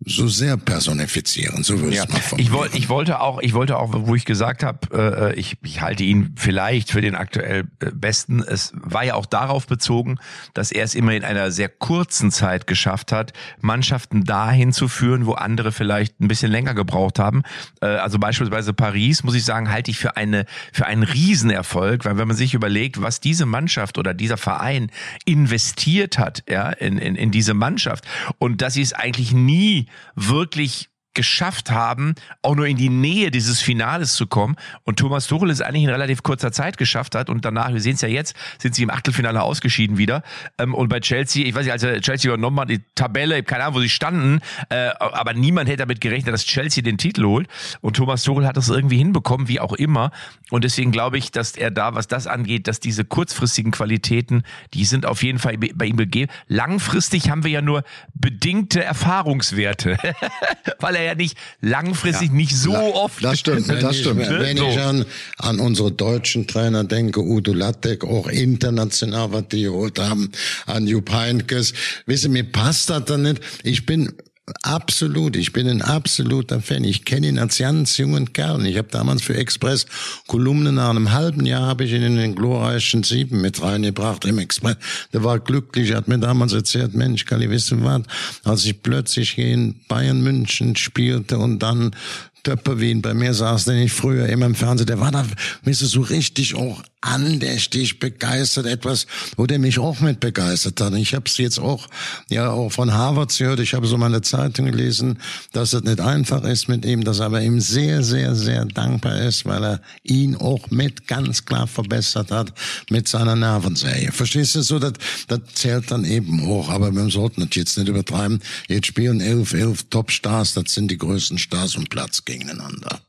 so 0.05 0.27
sehr 0.27 0.57
personifizieren. 0.57 1.63
So 1.63 1.79
würde 1.79 1.95
Ja. 1.97 2.03
ich 2.05 2.09
mal 2.09 2.39
Ich, 2.39 2.51
wollte, 2.51 2.77
ich 2.77 2.89
wollte 2.89 3.19
auch, 3.21 3.39
ich 3.41 3.53
wollte 3.53 3.77
auch, 3.77 3.91
wo 3.93 4.15
ich 4.15 4.25
gesagt 4.25 4.63
habe, 4.63 5.33
äh, 5.33 5.39
ich, 5.39 5.57
ich 5.63 5.81
halte 5.81 6.03
ihn 6.03 6.33
vielleicht 6.35 6.89
für 6.91 7.01
den 7.01 7.13
aktuell 7.15 7.65
äh, 7.79 7.91
besten. 7.93 8.41
Es 8.41 8.71
war 8.75 9.03
ja 9.05 9.13
auch 9.13 9.27
darauf 9.27 9.67
bezogen, 9.67 10.17
dass 10.55 10.71
er 10.71 10.83
es 10.83 10.95
immer 10.95 11.13
in 11.13 11.23
einer 11.23 11.51
sehr 11.51 11.69
kurzen 11.69 12.31
Zeit 12.31 12.65
geschafft 12.65 13.11
hat, 13.11 13.33
Mannschaften 13.61 14.23
dahin 14.23 14.73
zu 14.73 14.87
führen, 14.87 15.27
wo 15.27 15.33
andere 15.33 15.71
vielleicht 15.71 16.22
ein 16.23 16.27
bisschen 16.27 16.51
länger 16.51 16.73
gebraucht 16.73 17.19
haben. 17.19 17.43
Äh, 17.81 17.88
also 17.88 18.19
beispielsweise 18.19 18.73
Paris, 18.73 19.23
muss 19.23 19.36
ich 19.36 19.45
sagen, 19.45 19.69
halte 19.71 19.91
ich 19.91 19.97
für 19.97 20.17
eine 20.17 20.45
für 20.71 20.86
einen 20.86 21.03
Riesenerfolg, 21.03 22.05
weil 22.05 22.17
wenn 22.17 22.27
man 22.27 22.38
sich 22.38 22.53
überlegt, 22.53 23.01
was 23.01 23.19
diese 23.19 23.45
Mannschaft 23.45 23.97
oder 23.97 24.13
dieser 24.13 24.38
Verein 24.38 24.91
investiert 25.25 26.17
hat, 26.17 26.43
ja, 26.49 26.69
in, 26.69 26.97
in, 26.97 27.15
in 27.15 27.31
diese 27.31 27.53
Mannschaft 27.53 28.05
und 28.39 28.62
dass 28.62 28.73
sie 28.73 28.81
es 28.81 28.93
eigentlich 28.93 29.33
nie 29.33 29.88
wirklich 30.15 30.89
geschafft 31.13 31.71
haben, 31.71 32.15
auch 32.41 32.56
nur 32.56 32.67
in 32.67 32.78
die 32.78 32.89
Nähe 32.89 33.32
dieses 33.32 33.62
Finales 33.62 34.13
zu 34.13 34.28
kommen. 34.28 34.56
Und 34.84 34.99
Thomas 34.99 35.28
Tuchel 35.28 35.49
es 35.49 35.62
eigentlich 35.62 35.84
in 35.84 35.89
relativ 35.89 36.23
kurzer 36.23 36.52
Zeit 36.52 36.78
geschafft 36.78 37.15
hat. 37.15 37.30
Und 37.30 37.45
danach, 37.45 37.71
wir 37.71 37.82
sehen 37.82 37.95
es 37.95 38.02
ja 38.02 38.08
jetzt, 38.08 38.36
sind 38.60 38.76
sie 38.76 38.84
im 38.84 38.89
Achtelfinale 38.89 39.41
ausgeschieden 39.41 39.97
wieder. 39.97 40.23
Ähm, 40.58 40.73
und 40.73 40.89
bei 40.89 40.99
Chelsea, 40.99 41.45
ich 41.45 41.56
weiß 41.56 41.65
nicht, 41.65 41.71
als 41.71 42.02
Chelsea 42.02 42.32
übernommen 42.32 42.60
hat, 42.60 42.69
die 42.69 42.82
Tabelle, 42.95 43.43
keine 43.43 43.63
Ahnung, 43.63 43.76
wo 43.76 43.80
sie 43.82 43.89
standen, 43.89 44.39
äh, 44.69 44.89
aber 44.99 45.34
niemand 45.34 45.69
hätte 45.69 45.78
damit 45.78 46.02
gerechnet, 46.02 46.34
dass 46.34 46.45
Chelsea 46.45 46.84
den 46.84 46.97
Titel 46.97 47.26
holt. 47.26 47.47
Und 47.82 47.95
Thomas 47.95 48.23
Tuchel 48.23 48.47
hat 48.47 48.58
das 48.58 48.69
irgendwie 48.69 48.97
hinbekommen, 48.97 49.47
wie 49.47 49.60
auch 49.60 49.73
immer. 49.73 50.12
Und 50.49 50.63
deswegen 50.63 50.91
glaube 50.91 51.17
ich, 51.17 51.32
dass 51.32 51.52
er 51.52 51.71
da, 51.71 51.95
was 51.95 52.08
das 52.08 52.28
angeht, 52.28 52.67
dass 52.67 52.80
diese 52.80 53.06
kurzfristigen 53.06 53.71
Qualitäten, 53.71 54.43
die 54.73 54.86
sind 54.86 55.06
auf 55.06 55.23
jeden 55.23 55.39
Fall 55.39 55.58
bei 55.58 55.86
ihm 55.86 55.97
gegeben. 55.97 56.32
Langfristig 56.47 57.30
haben 57.30 57.43
wir 57.43 57.52
ja 57.52 57.62
nur 57.62 57.84
bedingte 58.13 58.84
Erfahrungswerte, 58.84 59.97
weil 60.80 60.95
er 60.95 61.02
ja 61.03 61.15
nicht 61.15 61.37
langfristig 61.61 62.31
nicht 62.31 62.55
so 62.55 62.75
oft. 62.75 63.23
Das 63.23 63.39
stimmt, 63.39 63.67
Wenn 63.67 63.79
das 63.79 63.95
ich, 63.95 64.01
stimmt. 64.01 64.27
Wenn 64.29 64.57
So. 64.57 64.67
ich 64.69 64.79
an, 64.79 65.05
an 65.37 65.59
unsere 65.59 65.91
deutschen 65.91 66.47
Trainer 66.47 66.83
denke, 66.83 67.21
Udo 67.21 67.53
Lattek, 67.53 68.03
auch 68.03 68.27
international, 68.27 69.31
was 69.31 69.47
die 69.49 69.63
geholt 69.63 69.99
haben, 69.99 70.31
an 70.65 70.87
Jupp 70.87 71.11
Heynckes, 71.11 71.73
wissen 72.05 72.31
mir 72.33 72.43
passt 72.43 72.89
das 72.89 73.05
dann 73.05 73.23
nicht. 73.23 73.41
Ich 73.63 73.85
bin 73.85 74.13
absolut, 74.62 75.36
ich 75.36 75.53
bin 75.53 75.67
ein 75.67 75.82
absoluter 75.82 76.62
Fan. 76.62 76.84
Ich 76.84 77.06
kenne 77.06 77.27
ihn 77.27 77.39
als 77.39 77.58
ganz 77.58 77.97
jungen 77.97 78.34
Kerl. 78.34 78.65
Ich 78.65 78.77
habe 78.77 78.89
damals 78.89 79.21
für 79.21 79.36
Express 79.36 79.86
Kolumnen 80.27 80.75
nach 80.75 80.89
einem 80.89 81.12
halben 81.12 81.45
Jahr 81.45 81.67
habe 81.67 81.86
ich 81.86 81.93
ihn 81.93 82.03
in 82.03 82.17
den 82.17 82.36
glorreichen 82.36 83.03
Sieben 83.03 83.41
mit 83.41 83.62
reingebracht 83.62 84.25
im 84.25 84.39
Express. 84.39 84.77
Der 85.13 85.23
war 85.23 85.39
glücklich, 85.39 85.91
er 85.91 85.97
hat 85.97 86.08
mir 86.08 86.19
damals 86.19 86.53
erzählt, 86.53 86.93
Mensch, 86.93 87.25
Kali, 87.25 87.49
weißt 87.49 87.71
du 87.71 87.84
was, 87.84 88.01
als 88.43 88.65
ich 88.65 88.82
plötzlich 88.84 89.32
hier 89.32 89.53
in 89.53 89.75
Bayern 89.88 90.21
München 90.21 90.75
spielte 90.75 91.38
und 91.38 91.60
dann 91.60 91.95
Töpperwien 92.43 93.01
bei 93.01 93.13
mir 93.13 93.34
saß, 93.34 93.65
den 93.65 93.77
ich 93.77 93.93
früher 93.93 94.27
immer 94.27 94.45
im 94.45 94.56
Fernsehen, 94.56 94.88
der 94.88 94.99
war 94.99 95.12
da, 95.12 95.25
weißt 95.63 95.82
du, 95.82 95.86
so 95.86 96.01
richtig 96.01 96.56
auch 96.56 96.84
andächtig 97.03 97.99
begeistert, 97.99 98.65
etwas, 98.65 99.07
wo 99.35 99.45
der 99.45 99.59
mich 99.59 99.77
auch 99.77 99.99
mit 99.99 100.21
begeistert 100.21 100.79
hat. 100.79 100.93
Ich 100.93 101.13
habe 101.13 101.25
es 101.27 101.37
jetzt 101.37 101.59
auch, 101.59 101.87
ja, 102.29 102.49
auch 102.49 102.71
von 102.71 102.93
Harvard 102.93 103.37
gehört, 103.37 103.59
ich 103.59 103.73
habe 103.73 103.87
so 103.87 103.97
mal 103.97 104.05
eine 104.05 104.21
Zeitung 104.21 104.67
gelesen, 104.67 105.19
dass 105.51 105.73
es 105.73 105.83
nicht 105.83 105.99
einfach 105.99 106.43
ist 106.43 106.69
mit 106.69 106.85
ihm, 106.85 107.03
dass 107.03 107.19
er 107.19 107.27
aber 107.27 107.41
ihm 107.41 107.59
sehr, 107.59 108.03
sehr, 108.03 108.35
sehr 108.35 108.65
dankbar 108.65 109.19
ist, 109.19 109.45
weil 109.45 109.63
er 109.63 109.81
ihn 110.03 110.35
auch 110.35 110.71
mit 110.71 111.07
ganz 111.07 111.43
klar 111.43 111.67
verbessert 111.67 112.31
hat 112.31 112.53
mit 112.89 113.07
seiner 113.09 113.35
Nervenserie. 113.35 114.11
Verstehst 114.13 114.55
du 114.55 114.61
so, 114.61 114.79
das, 114.79 114.93
das 115.27 115.41
zählt 115.55 115.91
dann 115.91 116.05
eben 116.05 116.45
hoch, 116.45 116.69
aber 116.69 116.91
wir 116.91 117.09
sollten 117.09 117.41
das 117.41 117.49
jetzt 117.55 117.77
nicht 117.77 117.89
übertreiben. 117.89 118.39
Jetzt 118.69 118.87
spielen 118.87 119.19
elf, 119.19 119.53
elf 119.53 119.83
Top-Stars, 119.89 120.53
das 120.53 120.73
sind 120.73 120.89
die 120.89 120.97
größten 120.97 121.37
Stars 121.37 121.75
und 121.75 121.89
Platz 121.89 122.23
gegeneinander. 122.23 123.01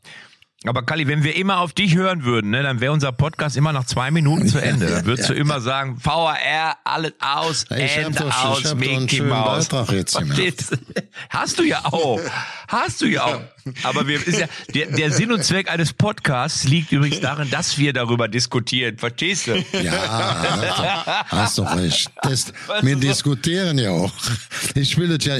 Aber 0.66 0.82
Kali, 0.82 1.06
wenn 1.06 1.22
wir 1.24 1.36
immer 1.36 1.58
auf 1.60 1.72
dich 1.74 1.94
hören 1.94 2.24
würden, 2.24 2.50
ne, 2.50 2.62
dann 2.62 2.80
wäre 2.80 2.92
unser 2.92 3.12
Podcast 3.12 3.56
immer 3.56 3.72
nach 3.72 3.84
zwei 3.84 4.10
Minuten 4.10 4.48
zu 4.48 4.58
Ende. 4.58 4.86
Dann 4.86 5.04
würdest 5.06 5.28
du 5.28 5.34
immer 5.34 5.60
sagen, 5.60 5.98
VAR, 6.02 6.78
alles 6.84 7.12
aus, 7.20 7.64
Ich 7.76 7.96
hab 7.98 8.06
End 8.06 8.20
doch- 8.20 8.28
ich 8.28 8.34
aus, 8.34 8.66
einen 8.66 8.80
Mickey. 8.80 9.20
Beitrag 9.20 9.92
jetzt 9.92 10.16
du? 10.16 10.26
Hast 11.28 11.58
du 11.58 11.62
ja 11.64 11.80
auch. 11.84 12.18
Hast 12.68 13.02
du 13.02 13.06
ja 13.06 13.24
auch. 13.24 13.40
Aber 13.82 14.06
wir, 14.06 14.26
ist 14.26 14.38
ja, 14.38 14.46
der, 14.74 14.86
der 14.86 15.10
Sinn 15.10 15.32
und 15.32 15.42
Zweck 15.42 15.70
eines 15.70 15.92
Podcasts 15.92 16.64
liegt 16.64 16.92
übrigens 16.92 17.20
darin, 17.20 17.48
dass 17.50 17.78
wir 17.78 17.92
darüber 17.94 18.28
diskutieren. 18.28 18.98
Verstehst 18.98 19.46
du? 19.46 19.64
Ja, 19.82 21.24
hast 21.28 21.58
doch 21.58 21.74
recht. 21.76 22.10
Das, 22.22 22.52
wir 22.82 22.96
diskutieren 22.96 23.78
ja 23.78 23.90
auch. 23.90 24.12
Ich 24.74 24.98
will 24.98 25.12
es 25.12 25.24
ja, 25.24 25.36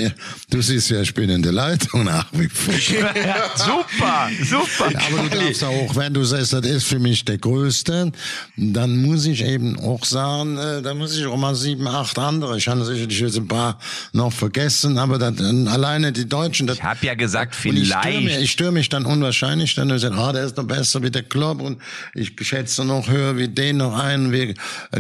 du 0.51 0.63
siehst 0.63 0.91
ja, 0.91 1.03
ich 1.03 1.13
bin 1.13 1.29
in 1.29 1.43
der 1.43 1.53
Leitung 1.53 2.05
nach 2.05 2.27
wie 2.33 2.49
vor. 2.49 2.75
super, 3.57 4.31
super. 4.43 4.91
Ja, 4.91 5.01
aber 5.13 5.29
du 5.29 5.39
darfst 5.39 5.65
auch, 5.65 5.97
wenn 5.97 6.15
du 6.15 6.25
sagst, 6.25 6.55
das 6.55 6.65
ist 6.65 6.85
für 6.85 6.99
mich 6.99 7.25
der 7.25 7.39
Größte, 7.39 8.11
dann 8.57 9.03
muss 9.03 9.27
ich 9.27 9.45
eben 9.45 9.79
auch 9.81 10.05
sagen, 10.05 10.57
äh, 10.57 10.81
da 10.81 10.95
muss 10.95 11.17
ich 11.17 11.27
auch 11.27 11.37
mal 11.37 11.55
sieben, 11.55 11.87
acht 11.87 12.19
andere. 12.19 12.57
Ich 12.57 12.69
habe 12.69 12.85
sicherlich 12.85 13.21
jetzt 13.21 13.37
ein 13.37 13.49
paar 13.49 13.79
noch 14.13 14.33
vergessen, 14.33 14.97
aber 14.99 15.19
das, 15.19 15.39
alleine 15.41 16.13
die 16.13 16.27
Deutschen. 16.27 16.67
Das, 16.67 16.79
Ich 16.79 16.83
habe 16.83 17.07
ja 17.07 17.15
gesagt, 17.15 17.55
störe 17.55 18.14
mich, 18.21 18.39
ich 18.39 18.51
störe 18.51 18.73
mich 18.73 18.89
dann 18.89 19.07
unwahrscheinlich, 19.07 19.75
dann 19.75 19.97
sagt, 19.99 20.17
ah, 20.17 20.33
der 20.33 20.45
ist 20.45 20.57
noch 20.57 20.65
besser 20.65 21.03
wie 21.03 21.11
der 21.11 21.23
Klopp 21.23 21.61
und 21.61 21.81
ich 22.15 22.33
schätze 22.41 22.85
noch 22.85 23.09
höher 23.09 23.37
wie 23.37 23.49
den 23.49 23.79
noch 23.79 23.99
einen, 23.99 24.33
wie 24.33 24.55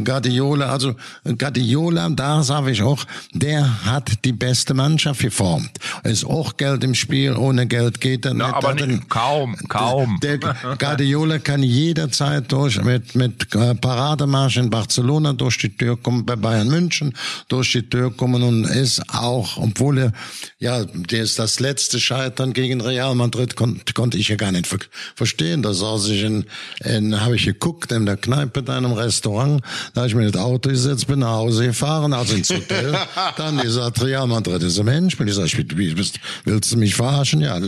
Guardiola. 0.05 0.70
Also 0.70 0.94
Guardiola, 1.24 2.09
da 2.11 2.42
sage 2.42 2.70
ich 2.70 2.83
auch, 2.83 3.05
der 3.33 3.85
hat 3.85 4.24
die 4.24 4.33
beste 4.33 4.74
Mannschaft 4.74 5.20
geformt. 5.20 5.79
Es 6.03 6.12
ist 6.12 6.24
auch 6.24 6.57
Geld 6.57 6.85
im 6.85 6.94
Spiel, 6.94 7.35
ohne 7.37 7.66
Geld 7.66 8.00
geht 8.00 8.24
er 8.24 8.35
nicht. 8.35 8.44
aber 8.44 8.74
nicht, 8.74 9.09
kaum, 9.09 9.57
kaum. 9.68 10.18
der 10.22 10.38
Guardiola 10.79 11.38
kann 11.38 11.62
jederzeit 11.62 12.50
durch 12.50 12.83
mit 12.83 13.14
mit 13.14 13.55
äh, 13.55 13.74
Parademarsch 13.74 14.57
in 14.57 14.70
Barcelona 14.70 15.33
durch 15.33 15.59
die 15.59 15.77
Tür 15.77 15.96
kommen, 15.96 16.24
bei 16.24 16.37
Bayern 16.37 16.68
München 16.68 17.14
durch 17.48 17.72
die 17.72 17.88
Tür 17.88 18.14
kommen 18.16 18.42
und 18.42 18.64
ist 18.64 19.03
auch, 19.14 19.57
obwohl 19.57 19.98
er 19.98 20.12
ja, 20.59 20.85
der 20.85 21.22
ist 21.22 21.38
das 21.38 21.61
letzte 21.61 22.00
Scheitern 22.00 22.53
gegen 22.53 22.81
Real 22.81 23.03
Madrid 23.12 23.56
kon 23.56 23.80
konnte 23.92 24.16
ich 24.16 24.28
ja 24.28 24.36
gar 24.36 24.52
nicht 24.52 24.66
ver 24.66 24.78
verstehen. 25.14 25.62
Da 25.62 25.74
saß 25.74 26.08
ich 26.08 26.22
in, 26.22 26.46
in 26.84 27.20
habe 27.20 27.36
ich 27.36 27.44
geguckt 27.44 27.92
in 27.92 28.06
der 28.06 28.16
Kneipe 28.16 28.60
in 28.60 28.68
einem 28.68 28.92
Restaurant, 28.92 29.62
da 29.92 30.02
habe 30.02 30.08
ich 30.08 30.14
mir 30.14 30.30
das 30.30 30.40
Auto 30.40 30.70
gesetzt, 30.70 31.06
bin 31.06 31.18
nach 31.18 31.32
Hause 31.32 31.66
gefahren, 31.66 32.12
also 32.12 32.34
ins 32.34 32.50
Hotel. 32.50 32.96
Dann 33.36 33.58
die 33.58 33.68
sagt 33.68 34.02
Real 34.02 34.26
Madrid 34.26 34.62
ist 34.62 34.78
ein 34.78 34.86
Mensch, 34.86 35.16
bin 35.16 35.28
ich 35.28 35.34
sag, 35.34 35.46
ich, 35.46 35.56
wie 35.76 35.94
bist, 35.94 36.20
willst 36.44 36.72
du 36.72 36.76
mich 36.76 36.94
verarschen? 36.94 37.40
Ja, 37.40 37.58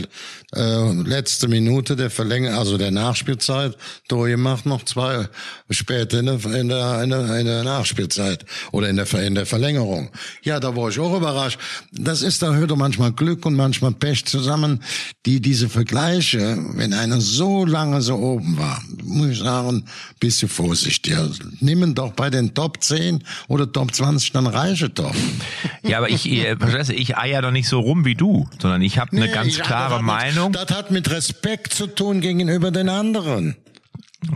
äh, 0.55 0.91
letzte 1.03 1.47
Minute 1.47 1.95
der 1.95 2.09
Verlängerung, 2.09 2.57
also 2.57 2.77
der 2.77 2.91
Nachspielzeit, 2.91 3.75
durchgemacht, 4.07 4.65
noch 4.65 4.83
zwei 4.85 5.27
später 5.69 6.19
in 6.19 6.27
der, 6.27 6.45
in 6.45 6.69
der, 6.69 7.03
in 7.03 7.09
der, 7.09 7.39
in 7.39 7.45
der 7.45 7.63
Nachspielzeit 7.63 8.45
oder 8.71 8.89
in 8.89 8.95
der, 8.95 9.13
in 9.15 9.35
der 9.35 9.45
Verlängerung. 9.45 10.09
Ja, 10.43 10.59
da 10.59 10.75
war 10.75 10.89
ich 10.89 10.99
auch 10.99 11.15
überrascht. 11.15 11.59
Das 11.91 12.21
ist, 12.21 12.41
da 12.41 12.53
hört 12.53 12.75
manchmal 12.77 13.11
Glück 13.11 13.45
und 13.45 13.55
manchmal 13.55 13.91
Pech 13.91 14.25
zusammen. 14.25 14.83
Die 15.27 15.41
diese 15.41 15.67
Vergleiche, 15.67 16.57
wenn 16.75 16.93
einer 16.93 17.19
so 17.19 17.65
lange 17.65 18.01
so 18.01 18.15
oben 18.15 18.57
war, 18.57 18.81
muss 19.03 19.31
ich 19.31 19.39
sagen, 19.39 19.83
bisschen 20.21 20.47
vorsichtig. 20.47 21.15
Nehmen 21.59 21.93
doch 21.93 22.13
bei 22.13 22.29
den 22.29 22.53
Top 22.53 22.81
10 22.81 23.21
oder 23.49 23.69
Top 23.69 23.93
20, 23.93 24.31
dann 24.31 24.47
reiche 24.47 24.89
doch. 24.89 25.13
Ja, 25.83 25.97
aber 25.97 26.09
ich, 26.09 26.31
äh, 26.31 26.55
ich 26.93 27.17
eier 27.17 27.41
doch 27.41 27.51
nicht 27.51 27.67
so 27.67 27.81
rum 27.81 28.05
wie 28.05 28.15
du, 28.15 28.47
sondern 28.61 28.81
ich 28.81 28.99
habe 28.99 29.11
eine 29.11 29.25
Nee, 29.25 29.33
ganz 29.33 29.57
klare 29.59 30.01
Meinung. 30.01 30.51
Mit, 30.51 30.61
das 30.61 30.77
hat 30.77 30.91
mit 30.91 31.09
Respekt 31.09 31.73
zu 31.73 31.87
tun 31.87 32.21
gegenüber 32.21 32.71
den 32.71 32.87
anderen. 32.87 33.57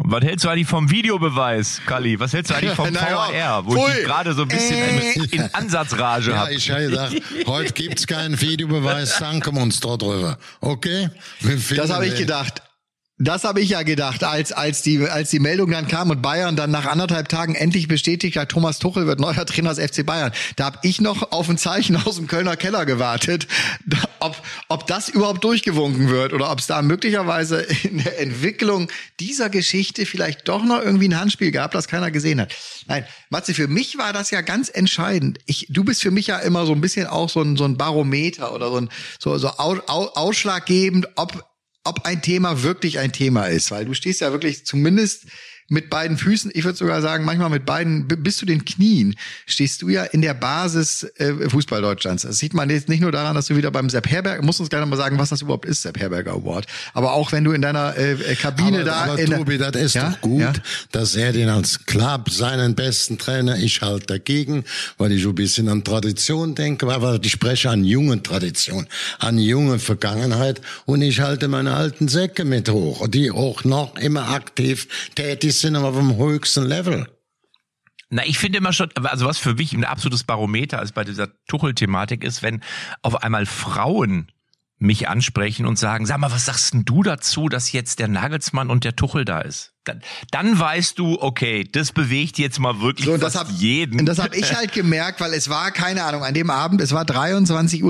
Was 0.03 0.23
hältst 0.23 0.45
du 0.45 0.49
eigentlich 0.49 0.67
vom 0.67 0.91
Videobeweis, 0.91 1.82
Kalli? 1.88 2.19
Was 2.19 2.34
hältst 2.34 2.51
du 2.51 2.55
eigentlich 2.55 2.73
vom 2.73 2.89
Na 2.93 3.09
ja, 3.09 3.55
VAR, 3.57 3.65
wo 3.65 3.75
ich 3.75 3.82
pfui. 3.82 3.93
dich 3.95 4.03
gerade 4.05 4.34
so 4.34 4.43
ein 4.43 4.47
bisschen 4.47 4.77
in, 4.99 5.23
in 5.25 5.53
Ansatzrage 5.55 6.32
Ja, 6.32 6.38
habe? 6.38 6.53
ich 6.53 6.69
habe 6.69 6.84
gedacht, 6.89 7.15
heute 7.47 7.73
gibt's 7.73 8.05
keinen 8.05 8.39
Videobeweis, 8.39 9.17
danken 9.17 9.55
wir 9.55 9.61
uns 9.63 9.79
drüber. 9.79 10.38
Okay? 10.59 11.09
Das 11.75 11.89
habe 11.91 12.05
ich 12.05 12.15
gedacht. 12.15 12.61
Das 13.24 13.43
habe 13.43 13.61
ich 13.61 13.69
ja 13.69 13.84
gedacht, 13.84 14.24
als, 14.24 14.51
als, 14.51 14.82
die, 14.82 15.07
als 15.07 15.30
die 15.30 15.38
Meldung 15.38 15.69
dann 15.69 15.88
kam 15.88 16.09
und 16.09 16.24
Bayern 16.24 16.55
dann 16.55 16.72
nach 16.72 16.88
anderthalb 16.88 17.30
Tagen 17.30 17.53
endlich 17.53 17.88
bestätigt 17.88 18.36
hat, 18.36 18.49
Thomas 18.49 18.80
Tuchel 18.80 19.05
wird 19.05 19.19
neuer 19.19 19.45
Trainer 19.45 19.76
des 19.76 19.91
FC 19.91 20.03
Bayern. 20.03 20.32
Da 20.55 20.65
habe 20.65 20.80
ich 20.82 21.01
noch 21.01 21.32
auf 21.32 21.47
ein 21.47 21.59
Zeichen 21.59 21.95
aus 21.97 22.15
dem 22.15 22.26
Kölner 22.26 22.57
Keller 22.57 22.88
gewartet, 22.88 23.47
ob, 24.19 24.41
ob 24.69 24.88
das 24.88 25.07
überhaupt 25.07 25.43
durchgewunken 25.43 26.09
wird 26.09 26.34
oder 26.34 26.51
ob 26.51 26.59
es 26.59 26.65
da 26.65 26.82
möglicherweise 26.82 27.61
in 27.84 27.99
der 27.99 28.19
Entwicklung 28.19 28.89
dieser 29.19 29.51
Geschichte 29.51 30.07
vielleicht 30.07 30.47
doch 30.47 30.63
noch 30.63 30.82
irgendwie 30.82 31.07
ein 31.07 31.19
Handspiel 31.19 31.51
gab, 31.51 31.74
das 31.74 31.88
keiner 31.88 32.09
gesehen 32.09 32.41
hat. 32.41 32.55
Nein, 32.88 33.05
Matze, 33.30 33.53
für 33.53 33.67
mich 33.67 33.99
war 33.99 34.13
das 34.13 34.32
ja 34.32 34.41
ganz 34.41 34.67
entscheidend. 34.67 35.38
Ich, 35.45 35.67
du 35.69 35.84
bist 35.84 36.01
für 36.01 36.11
mich 36.11 36.26
ja 36.26 36.39
immer 36.39 36.65
so 36.65 36.72
ein 36.72 36.82
bisschen 36.82 37.05
auch 37.05 37.30
so 37.30 37.43
ein, 37.43 37.55
so 37.55 37.65
ein 37.65 37.78
Barometer 37.78 38.51
oder 38.51 38.72
so 38.72 38.78
ein 38.78 38.89
so, 39.19 39.38
so 39.38 39.49
au, 39.49 39.78
au, 39.86 40.07
ausschlaggebend, 40.15 41.07
ob 41.17 41.51
ob 41.84 42.05
ein 42.05 42.21
Thema 42.21 42.63
wirklich 42.63 42.99
ein 42.99 43.11
Thema 43.11 43.45
ist, 43.45 43.71
weil 43.71 43.86
du 43.86 43.93
stehst 43.93 44.21
ja 44.21 44.32
wirklich 44.32 44.65
zumindest 44.65 45.25
mit 45.72 45.89
beiden 45.89 46.17
Füßen, 46.17 46.51
ich 46.53 46.65
würde 46.65 46.78
sogar 46.78 47.01
sagen, 47.01 47.24
manchmal 47.24 47.49
mit 47.49 47.65
beiden 47.65 48.05
bis 48.05 48.36
zu 48.38 48.45
den 48.45 48.65
Knien 48.65 49.15
stehst 49.45 49.82
du 49.82 49.88
ja 49.88 50.03
in 50.03 50.22
der 50.22 50.34
Basis 50.34 51.03
äh, 51.15 51.49
Fußball 51.49 51.82
Deutschlands. 51.82 52.24
Das 52.24 52.39
sieht 52.39 52.53
man 52.53 52.69
jetzt 52.69 52.89
nicht 52.89 52.99
nur 52.99 53.13
daran, 53.13 53.36
dass 53.36 53.45
du 53.47 53.55
wieder 53.55 53.72
beim 53.72 53.89
Sepp 53.89 54.09
Herberg, 54.09 54.43
musst 54.43 54.59
uns 54.59 54.69
gerne 54.69 54.86
mal 54.86 54.97
sagen, 54.97 55.17
was 55.17 55.30
das 55.30 55.41
überhaupt 55.41 55.65
ist, 55.65 55.82
Sepp 55.84 55.97
Herberger 55.97 56.34
Award, 56.34 56.65
aber 56.93 57.13
auch 57.13 57.32
wenn 57.32 57.45
du 57.45 57.53
in 57.53 57.61
deiner 57.61 57.95
äh, 57.97 58.11
äh, 58.11 58.36
Kabine 58.36 58.80
aber, 58.82 58.84
da 58.84 58.95
aber 59.13 59.26
Tobi, 59.26 59.57
das 59.57 59.76
ist 59.78 59.95
Ja? 59.95 60.09
doch 60.09 60.19
gut, 60.19 60.41
Ja? 60.41 60.53
dass 60.91 61.15
er 61.15 61.32
den 61.32 61.47
als 61.47 61.86
Club 61.86 62.30
seinen 62.30 62.76
besten 62.76 63.17
Trainer, 63.17 63.55
ich 63.57 63.82
halt 63.82 64.09
dagegen, 64.09 64.65
weil 64.97 65.13
ich 65.13 65.24
so 65.24 65.30
ein 65.30 65.36
bisschen 65.36 65.69
an 65.69 65.86
Tradition 65.86 66.53
denke, 66.53 66.86
aber 66.91 67.17
ich 67.24 67.32
spreche 67.32 67.69
an 67.69 67.86
junge 67.86 68.22
Tradition, 68.22 68.88
an 69.19 69.38
junge 69.39 69.80
Vergangenheit 69.80 70.59
und 70.86 71.01
ich 71.01 71.22
halte 71.22 71.47
meine 71.47 71.74
alten 71.76 72.09
Säcke 72.09 72.43
mit 72.43 72.69
hoch, 72.69 73.07
die 73.07 73.32
auch 73.32 73.63
noch 73.63 73.95
immer 73.95 74.32
aktiv 74.32 74.88
tätig 75.15 75.61
sind, 75.62 75.76
aber 75.76 75.91
dem 75.91 76.18
höchsten 76.18 76.66
Level. 76.66 77.07
Na, 78.09 78.26
ich 78.26 78.38
finde 78.38 78.57
immer 78.57 78.74
schon, 78.74 78.89
also 79.03 79.26
was 79.26 79.38
für 79.38 79.55
mich 79.55 79.74
ein 79.74 79.86
absolutes 79.86 80.26
Barometer 80.26 80.82
ist 80.82 80.93
bei 80.93 81.05
dieser 81.05 81.30
Tuchel-Thematik 81.47 82.24
ist, 82.26 82.43
wenn 82.43 82.62
auf 83.01 83.24
einmal 83.24 83.45
Frauen 83.45 84.32
mich 84.78 85.07
ansprechen 85.07 85.66
und 85.66 85.80
sagen, 85.80 86.05
sag 86.05 86.18
mal, 86.18 86.32
was 86.32 86.45
sagst 86.45 86.74
denn 86.74 86.84
du 86.84 87.03
dazu, 87.03 87.47
dass 87.47 87.72
jetzt 87.72 87.99
der 87.99 88.09
Nagelsmann 88.09 88.70
und 88.70 88.84
der 88.84 88.95
Tuchel 88.95 89.24
da 89.24 89.39
ist? 89.39 89.70
Dann, 89.84 89.99
dann 90.29 90.59
weißt 90.59 90.99
du, 90.99 91.19
okay, 91.19 91.67
das 91.69 91.91
bewegt 91.91 92.38
jetzt 92.38 92.59
mal 92.59 92.82
wirklich 92.82 93.07
So, 93.07 93.17
fast 93.17 93.36
hab, 93.36 93.49
jeden. 93.49 93.99
Und 93.99 94.05
das 94.05 94.19
habe 94.19 94.36
ich 94.36 94.55
halt 94.55 94.73
gemerkt, 94.73 95.19
weil 95.21 95.34
es 95.34 95.49
war, 95.49 95.71
keine 95.71 96.03
Ahnung, 96.03 96.23
an 96.23 96.36
dem 96.36 96.51
Abend, 96.51 96.82
es 96.82 96.91
war 96.91 97.03
23.30 97.03 97.82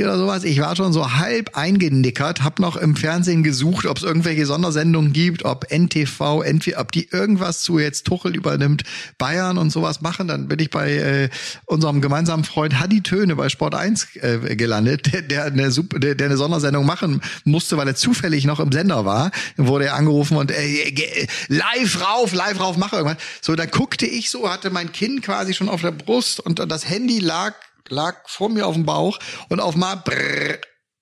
Uhr 0.00 0.06
oder 0.06 0.16
sowas. 0.16 0.44
Ich 0.44 0.58
war 0.60 0.74
schon 0.74 0.94
so 0.94 1.12
halb 1.12 1.54
eingenickert, 1.54 2.42
habe 2.42 2.62
noch 2.62 2.76
im 2.76 2.96
Fernsehen 2.96 3.42
gesucht, 3.42 3.84
ob 3.84 3.98
es 3.98 4.04
irgendwelche 4.04 4.46
Sondersendungen 4.46 5.12
gibt, 5.12 5.44
ob 5.44 5.70
NTV, 5.70 6.40
entweder, 6.44 6.80
ob 6.80 6.92
die 6.92 7.08
irgendwas 7.10 7.60
zu 7.60 7.78
jetzt 7.78 8.06
Tuchel 8.06 8.34
übernimmt, 8.34 8.84
Bayern 9.18 9.58
und 9.58 9.68
sowas 9.68 10.00
machen. 10.00 10.28
Dann 10.28 10.48
bin 10.48 10.60
ich 10.60 10.70
bei 10.70 10.94
äh, 10.94 11.28
unserem 11.66 12.00
gemeinsamen 12.00 12.44
Freund 12.44 12.80
Hadi 12.80 13.02
Töne 13.02 13.36
bei 13.36 13.50
Sport 13.50 13.74
1 13.74 14.16
äh, 14.16 14.56
gelandet, 14.56 15.12
der, 15.12 15.20
der, 15.20 15.44
eine, 15.44 15.68
der, 15.68 16.14
der 16.14 16.26
eine 16.26 16.38
Sondersendung 16.38 16.86
machen 16.86 17.20
musste, 17.44 17.76
weil 17.76 17.86
er 17.86 17.96
zufällig 17.96 18.46
noch 18.46 18.60
im 18.60 18.72
Sender 18.72 19.04
war. 19.04 19.30
Dann 19.58 19.66
wurde 19.66 19.84
er 19.84 19.96
angerufen 19.96 20.38
und 20.38 20.50
äh, 20.50 21.01
live 21.48 22.00
rauf, 22.00 22.32
live 22.32 22.60
rauf, 22.60 22.76
mach 22.76 22.92
irgendwas. 22.92 23.22
So, 23.40 23.54
dann 23.54 23.70
guckte 23.70 24.06
ich 24.06 24.30
so, 24.30 24.50
hatte 24.50 24.70
mein 24.70 24.92
Kinn 24.92 25.20
quasi 25.20 25.54
schon 25.54 25.68
auf 25.68 25.82
der 25.82 25.92
Brust 25.92 26.40
und 26.40 26.58
das 26.58 26.88
Handy 26.88 27.18
lag, 27.18 27.54
lag 27.88 28.16
vor 28.26 28.48
mir 28.48 28.66
auf 28.66 28.74
dem 28.74 28.84
Bauch 28.84 29.18
und 29.48 29.60
auf 29.60 29.76
mal 29.76 29.96
brrr, 29.96 30.58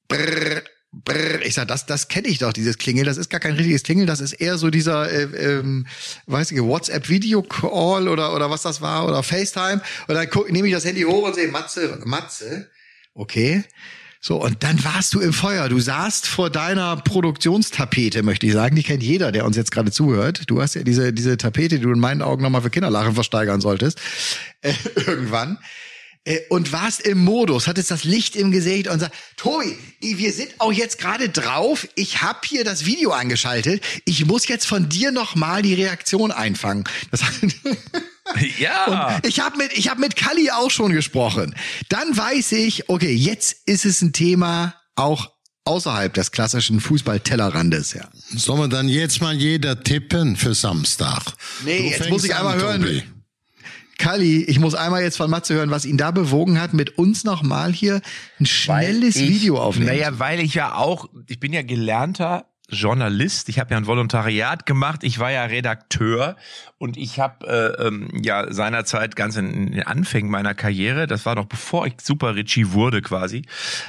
brrr, 0.08 0.62
brrr. 0.92 1.42
Ich 1.42 1.54
sag, 1.54 1.68
das, 1.68 1.86
das 1.86 2.08
kenne 2.08 2.28
ich 2.28 2.38
doch, 2.38 2.52
dieses 2.52 2.78
Klingel. 2.78 3.04
Das 3.04 3.16
ist 3.16 3.30
gar 3.30 3.40
kein 3.40 3.54
richtiges 3.54 3.82
Klingel, 3.82 4.06
das 4.06 4.20
ist 4.20 4.34
eher 4.34 4.58
so 4.58 4.70
dieser, 4.70 5.10
äh, 5.10 5.22
ähm, 5.22 5.86
weiß 6.26 6.50
ich, 6.50 6.60
WhatsApp-Video-Call 6.60 8.08
oder, 8.08 8.34
oder 8.34 8.50
was 8.50 8.62
das 8.62 8.80
war 8.80 9.06
oder 9.06 9.22
FaceTime. 9.22 9.80
Und 10.08 10.14
dann 10.14 10.28
nehme 10.48 10.68
ich 10.68 10.74
das 10.74 10.84
Handy 10.84 11.02
hoch 11.02 11.26
und 11.26 11.34
sehe, 11.34 11.48
Matze, 11.48 12.00
Matze, 12.04 12.70
okay. 13.14 13.64
So, 14.22 14.36
und 14.36 14.62
dann 14.62 14.84
warst 14.84 15.14
du 15.14 15.20
im 15.20 15.32
Feuer. 15.32 15.70
Du 15.70 15.80
saßt 15.80 16.26
vor 16.26 16.50
deiner 16.50 16.96
Produktionstapete, 16.96 18.22
möchte 18.22 18.46
ich 18.46 18.52
sagen. 18.52 18.76
Die 18.76 18.82
kennt 18.82 19.02
jeder, 19.02 19.32
der 19.32 19.46
uns 19.46 19.56
jetzt 19.56 19.72
gerade 19.72 19.90
zuhört. 19.90 20.42
Du 20.46 20.60
hast 20.60 20.74
ja 20.74 20.82
diese, 20.82 21.14
diese 21.14 21.38
Tapete, 21.38 21.78
die 21.78 21.84
du 21.84 21.92
in 21.92 22.00
meinen 22.00 22.20
Augen 22.20 22.42
nochmal 22.42 22.60
für 22.60 22.68
Kinderlachen 22.68 23.14
versteigern 23.14 23.60
solltest. 23.60 24.00
Äh, 24.62 24.74
irgendwann. 24.94 25.58
Äh, 26.24 26.40
und 26.50 26.70
warst 26.70 27.00
im 27.00 27.24
Modus, 27.24 27.66
hattest 27.66 27.90
das 27.90 28.04
Licht 28.04 28.36
im 28.36 28.50
Gesicht 28.50 28.88
und 28.88 29.00
sagst, 29.00 29.18
Tobi, 29.38 29.74
wir 30.02 30.32
sind 30.34 30.50
auch 30.58 30.70
jetzt 30.70 30.98
gerade 30.98 31.30
drauf. 31.30 31.88
Ich 31.94 32.20
habe 32.20 32.40
hier 32.44 32.62
das 32.62 32.84
Video 32.84 33.12
angeschaltet. 33.12 33.82
Ich 34.04 34.26
muss 34.26 34.46
jetzt 34.48 34.66
von 34.66 34.90
dir 34.90 35.12
nochmal 35.12 35.62
die 35.62 35.72
Reaktion 35.72 36.30
einfangen. 36.30 36.84
Das 37.10 37.22
ja. 38.58 39.14
und 39.16 39.26
ich 39.26 39.40
habe 39.40 39.56
mit, 39.56 39.72
ich 39.72 39.88
hab 39.88 39.98
mit 39.98 40.16
Kalli 40.16 40.50
auch 40.50 40.70
schon 40.70 40.92
gesprochen. 40.92 41.54
Dann 41.88 42.16
weiß 42.16 42.52
ich, 42.52 42.88
okay, 42.88 43.12
jetzt 43.12 43.56
ist 43.66 43.84
es 43.84 44.02
ein 44.02 44.12
Thema 44.12 44.74
auch 44.96 45.30
außerhalb 45.64 46.12
des 46.12 46.32
klassischen 46.32 46.80
Fußball-Tellerrandes, 46.80 47.92
ja. 47.94 48.08
Sollen 48.34 48.60
wir 48.60 48.68
dann 48.68 48.88
jetzt 48.88 49.20
mal 49.20 49.34
jeder 49.34 49.82
tippen 49.82 50.36
für 50.36 50.54
Samstag? 50.54 51.22
Nee, 51.64 51.78
Du 51.78 51.84
jetzt 51.84 52.10
muss 52.10 52.24
ich 52.24 52.34
an, 52.34 52.46
einmal 52.46 52.60
hören. 52.60 52.82
Tobi. 52.82 53.02
Kalli, 53.98 54.44
ich 54.44 54.58
muss 54.58 54.74
einmal 54.74 55.02
jetzt 55.02 55.18
von 55.18 55.28
Matze 55.28 55.54
hören, 55.54 55.70
was 55.70 55.84
ihn 55.84 55.98
da 55.98 56.10
bewogen 56.10 56.58
hat, 56.58 56.72
mit 56.72 56.96
uns 56.96 57.24
nochmal 57.24 57.70
hier 57.70 58.00
ein 58.40 58.46
schnelles 58.46 59.16
ich, 59.16 59.28
Video 59.28 59.60
aufnehmen. 59.60 59.88
Naja, 59.88 60.18
weil 60.18 60.40
ich 60.40 60.54
ja 60.54 60.74
auch, 60.74 61.10
ich 61.28 61.38
bin 61.38 61.52
ja 61.52 61.60
gelernter 61.62 62.49
Journalist, 62.72 63.48
ich 63.48 63.58
habe 63.58 63.72
ja 63.72 63.76
ein 63.76 63.86
Volontariat 63.86 64.66
gemacht, 64.66 65.00
ich 65.02 65.18
war 65.18 65.30
ja 65.30 65.44
Redakteur 65.44 66.36
und 66.78 66.96
ich 66.96 67.18
habe 67.20 67.76
äh, 67.78 67.86
ähm, 67.86 68.08
ja 68.22 68.52
seinerzeit 68.52 69.16
ganz 69.16 69.36
in, 69.36 69.52
in 69.52 69.72
den 69.72 69.82
Anfängen 69.86 70.30
meiner 70.30 70.54
Karriere, 70.54 71.06
das 71.06 71.26
war 71.26 71.34
noch 71.34 71.46
bevor 71.46 71.86
ich 71.86 71.94
Super 72.02 72.34
Richie 72.34 72.72
wurde 72.72 73.02
quasi, 73.02 73.42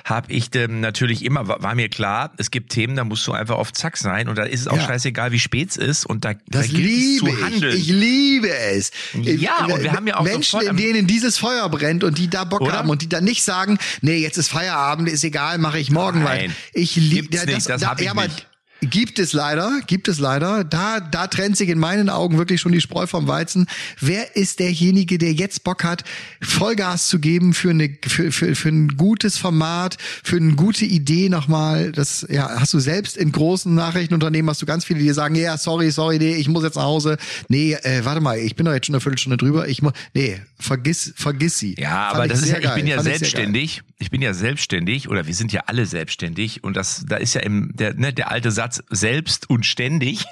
habe 0.05 0.31
ich 0.33 0.53
ähm, 0.55 0.81
natürlich 0.81 1.23
immer, 1.23 1.47
war, 1.47 1.63
war 1.63 1.75
mir 1.75 1.89
klar, 1.89 2.31
es 2.37 2.51
gibt 2.51 2.71
Themen, 2.71 2.95
da 2.95 3.03
musst 3.03 3.25
du 3.27 3.31
einfach 3.31 3.55
auf 3.57 3.71
Zack 3.73 3.97
sein 3.97 4.27
und 4.27 4.37
da 4.37 4.43
ist 4.43 4.61
es 4.61 4.67
auch 4.67 4.77
Ja. 4.77 4.85
scheißegal, 4.87 5.31
wie 5.31 5.39
spät 5.39 5.69
es 5.71 5.77
ist 5.77 6.05
und 6.05 6.25
da, 6.25 6.33
da 6.33 6.39
Das 6.47 6.65
es 6.67 6.71
liebe 6.73 7.25
zu 7.31 7.45
handeln. 7.45 7.75
ich. 7.77 7.89
Ich 7.89 7.95
liebe 7.95 8.49
es. 8.53 8.91
Ja, 9.13 9.65
und 9.65 9.83
wir 9.83 9.93
haben 9.93 10.07
ja 10.07 10.17
auch 10.17 10.23
Menschen, 10.23 10.61
in 10.61 10.77
denen 10.77 11.07
dieses 11.07 11.37
Feuer 11.37 11.69
brennt 11.69 12.03
und 12.03 12.17
die 12.17 12.29
da 12.29 12.43
Bock 12.43 12.61
Oder? 12.61 12.73
haben 12.73 12.89
und 12.89 13.01
die 13.01 13.09
dann 13.09 13.23
nicht 13.23 13.43
sagen, 13.43 13.77
nee, 14.01 14.17
jetzt 14.17 14.37
ist 14.37 14.49
Feierabend, 14.49 15.07
ist 15.09 15.23
egal, 15.23 15.57
mache 15.57 15.79
ich 15.79 15.91
morgen 15.91 16.23
Nein, 16.23 16.49
weiter. 16.49 16.53
Ich 16.73 16.95
liebe 16.95 17.27
gibt's 17.27 17.45
nicht, 17.45 17.69
das 17.69 17.85
hab 17.85 18.01
ich 18.01 18.09
aber 18.09 18.23
nicht. 18.23 18.47
Gibt 18.81 19.19
es 19.19 19.33
leider, 19.33 19.79
gibt 19.85 20.07
es 20.07 20.17
leider. 20.17 20.63
Da, 20.63 20.99
da 20.99 21.27
trennt 21.27 21.55
sich 21.55 21.69
in 21.69 21.77
meinen 21.77 22.09
Augen 22.09 22.39
wirklich 22.39 22.59
schon 22.59 22.71
die 22.71 22.81
Spreu 22.81 23.05
vom 23.05 23.27
Weizen. 23.27 23.67
Wer 23.99 24.35
ist 24.35 24.59
derjenige, 24.59 25.19
der 25.19 25.33
jetzt 25.33 25.63
Bock 25.63 25.83
hat, 25.83 26.03
Vollgas 26.41 27.05
zu 27.05 27.19
geben 27.19 27.53
für 27.53 27.69
eine, 27.69 27.95
für, 28.07 28.31
für, 28.31 28.55
für 28.55 28.69
ein 28.69 28.97
gutes 28.97 29.37
Format, 29.37 29.97
für 30.23 30.37
eine 30.37 30.53
gute 30.53 30.85
Idee 30.85 31.29
nochmal? 31.29 31.91
Das, 31.91 32.25
ja, 32.27 32.59
hast 32.59 32.73
du 32.73 32.79
selbst 32.79 33.17
in 33.17 33.31
großen 33.31 33.73
Nachrichtenunternehmen 33.75 34.49
hast 34.49 34.63
du 34.63 34.65
ganz 34.65 34.83
viele, 34.83 34.99
die 34.99 35.11
sagen, 35.11 35.35
ja, 35.35 35.57
sorry, 35.57 35.91
sorry, 35.91 36.17
nee, 36.17 36.33
ich 36.33 36.49
muss 36.49 36.63
jetzt 36.63 36.75
nach 36.75 36.83
Hause. 36.83 37.17
Nee, 37.49 37.73
äh, 37.83 38.03
warte 38.03 38.19
mal, 38.19 38.39
ich 38.39 38.55
bin 38.55 38.65
doch 38.65 38.73
jetzt 38.73 38.87
schon 38.87 38.95
eine 38.95 39.01
Viertelstunde 39.01 39.37
drüber. 39.37 39.67
Ich 39.67 39.83
muss, 39.83 39.93
nee, 40.15 40.41
vergiss, 40.57 41.13
vergiss 41.15 41.59
sie. 41.59 41.75
Ja, 41.77 42.07
Fand 42.07 42.15
aber 42.15 42.27
das 42.27 42.41
ist 42.41 42.49
ja, 42.49 42.57
ich 42.57 42.63
geil. 42.63 42.75
bin 42.77 42.87
ja 42.87 42.95
Fand 42.95 43.09
selbstständig. 43.09 43.83
Ich 43.99 44.09
bin 44.09 44.23
ja 44.23 44.33
selbstständig 44.33 45.07
oder 45.07 45.27
wir 45.27 45.35
sind 45.35 45.53
ja 45.53 45.65
alle 45.67 45.85
selbstständig 45.85 46.63
und 46.63 46.75
das, 46.75 47.05
da 47.07 47.17
ist 47.17 47.35
ja 47.35 47.41
im, 47.41 47.69
der, 47.75 47.93
ne, 47.93 48.11
der 48.11 48.31
alte 48.31 48.49
Satz 48.49 48.70
selbst 48.89 49.49
und 49.49 49.65
ständig. 49.65 50.25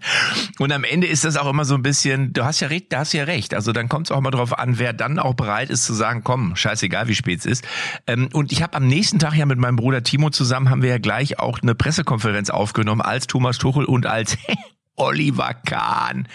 und 0.58 0.72
am 0.72 0.84
Ende 0.84 1.06
ist 1.06 1.24
das 1.24 1.36
auch 1.36 1.48
immer 1.48 1.64
so 1.64 1.74
ein 1.74 1.82
bisschen, 1.82 2.32
du 2.32 2.44
hast 2.44 2.60
ja 2.60 2.68
recht, 2.68 2.92
da 2.92 3.00
hast 3.00 3.12
du 3.12 3.18
ja 3.18 3.24
recht. 3.24 3.54
Also 3.54 3.72
dann 3.72 3.88
kommt 3.88 4.06
es 4.06 4.10
auch 4.10 4.20
mal 4.20 4.30
drauf 4.30 4.58
an, 4.58 4.78
wer 4.78 4.92
dann 4.92 5.18
auch 5.18 5.34
bereit 5.34 5.70
ist 5.70 5.84
zu 5.84 5.94
sagen, 5.94 6.22
komm, 6.24 6.56
scheißegal, 6.56 7.08
wie 7.08 7.14
spät 7.14 7.40
es 7.40 7.46
ist. 7.46 7.64
Ähm, 8.06 8.28
und 8.32 8.52
ich 8.52 8.62
habe 8.62 8.74
am 8.76 8.86
nächsten 8.86 9.18
Tag 9.18 9.34
ja 9.34 9.46
mit 9.46 9.58
meinem 9.58 9.76
Bruder 9.76 10.02
Timo 10.02 10.30
zusammen 10.30 10.70
haben 10.70 10.82
wir 10.82 10.90
ja 10.90 10.98
gleich 10.98 11.38
auch 11.38 11.60
eine 11.60 11.74
Pressekonferenz 11.74 12.50
aufgenommen 12.50 13.00
als 13.00 13.26
Thomas 13.26 13.58
Tuchel 13.58 13.84
und 13.84 14.06
als 14.06 14.36
Oliver 14.96 15.54
Kahn. 15.54 16.28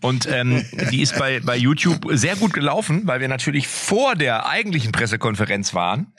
Und 0.00 0.26
ähm, 0.26 0.64
die 0.90 1.02
ist 1.02 1.18
bei, 1.18 1.40
bei 1.40 1.56
YouTube 1.56 2.06
sehr 2.12 2.36
gut 2.36 2.52
gelaufen, 2.52 3.02
weil 3.04 3.20
wir 3.20 3.28
natürlich 3.28 3.68
vor 3.68 4.14
der 4.14 4.46
eigentlichen 4.48 4.92
Pressekonferenz 4.92 5.74
waren. 5.74 6.12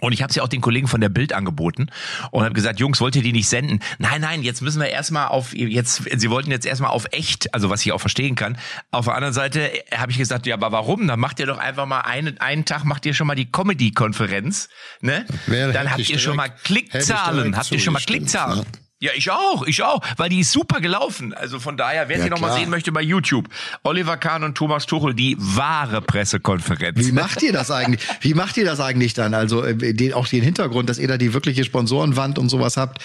Und 0.00 0.12
ich 0.12 0.22
habe 0.22 0.32
sie 0.32 0.40
auch 0.40 0.48
den 0.48 0.60
Kollegen 0.60 0.88
von 0.88 1.00
der 1.00 1.08
Bild 1.08 1.32
angeboten 1.32 1.88
und 2.30 2.42
habe 2.44 2.54
gesagt, 2.54 2.80
Jungs, 2.80 3.00
wollt 3.00 3.16
ihr 3.16 3.22
die 3.22 3.32
nicht 3.32 3.48
senden? 3.48 3.80
Nein, 3.98 4.20
nein, 4.20 4.42
jetzt 4.42 4.60
müssen 4.62 4.80
wir 4.80 4.88
erstmal 4.88 5.28
auf 5.28 5.54
jetzt 5.54 6.02
sie 6.18 6.30
wollten 6.30 6.50
jetzt 6.50 6.66
erstmal 6.66 6.90
auf 6.90 7.06
echt, 7.12 7.52
also 7.54 7.70
was 7.70 7.84
ich 7.84 7.92
auch 7.92 8.00
verstehen 8.00 8.34
kann. 8.34 8.58
Auf 8.90 9.04
der 9.06 9.14
anderen 9.14 9.34
Seite 9.34 9.70
habe 9.96 10.10
ich 10.12 10.18
gesagt, 10.18 10.46
ja, 10.46 10.54
aber 10.54 10.72
warum? 10.72 11.06
Dann 11.06 11.20
macht 11.20 11.38
ihr 11.40 11.46
doch 11.46 11.58
einfach 11.58 11.86
mal 11.86 12.00
einen 12.00 12.38
einen 12.38 12.64
Tag 12.64 12.84
macht 12.84 13.04
ihr 13.06 13.14
schon 13.14 13.26
mal 13.26 13.34
die 13.34 13.50
Comedy 13.50 13.90
Konferenz, 13.92 14.68
ne? 15.00 15.24
Wäre- 15.46 15.72
Dann 15.72 15.90
habt 15.90 16.08
ihr 16.08 16.18
schon 16.18 16.36
mal 16.36 16.48
direkt- 16.48 16.64
hätte 16.94 16.98
ich 16.98 17.04
Klickzahlen, 17.08 17.56
habt 17.56 17.70
ihr 17.72 17.78
schon 17.78 17.92
mal 17.92 18.00
Klickzahlen? 18.00 18.58
ne? 18.60 18.64
Ja, 19.02 19.12
ich 19.14 19.30
auch, 19.30 19.66
ich 19.66 19.82
auch, 19.82 20.02
weil 20.18 20.28
die 20.28 20.40
ist 20.40 20.52
super 20.52 20.80
gelaufen. 20.80 21.32
Also 21.32 21.58
von 21.58 21.78
daher, 21.78 22.08
wer 22.10 22.18
Ja, 22.18 22.24
sie 22.24 22.28
noch 22.30 22.38
mal 22.40 22.48
klar. 22.48 22.58
sehen 22.58 22.68
möchte 22.68 22.92
bei 22.92 23.00
YouTube, 23.00 23.48
Oliver 23.82 24.18
Kahn 24.18 24.44
und 24.44 24.56
Thomas 24.56 24.84
Tuchel, 24.84 25.14
die 25.14 25.36
wahre 25.38 26.02
Pressekonferenz. 26.02 26.98
Wie 26.98 27.12
macht 27.12 27.42
ihr 27.42 27.52
das 27.54 27.70
eigentlich? 27.70 28.06
Wie 28.20 28.34
macht 28.34 28.58
ihr 28.58 28.66
das 28.66 28.78
eigentlich 28.78 29.14
dann? 29.14 29.32
Also 29.32 29.64
äh, 29.64 29.94
den, 29.94 30.12
auch 30.12 30.26
den 30.28 30.42
Hintergrund, 30.42 30.90
dass 30.90 30.98
ihr 30.98 31.08
da 31.08 31.16
die 31.16 31.32
wirkliche 31.32 31.64
Sponsorenwand 31.64 32.38
und 32.38 32.50
sowas 32.50 32.76
habt. 32.76 33.02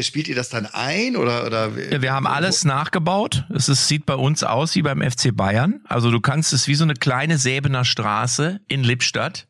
Spielt 0.00 0.28
ihr 0.28 0.34
das 0.34 0.48
dann 0.48 0.64
ein 0.64 1.14
oder 1.16 1.44
oder? 1.46 1.70
Ja, 1.90 2.00
wir 2.00 2.12
haben 2.14 2.26
alles 2.26 2.64
nachgebaut. 2.64 3.44
Es 3.54 3.68
ist, 3.68 3.86
sieht 3.86 4.06
bei 4.06 4.14
uns 4.14 4.42
aus 4.44 4.74
wie 4.76 4.82
beim 4.82 5.02
FC 5.02 5.36
Bayern. 5.36 5.80
Also 5.88 6.10
du 6.10 6.20
kannst 6.20 6.54
es 6.54 6.68
wie 6.68 6.74
so 6.74 6.84
eine 6.84 6.94
kleine 6.94 7.36
Säbener 7.36 7.84
Straße 7.84 8.60
in 8.66 8.82
Lippstadt. 8.82 9.46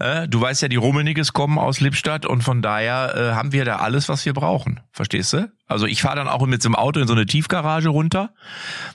Äh, 0.00 0.26
du 0.26 0.40
weißt 0.40 0.62
ja, 0.62 0.68
die 0.68 0.76
Rummeniges 0.76 1.34
kommen 1.34 1.58
aus 1.58 1.80
Lippstadt 1.80 2.24
und 2.24 2.42
von 2.42 2.62
daher 2.62 3.14
äh, 3.14 3.34
haben 3.34 3.52
wir 3.52 3.66
da 3.66 3.76
alles, 3.76 4.08
was 4.08 4.24
wir 4.24 4.32
brauchen. 4.32 4.80
Verstehst 4.92 5.17
du? 5.32 5.50
Also 5.66 5.86
ich 5.86 6.00
fahre 6.02 6.16
dann 6.16 6.28
auch 6.28 6.44
mit 6.46 6.62
so 6.62 6.68
einem 6.68 6.76
Auto 6.76 7.00
in 7.00 7.06
so 7.06 7.12
eine 7.14 7.26
Tiefgarage 7.26 7.88
runter. 7.88 8.30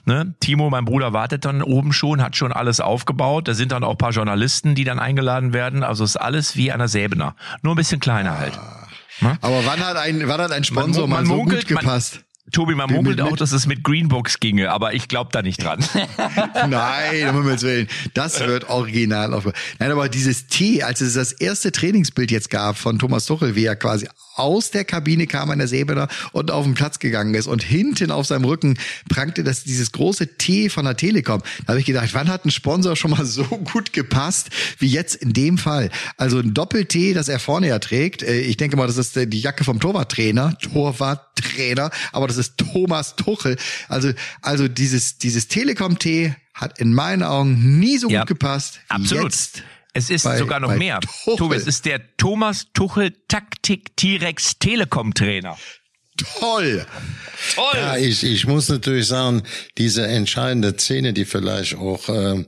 Ne? 0.04 0.34
Timo, 0.40 0.70
mein 0.70 0.84
Bruder, 0.84 1.12
wartet 1.12 1.44
dann 1.44 1.62
oben 1.62 1.92
schon, 1.92 2.22
hat 2.22 2.36
schon 2.36 2.52
alles 2.52 2.80
aufgebaut. 2.80 3.46
Da 3.48 3.54
sind 3.54 3.70
dann 3.72 3.84
auch 3.84 3.92
ein 3.92 3.98
paar 3.98 4.10
Journalisten, 4.10 4.74
die 4.74 4.84
dann 4.84 4.98
eingeladen 4.98 5.52
werden. 5.52 5.82
Also 5.82 6.02
ist 6.04 6.16
alles 6.16 6.56
wie 6.56 6.72
an 6.72 6.78
der 6.78 6.88
Säbener. 6.88 7.36
Nur 7.62 7.74
ein 7.74 7.76
bisschen 7.76 8.00
kleiner 8.00 8.38
halt. 8.38 8.58
Aber 9.40 9.64
wann 9.66 9.80
hat 9.86 9.96
ein 9.96 10.26
wann 10.26 10.40
hat 10.40 10.50
ein 10.52 10.64
Sponsor 10.64 11.06
Man- 11.06 11.10
man 11.10 11.24
mal 11.24 11.26
so 11.28 11.36
munkelt, 11.36 11.68
gut 11.68 11.74
man- 11.76 11.84
gepasst? 11.84 12.24
Tobi, 12.52 12.74
man 12.74 12.90
munkelt 12.92 13.20
auch, 13.22 13.36
dass 13.36 13.52
es 13.52 13.66
mit 13.66 13.82
Greenbox 13.82 14.38
ginge, 14.38 14.70
aber 14.70 14.92
ich 14.92 15.08
glaube 15.08 15.30
da 15.32 15.40
nicht 15.40 15.62
dran. 15.62 15.82
Nein, 16.68 17.28
um 17.30 17.36
Himmels 17.42 17.62
Willen. 17.62 17.88
Das 18.12 18.38
wird 18.40 18.68
original 18.68 19.32
auf. 19.32 19.48
Nein, 19.78 19.90
aber 19.90 20.08
dieses 20.08 20.46
T, 20.46 20.82
als 20.82 21.00
es 21.00 21.14
das 21.14 21.32
erste 21.32 21.72
Trainingsbild 21.72 22.30
jetzt 22.30 22.50
gab 22.50 22.76
von 22.76 22.98
Thomas 22.98 23.26
Tuchel, 23.26 23.56
wie 23.56 23.64
er 23.64 23.76
quasi 23.76 24.08
aus 24.36 24.70
der 24.72 24.84
Kabine 24.84 25.26
kam 25.26 25.50
an 25.50 25.58
der 25.58 25.68
Säbener 25.68 26.08
und 26.32 26.50
auf 26.50 26.64
den 26.64 26.74
Platz 26.74 26.98
gegangen 26.98 27.34
ist 27.34 27.46
und 27.46 27.62
hinten 27.62 28.10
auf 28.10 28.26
seinem 28.26 28.44
Rücken 28.44 28.76
prangte 29.08 29.44
das 29.44 29.62
dieses 29.62 29.92
große 29.92 30.36
T 30.38 30.68
von 30.68 30.84
der 30.84 30.96
Telekom. 30.96 31.40
Da 31.64 31.68
habe 31.68 31.80
ich 31.80 31.86
gedacht, 31.86 32.10
wann 32.14 32.28
hat 32.28 32.44
ein 32.44 32.50
Sponsor 32.50 32.96
schon 32.96 33.12
mal 33.12 33.24
so 33.24 33.44
gut 33.44 33.92
gepasst 33.92 34.50
wie 34.78 34.88
jetzt 34.88 35.14
in 35.14 35.32
dem 35.32 35.56
Fall? 35.56 35.90
Also 36.16 36.40
ein 36.40 36.52
Doppel-T, 36.52 37.14
das 37.14 37.28
er 37.28 37.38
vorne 37.38 37.68
ja 37.68 37.78
trägt. 37.78 38.22
Äh, 38.22 38.40
Ich 38.40 38.56
denke 38.56 38.76
mal, 38.76 38.86
das 38.86 38.98
ist 38.98 39.16
äh, 39.16 39.26
die 39.26 39.40
Jacke 39.40 39.62
vom 39.64 39.78
Torwarttrainer, 39.80 40.58
Torwarttrainer, 40.58 41.90
aber 42.12 42.26
das 42.36 42.48
ist 42.48 42.58
Thomas 42.58 43.16
Tuchel. 43.16 43.56
Also 43.88 44.12
also 44.42 44.68
dieses 44.68 45.18
dieses 45.18 45.48
Telekom-T 45.48 46.34
hat 46.54 46.78
in 46.78 46.92
meinen 46.94 47.22
Augen 47.22 47.78
nie 47.80 47.98
so 47.98 48.08
Ja, 48.08 48.20
gut 48.20 48.28
gepasst. 48.28 48.80
Absolut. 48.88 49.24
Jetzt. 49.24 49.62
es 49.92 50.10
ist 50.10 50.22
bei- 50.24 50.38
sogar 50.38 50.60
noch 50.60 50.74
mehr. 50.76 51.00
Tuchel. 51.00 51.36
Tobi, 51.36 51.56
es 51.56 51.66
ist 51.66 51.84
der 51.84 52.16
Thomas 52.16 52.66
Tuchel 52.74 53.12
Taktik 53.28 53.96
T-Rex 53.96 54.58
Telekom 54.58 55.14
Trainer. 55.14 55.56
Toll. 56.38 56.86
Toll! 57.56 57.74
Ja, 57.74 57.96
ich, 57.96 58.22
ich 58.22 58.46
muss 58.46 58.68
natürlich 58.68 59.08
sagen, 59.08 59.42
diese 59.78 60.06
entscheidende 60.06 60.76
Szene, 60.78 61.12
die 61.12 61.24
vielleicht 61.24 61.74
auch 61.74 62.08
ähm, 62.08 62.46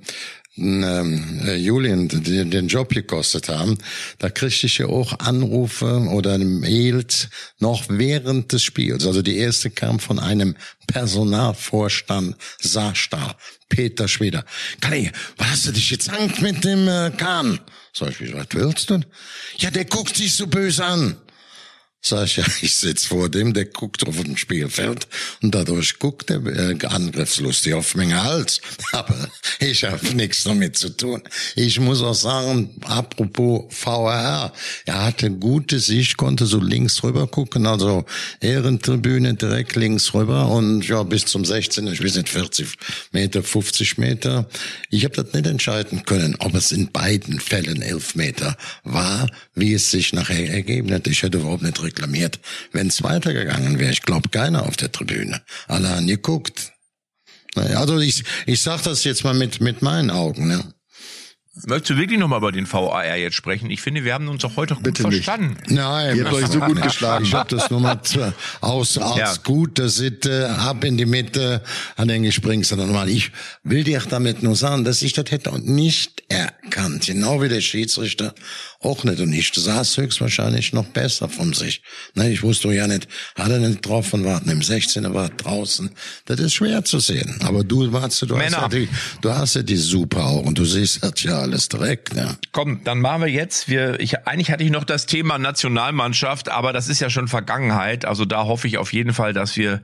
äh, 0.59 1.57
Julian 1.57 2.09
den, 2.09 2.69
Job 2.69 2.91
gekostet 2.91 3.49
haben, 3.49 3.79
da 4.19 4.31
kriegte 4.31 4.67
ich 4.67 4.79
ja 4.79 4.87
auch 4.87 5.19
Anrufe 5.19 6.09
oder 6.13 6.39
Mails 6.39 7.29
noch 7.59 7.85
während 7.89 8.53
des 8.53 8.63
Spiels. 8.63 9.07
Also 9.07 9.23
die 9.23 9.37
erste 9.37 9.71
kam 9.71 9.99
von 9.99 10.19
einem 10.19 10.57
Personalvorstand 10.87 12.37
Saarstahl, 12.61 13.35
Peter 13.69 14.09
Schweder. 14.09 14.45
Kalli, 14.81 15.11
was 15.37 15.49
hast 15.49 15.67
du 15.67 15.73
dich 15.73 15.91
jetzt 15.91 16.11
Angst 16.11 16.41
mit 16.41 16.65
dem 16.65 16.89
äh, 16.89 17.11
Kahn? 17.17 17.61
Sag 17.93 18.21
ich, 18.21 18.33
was 18.35 18.47
willst 18.53 18.91
du? 18.91 19.01
Ja, 19.59 19.71
der 19.71 19.85
guckt 19.85 20.17
sich 20.17 20.35
so 20.35 20.47
böse 20.47 20.85
an. 20.85 21.17
Sag 22.09 22.27
ich, 22.27 22.37
ja, 22.37 22.45
ich 22.63 22.77
sitz 22.77 23.07
vor 23.07 23.29
dem, 23.29 23.53
der 23.53 23.65
guckt 23.65 24.07
auf 24.07 24.23
dem 24.23 24.37
Spielfeld 24.37 25.09
und 25.43 25.53
dadurch 25.53 25.99
guckt 25.99 26.31
er 26.31 26.47
äh, 26.47 26.79
angriffslustig 26.87 27.75
auf 27.75 27.97
meinen 27.97 28.23
Hals. 28.23 28.61
Aber 28.93 29.29
ich 29.59 29.83
habe 29.83 30.15
nichts 30.15 30.45
damit 30.45 30.77
zu 30.77 30.91
tun. 30.91 31.21
Ich 31.57 31.81
muss 31.81 32.03
auch 32.03 32.15
sagen, 32.15 32.71
apropos 32.83 33.65
VRR, 33.71 34.53
er 34.85 35.05
hatte 35.05 35.33
gute 35.33 35.81
Sicht, 35.81 36.17
konnte 36.17 36.47
so 36.47 36.61
links 36.61 37.03
rüber 37.03 37.27
gucken, 37.27 37.67
also 37.67 38.05
Ehrentribüne 38.41 39.35
direkt 39.35 39.75
links 39.75 40.15
rüber 40.15 40.49
und 40.49 40.87
ja, 40.87 41.03
bis 41.03 41.25
zum 41.25 41.45
16, 41.45 41.89
ich 41.89 42.05
weiß 42.05 42.19
nicht, 42.19 42.29
40 42.29 42.69
Meter, 43.11 43.43
50 43.43 43.99
Meter. 43.99 44.49
Ich 44.91 45.03
habe 45.03 45.17
das 45.17 45.33
nicht 45.33 45.49
entscheiden 45.49 46.05
können, 46.05 46.37
ob 46.39 46.55
es 46.55 46.71
in 46.71 46.93
beiden 46.93 47.41
Fällen 47.41 47.83
Elfmeter 47.83 48.57
war, 48.85 49.29
wie 49.57 49.75
es 49.75 49.91
sich 49.91 50.13
nachher 50.13 50.49
ergeben 50.49 50.93
hat. 50.93 51.09
Ich 51.09 51.25
hätte 51.25 51.39
überhaupt 51.39 51.63
nicht 51.63 51.83
reklamiert. 51.97 52.39
Wenn 52.73 52.89
es 52.89 53.03
weitergegangen 53.03 53.79
wäre, 53.79 53.93
ich 53.93 54.03
glaube 54.03 54.29
keiner 54.29 54.65
auf 54.67 54.77
der 54.77 54.93
Tribüne. 54.93 55.43
Alle 55.69 55.89
haben 55.89 56.07
geguckt. 56.07 56.73
Naja, 57.55 57.79
Also 57.81 57.99
ich, 57.99 58.25
ich 58.47 58.61
sag 58.61 58.83
das 58.83 59.05
jetzt 59.05 59.25
mal 59.25 59.35
mit, 59.35 59.61
mit 59.61 59.81
meinen 59.83 60.11
Augen. 60.11 60.47
Ne? 60.49 60.63
Möchtest 61.65 61.91
du 61.93 61.97
wirklich 61.97 62.19
nochmal 62.19 62.41
über 62.41 62.53
den 62.53 62.71
VAR 62.71 63.17
jetzt 63.17 63.35
sprechen? 63.35 63.71
Ich 63.71 63.81
finde, 63.81 64.05
wir 64.05 64.13
haben 64.13 64.29
uns 64.29 64.45
auch 64.45 64.57
heute 64.57 64.75
gut 64.75 64.83
Bitte 64.85 65.05
nicht. 65.09 65.25
verstanden. 65.25 65.57
Nein, 65.75 66.15
Ihr 66.19 66.27
habt 66.27 66.35
euch 66.35 66.49
so 66.49 66.61
gut 66.61 66.83
geschlagen. 66.83 67.25
Ich 67.25 67.33
habe 67.33 67.49
das 67.57 67.71
nur 67.71 67.81
mal 67.81 68.03
zu, 68.03 68.31
aus, 68.61 68.99
aus 68.99 69.17
Ja. 69.19 69.35
guter 69.43 69.89
Sitte 69.89 70.51
ab 70.51 70.85
in 70.85 70.99
die 70.99 71.07
Mitte 71.07 71.63
an 71.97 72.09
den 72.09 72.31
springst 72.31 72.73
du 72.73 72.77
dann 72.77 72.93
mal. 72.93 73.09
Ich 73.09 73.31
will 73.63 73.85
dir 73.85 74.03
damit 74.07 74.43
nur 74.43 74.55
sagen, 74.55 74.85
dass 74.85 75.01
ich 75.01 75.15
das 75.15 75.31
hätte 75.31 75.51
und 75.51 75.67
nicht 75.67 76.25
erkannt. 76.29 77.07
Genau 77.07 77.41
wie 77.41 77.49
der 77.49 77.63
Schiedsrichter 77.63 78.35
auch 78.81 79.05
nicht. 79.05 79.21
Und 79.21 79.33
ich 79.33 79.53
saß 79.53 79.97
höchstwahrscheinlich 79.97 80.73
noch 80.73 80.87
besser 80.87 81.29
von 81.29 81.53
sich. 81.53 81.83
Ne, 82.15 82.31
ich 82.31 82.43
wusste 82.43 82.73
ja 82.73 82.87
nicht, 82.87 83.09
hat 83.35 83.51
er 83.51 83.59
nicht 83.59 83.87
drauf 83.87 84.09
von 84.09 84.25
warten. 84.25 84.51
Im 84.51 84.61
16er 84.61 85.15
war 85.15 85.29
draußen. 85.29 85.91
Das 86.27 86.41
ist 86.41 86.55
schwer 86.55 86.85
zu 86.85 86.99
sehen. 86.99 87.39
Aber 87.43 87.65
du 87.65 87.93
warst, 87.93 88.23
du 88.23 88.37
hast 88.37 88.45
Männer. 88.45 88.63
ja 88.63 88.69
die, 88.69 88.89
du 89.21 89.31
hast 89.31 89.55
ja 89.55 89.63
die 89.63 89.77
super 89.77 90.43
und 90.43 90.59
du 90.59 90.65
siehst 90.65 91.03
das 91.03 91.23
ja 91.23 91.39
alles 91.39 91.69
direkt. 91.69 92.15
Ne? 92.15 92.37
Komm, 92.53 92.83
dann 92.85 93.01
machen 93.01 93.23
wir 93.23 93.29
jetzt. 93.29 93.69
Wir, 93.69 94.01
ich, 94.01 94.27
eigentlich 94.27 94.51
hatte 94.51 94.65
ich 94.65 94.71
noch 94.71 94.85
das 94.85 95.07
Thema 95.07 95.39
Nationalmannschaft, 95.39 96.49
aber 96.49 96.73
das 96.73 96.89
ist 96.89 97.01
ja 97.01 97.11
schon 97.11 97.29
Vergangenheit. 97.29 98.05
Also 98.05 98.25
da 98.25 98.45
hoffe 98.45 98.67
ich 98.67 98.79
auf 98.79 98.93
jeden 98.93 99.13
Fall, 99.13 99.33
dass 99.33 99.57
wir 99.57 99.81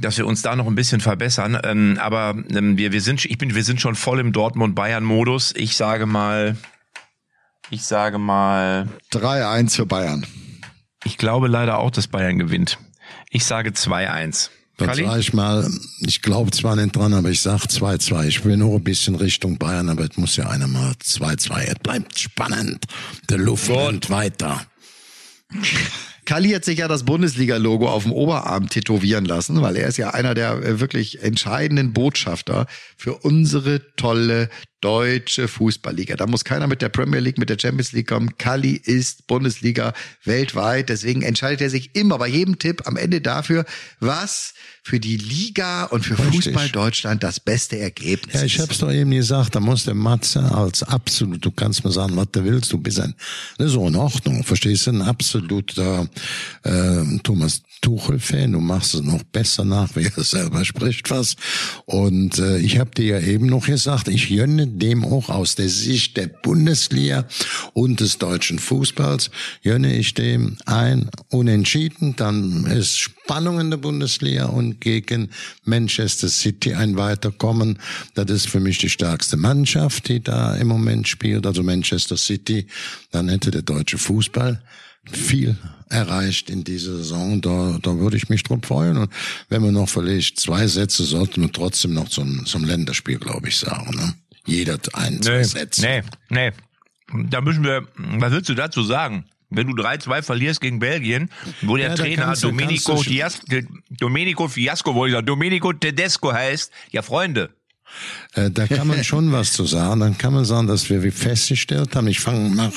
dass 0.00 0.18
wir 0.18 0.26
uns 0.26 0.42
da 0.42 0.54
noch 0.54 0.66
ein 0.66 0.74
bisschen 0.74 1.00
verbessern. 1.00 1.58
Ähm, 1.64 1.98
aber 2.00 2.34
ähm, 2.50 2.76
wir, 2.76 2.92
wir 2.92 3.00
sind, 3.00 3.24
ich 3.24 3.38
bin, 3.38 3.54
wir 3.54 3.64
sind 3.64 3.80
schon 3.80 3.94
voll 3.94 4.20
im 4.20 4.32
Dortmund-Bayern-Modus. 4.32 5.54
Ich 5.56 5.76
sage 5.76 6.06
mal, 6.06 6.56
ich 7.70 7.84
sage 7.84 8.18
mal, 8.18 8.88
3-1 9.12 9.76
für 9.76 9.86
Bayern. 9.86 10.26
ich 11.04 11.18
glaube 11.18 11.48
leider 11.48 11.78
auch, 11.78 11.90
dass 11.90 12.08
Bayern 12.08 12.38
gewinnt. 12.38 12.78
Ich 13.30 13.44
sage 13.44 13.70
2-1. 13.70 14.50
Dann 14.78 14.88
Kalli? 14.88 15.04
sag 15.04 15.18
ich 15.18 15.32
mal, 15.32 15.68
ich 16.06 16.22
glaube 16.22 16.52
zwar 16.52 16.76
nicht 16.76 16.94
dran, 16.94 17.12
aber 17.12 17.30
ich 17.30 17.40
sag 17.40 17.64
2-2. 17.64 18.26
Ich 18.28 18.44
will 18.44 18.56
nur 18.56 18.76
ein 18.76 18.84
bisschen 18.84 19.16
Richtung 19.16 19.58
Bayern, 19.58 19.88
aber 19.88 20.04
es 20.04 20.16
muss 20.16 20.36
ja 20.36 20.48
einer 20.48 20.68
mal 20.68 20.92
2-2. 20.92 21.62
Es 21.64 21.74
bleibt 21.82 22.18
spannend. 22.18 22.84
Der 23.28 23.38
Luft 23.38 23.68
rennt 23.70 24.08
weiter. 24.08 24.62
Kali 26.26 26.50
hat 26.50 26.64
sich 26.64 26.78
ja 26.78 26.88
das 26.88 27.04
Bundesliga-Logo 27.04 27.88
auf 27.88 28.02
dem 28.02 28.12
Oberarm 28.12 28.68
tätowieren 28.68 29.24
lassen, 29.24 29.62
weil 29.62 29.76
er 29.76 29.88
ist 29.88 29.96
ja 29.96 30.10
einer 30.10 30.34
der 30.34 30.62
äh, 30.62 30.78
wirklich 30.78 31.22
entscheidenden 31.22 31.94
Botschafter 31.94 32.66
für 32.98 33.14
unsere 33.14 33.80
tolle 33.96 34.50
deutsche 34.80 35.48
Fußballliga. 35.48 36.16
Da 36.16 36.26
muss 36.26 36.44
keiner 36.44 36.66
mit 36.66 36.82
der 36.82 36.88
Premier 36.88 37.20
League, 37.20 37.38
mit 37.38 37.50
der 37.50 37.58
Champions 37.58 37.92
League 37.92 38.08
kommen. 38.08 38.36
Kali 38.38 38.72
ist 38.72 39.26
Bundesliga 39.26 39.92
weltweit. 40.24 40.88
Deswegen 40.88 41.22
entscheidet 41.22 41.60
er 41.60 41.70
sich 41.70 41.94
immer 41.94 42.18
bei 42.18 42.28
jedem 42.28 42.58
Tipp 42.58 42.82
am 42.86 42.96
Ende 42.96 43.20
dafür, 43.20 43.64
was 44.00 44.54
für 44.84 45.00
die 45.00 45.16
Liga 45.16 45.84
und 45.84 46.04
für 46.04 46.18
Richtig. 46.18 46.44
Fußball 46.46 46.68
Deutschland 46.70 47.22
das 47.22 47.40
beste 47.40 47.78
Ergebnis 47.78 48.34
Ja, 48.34 48.44
ich 48.44 48.56
ist. 48.56 48.62
hab's 48.62 48.78
doch 48.78 48.90
eben 48.90 49.10
gesagt, 49.10 49.54
da 49.54 49.60
muss 49.60 49.84
der 49.84 49.94
Matze 49.94 50.40
als 50.40 50.82
absolut, 50.82 51.44
du 51.44 51.50
kannst 51.50 51.84
mir 51.84 51.90
sagen, 51.92 52.16
was 52.16 52.28
du 52.32 52.42
willst, 52.44 52.72
du 52.72 52.78
bist 52.78 52.98
ein, 53.00 53.14
ist 53.58 53.72
so 53.72 53.86
in 53.86 53.96
Ordnung, 53.96 54.42
verstehst 54.44 54.86
du, 54.86 54.92
ein 54.92 55.02
absoluter 55.02 56.08
äh, 56.62 57.18
Thomas 57.22 57.62
Tuchel-Fan, 57.82 58.52
du 58.52 58.60
machst 58.60 58.94
es 58.94 59.02
noch 59.02 59.22
besser 59.24 59.64
nach, 59.64 59.90
wie 59.96 60.04
er 60.04 60.24
selber 60.24 60.64
spricht 60.64 61.10
was. 61.10 61.36
Und 61.84 62.38
äh, 62.38 62.58
ich 62.58 62.78
habe 62.78 62.90
dir 62.92 63.20
ja 63.20 63.26
eben 63.26 63.46
noch 63.46 63.66
gesagt, 63.66 64.08
ich 64.08 64.28
gönne 64.28 64.67
dem 64.68 65.04
auch 65.04 65.28
aus 65.28 65.54
der 65.54 65.68
Sicht 65.68 66.16
der 66.16 66.28
Bundesliga 66.28 67.26
und 67.72 68.00
des 68.00 68.18
deutschen 68.18 68.58
Fußballs, 68.58 69.30
jönne 69.62 69.96
ich 69.96 70.14
dem 70.14 70.56
ein 70.66 71.10
Unentschieden, 71.30 72.16
dann 72.16 72.66
ist 72.66 72.98
Spannung 72.98 73.60
in 73.60 73.70
der 73.70 73.78
Bundesliga 73.78 74.46
und 74.46 74.80
gegen 74.80 75.30
Manchester 75.64 76.28
City 76.28 76.74
ein 76.74 76.96
Weiterkommen. 76.96 77.78
Das 78.14 78.30
ist 78.30 78.48
für 78.48 78.60
mich 78.60 78.78
die 78.78 78.90
stärkste 78.90 79.36
Mannschaft, 79.36 80.08
die 80.08 80.20
da 80.20 80.54
im 80.56 80.68
Moment 80.68 81.08
spielt, 81.08 81.46
also 81.46 81.62
Manchester 81.62 82.16
City. 82.16 82.66
Dann 83.10 83.28
hätte 83.28 83.50
der 83.50 83.62
deutsche 83.62 83.98
Fußball 83.98 84.62
viel 85.10 85.56
erreicht 85.88 86.50
in 86.50 86.64
dieser 86.64 86.96
Saison. 86.98 87.40
Da, 87.40 87.78
da 87.82 87.98
würde 87.98 88.16
ich 88.16 88.28
mich 88.28 88.42
drum 88.42 88.62
freuen. 88.62 88.96
Und 88.96 89.12
wenn 89.48 89.62
man 89.62 89.74
noch 89.74 89.88
vielleicht 89.88 90.38
zwei 90.38 90.66
Sätze, 90.66 91.04
sollten 91.04 91.42
wir 91.42 91.52
trotzdem 91.52 91.94
noch 91.94 92.08
zum, 92.08 92.46
zum 92.46 92.64
Länderspiel, 92.64 93.18
glaube 93.18 93.48
ich, 93.48 93.56
sagen. 93.56 93.96
Ne? 93.96 94.14
Jeder 94.48 94.78
ein, 94.94 95.22
zwei 95.22 95.36
Nee, 95.38 95.42
Sätze. 95.44 95.80
nee, 95.82 96.02
nee. 96.30 96.52
Da 97.30 97.40
müssen 97.40 97.64
wir, 97.64 97.86
was 97.96 98.32
willst 98.32 98.48
du 98.48 98.54
dazu 98.54 98.82
sagen? 98.82 99.24
Wenn 99.50 99.66
du 99.68 99.74
3-2 99.82 100.20
verlierst 100.22 100.60
gegen 100.60 100.78
Belgien, 100.78 101.30
wo 101.62 101.76
der 101.76 101.88
Ja, 101.90 101.94
Trainer 101.94 102.34
du- 102.34 102.48
Domenico, 102.48 103.02
Dias, 103.02 103.40
Domenico 103.88 104.46
Fiasco, 104.48 104.94
wollte 104.94 105.12
ich 105.12 105.16
sagen, 105.16 105.26
Domenico 105.26 105.72
Tedesco 105.72 106.32
heißt, 106.32 106.70
ja 106.90 107.00
Freunde, 107.02 107.50
Äh, 108.34 108.50
da 108.50 108.66
kann 108.66 108.86
man 108.86 109.02
schon 109.04 109.32
was 109.32 109.54
zu 109.54 109.64
sagen. 109.64 110.00
Dann 110.00 110.18
kann 110.18 110.34
man 110.34 110.44
sagen, 110.44 110.66
dass 110.66 110.90
wir 110.90 111.02
wie 111.02 111.10
festgestellt 111.10 111.96
haben. 111.96 112.06
Ich 112.08 112.20
fange 112.20 112.54
nach 112.54 112.72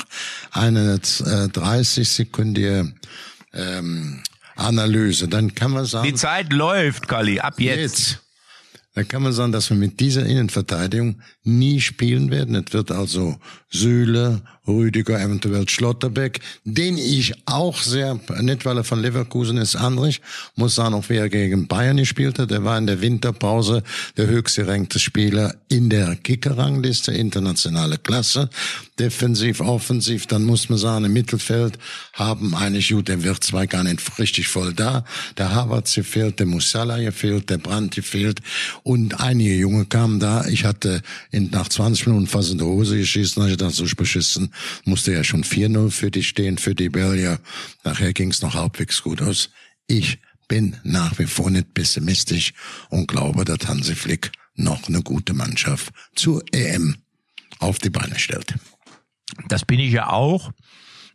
einer 0.52 0.94
äh, 0.94 1.48
30 1.48 2.08
sekündige 2.08 2.94
ähm, 3.52 4.22
Analyse. 4.56 5.28
Dann 5.28 5.54
kann 5.54 5.72
man 5.72 5.84
sagen, 5.84 6.06
die 6.08 6.14
Zeit 6.14 6.50
läuft, 6.54 7.06
Kali, 7.08 7.38
ab 7.40 7.60
jetzt. 7.60 7.76
jetzt. 7.98 8.18
Dann 8.94 9.08
kann 9.08 9.22
man 9.22 9.32
sagen, 9.34 9.52
dass 9.52 9.68
wir 9.70 9.76
mit 9.76 10.00
dieser 10.00 10.24
Innenverteidigung 10.24 11.20
nie 11.44 11.80
spielen 11.80 12.30
werden. 12.30 12.54
Es 12.54 12.72
wird 12.72 12.90
also 12.90 13.36
Süle, 13.68 14.42
Rüdiger, 14.66 15.20
eventuell 15.20 15.68
Schlotterbeck, 15.68 16.40
den 16.64 16.96
ich 16.96 17.34
auch 17.46 17.82
sehr, 17.82 18.20
nicht 18.40 18.64
weil 18.64 18.76
er 18.76 18.84
von 18.84 19.02
Leverkusen 19.02 19.56
ist, 19.56 19.74
Andrich, 19.74 20.20
muss 20.54 20.76
sagen, 20.76 20.94
auch 20.94 21.08
wie 21.08 21.16
er 21.16 21.28
gegen 21.28 21.66
Bayern 21.66 21.96
gespielt 21.96 22.38
hat. 22.38 22.52
Er 22.52 22.62
war 22.62 22.78
in 22.78 22.86
der 22.86 23.00
Winterpause 23.00 23.82
der 24.16 24.28
höchst 24.28 24.56
gerankte 24.56 25.00
Spieler 25.00 25.56
in 25.68 25.90
der 25.90 26.14
Kicker-Rangliste, 26.14 27.12
internationale 27.12 27.98
Klasse. 27.98 28.50
Defensiv, 29.00 29.60
offensiv, 29.60 30.26
dann 30.26 30.44
muss 30.44 30.68
man 30.68 30.78
sagen, 30.78 31.06
im 31.06 31.12
Mittelfeld 31.12 31.76
haben 32.12 32.54
eigentlich 32.54 32.90
gut, 32.90 33.08
der 33.08 33.24
wird 33.24 33.42
zwar 33.42 33.66
gar 33.66 33.82
nicht 33.82 34.18
richtig 34.18 34.46
voll 34.46 34.74
da, 34.74 35.04
der 35.38 35.54
Havertz 35.54 35.94
gefehlt, 35.94 36.38
der 36.38 36.46
Musala 36.46 36.98
gefehlt, 36.98 37.50
der 37.50 37.58
Brandt 37.58 37.96
gefehlt 37.96 38.40
und 38.84 39.18
einige 39.20 39.54
Junge 39.54 39.86
kamen 39.86 40.20
da. 40.20 40.46
Ich 40.46 40.64
hatte 40.64 41.02
in, 41.32 41.50
nach 41.50 41.68
20 41.68 42.06
Minuten 42.06 42.26
fast 42.26 42.52
in 42.52 42.58
der 42.58 42.66
Hose 42.66 42.98
geschissen, 42.98 43.48
ich 43.48 43.56
dachte, 43.56 43.74
so 43.74 43.96
beschissen, 43.96 44.52
musste 44.84 45.12
ja 45.12 45.24
schon 45.24 45.42
4-0 45.42 45.90
für 45.90 46.10
die 46.10 46.22
stehen, 46.22 46.58
für 46.58 46.74
die 46.74 46.90
Belgier. 46.90 47.40
Nachher 47.82 48.12
ging 48.12 48.30
es 48.30 48.42
noch 48.42 48.54
halbwegs 48.54 49.02
gut 49.02 49.20
aus. 49.22 49.50
Ich 49.86 50.18
bin 50.46 50.76
nach 50.84 51.18
wie 51.18 51.26
vor 51.26 51.50
nicht 51.50 51.72
pessimistisch 51.74 52.52
und 52.90 53.08
glaube, 53.08 53.44
dass 53.44 53.66
Hansi 53.66 53.94
Flick 53.94 54.30
noch 54.54 54.86
eine 54.88 55.02
gute 55.02 55.32
Mannschaft 55.32 55.92
zur 56.14 56.44
EM 56.52 56.96
auf 57.58 57.78
die 57.78 57.90
Beine 57.90 58.18
stellt. 58.18 58.54
Das 59.48 59.64
bin 59.64 59.80
ich 59.80 59.92
ja 59.92 60.08
auch. 60.10 60.52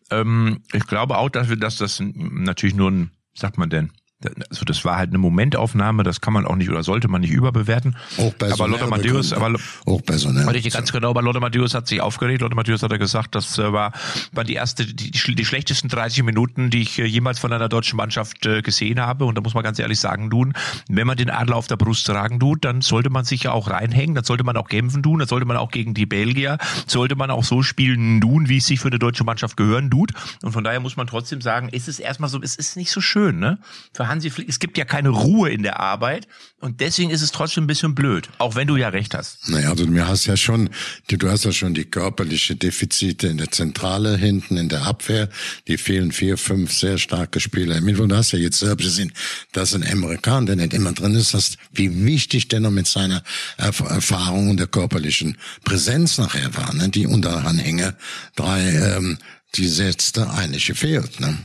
Ähm, 0.10 0.64
ich 0.74 0.88
glaube 0.88 1.18
auch, 1.18 1.30
dass 1.30 1.50
wir, 1.50 1.58
dass 1.58 1.78
das 1.78 2.02
natürlich 2.02 2.76
nur 2.76 2.90
ein, 2.90 3.12
sagt 3.36 3.60
man 3.60 3.70
denn, 3.70 3.92
also 4.24 4.66
das 4.66 4.84
war 4.84 4.98
halt 4.98 5.10
eine 5.10 5.20
Momentaufnahme, 5.20 6.02
das 6.02 6.22
kann 6.22 6.34
man 6.34 6.46
auch 6.46 6.56
nicht 6.56 6.70
oder 6.70 6.82
sollte 6.84 7.08
man 7.08 7.22
nicht 7.22 7.30
überbewerten. 7.30 7.96
Auch 8.18 8.34
aber 8.52 8.68
Lothar 8.68 8.88
Matthäus, 8.88 9.32
aber 9.32 9.60
auch 9.86 10.02
personell. 10.04 10.48
Richtig, 10.50 10.74
ganz 10.74 10.92
genau, 10.92 11.12
aber 11.12 11.22
Lothar 11.22 11.42
Matthäus 11.42 11.76
hat 11.76 11.88
sich 11.88 12.02
aufgeregt. 12.02 12.42
Lothar 12.42 12.56
Matthäus 12.56 12.82
hat 12.82 12.92
er 12.92 12.98
gesagt, 12.98 13.36
das 13.36 13.60
äh, 13.60 13.72
war, 13.72 13.94
war 14.32 14.44
die 14.44 14.56
erste, 14.56 14.86
die, 14.86 15.12
die, 15.12 15.46
schlechtesten 15.46 15.88
30 15.88 16.24
Minuten, 16.24 16.72
die 16.72 16.82
ich 16.82 16.98
äh, 16.98 17.06
jemals 17.06 17.38
von 17.38 17.54
einer 17.54 17.70
deutschen 17.70 17.98
Mannschaft 17.98 18.44
äh, 18.48 18.64
gesehen 18.64 19.00
habe. 19.00 19.26
Und 19.26 19.36
da 19.38 19.42
muss 19.42 19.54
man 19.54 19.64
ganz 19.64 19.78
ehrlich 19.78 20.00
sagen, 20.00 20.32
tun, 20.32 20.54
wenn 20.90 21.06
man 21.06 21.18
den 21.18 21.30
Adler 21.30 21.56
auf 21.56 21.68
der 21.68 21.78
Brust 21.78 22.08
tragen 22.08 22.40
tut, 22.40 22.66
dann 22.66 22.82
sollte 22.82 23.12
man 23.12 23.24
sich 23.24 23.44
ja 23.44 23.52
auch 23.52 23.70
reinhängen, 23.70 24.16
dann 24.16 24.24
sollte 24.24 24.44
man 24.44 24.58
auch 24.58 24.68
kämpfen 24.68 25.04
tun, 25.04 25.20
dann 25.20 25.28
sollte 25.28 25.46
man 25.46 25.58
auch 25.58 25.70
gegen 25.70 25.94
die 25.94 26.08
Belgier, 26.08 26.58
sollte 26.88 27.16
man 27.16 27.30
auch 27.30 27.44
so 27.44 27.62
spielen 27.62 28.20
tun, 28.20 28.50
wie 28.50 28.58
es 28.58 28.66
sich 28.66 28.80
für 28.80 28.88
eine 28.88 28.98
deutsche 28.98 29.24
Mannschaft 29.24 29.58
gehören 29.58 29.92
tut. 29.92 30.14
Und 30.42 30.54
von 30.54 30.64
daher 30.64 30.80
muss 30.80 30.98
man 30.98 31.06
trotzdem 31.06 31.40
sagen, 31.42 31.70
es 31.72 31.88
ist 31.88 32.00
erstmal 32.00 32.32
so, 32.32 32.42
es 32.42 32.56
ist 32.56 32.78
nicht 32.78 32.90
so 32.90 33.00
schön, 33.00 33.38
ne? 33.38 33.60
Für 33.94 34.07
Hansi 34.08 34.30
Flick, 34.30 34.50
es 34.50 34.60
gibt 34.60 34.78
ja 34.78 34.86
keine 34.86 35.10
Ruhe 35.10 35.50
in 35.50 35.64
der 35.64 35.80
Arbeit 35.80 36.28
und 36.60 36.82
deswegen 36.82 37.12
ist 37.12 37.22
es 37.22 37.32
trotzdem 37.32 37.66
ein 37.66 37.68
bisschen 37.68 37.96
blöd, 37.96 38.30
auch 38.40 38.56
wenn 38.56 38.68
du 38.68 38.76
ja 38.76 38.90
recht 38.90 39.14
hast. 39.14 39.50
Naja, 39.50 39.76
du 39.76 39.88
hast 40.06 40.26
ja 40.26 40.36
schon, 40.36 40.70
du 41.08 41.30
hast 41.30 41.46
ja 41.46 41.52
schon 41.52 41.74
die 41.74 41.86
körperliche 41.86 42.56
Defizite 42.56 43.28
in 43.28 43.38
der 43.38 43.52
Zentrale 43.52 44.18
hinten 44.18 44.58
in 44.58 44.70
der 44.70 44.84
Abwehr. 44.84 45.30
Die 45.68 45.78
fehlen 45.78 46.12
vier, 46.12 46.38
fünf 46.38 46.74
sehr 46.74 46.98
starke 46.98 47.40
Spieler. 47.40 47.78
Im 47.78 47.86
Mittelfeld 47.86 48.14
hast 48.14 48.34
du 48.34 48.38
ja 48.38 48.44
jetzt 48.44 48.60
selbst 48.60 48.84
gesehen, 48.84 49.14
dass 49.52 49.76
ein 49.76 49.88
Amerikaner, 49.88 50.48
der 50.48 50.56
nicht 50.56 50.74
immer 50.74 50.94
drin 50.94 51.16
ist, 51.16 51.34
hast, 51.34 51.58
wie 51.72 52.06
wichtig 52.06 52.48
der 52.48 52.60
noch 52.60 52.72
mit 52.72 52.88
seiner 52.88 53.24
Erf 53.58 53.80
Erfahrung 53.80 54.50
und 54.50 54.58
der 54.58 54.68
körperlichen 54.68 55.38
Präsenz 55.64 56.18
nachher 56.18 56.56
war. 56.56 56.74
Ne? 56.74 56.90
Die 56.90 57.08
Unteranhänge, 57.08 57.96
drei, 58.36 58.70
ähm, 58.70 59.18
die 59.56 59.68
setzte 59.68 60.30
eigentlich 60.30 60.68
gefehlt. 60.68 61.20
Ne? 61.20 61.38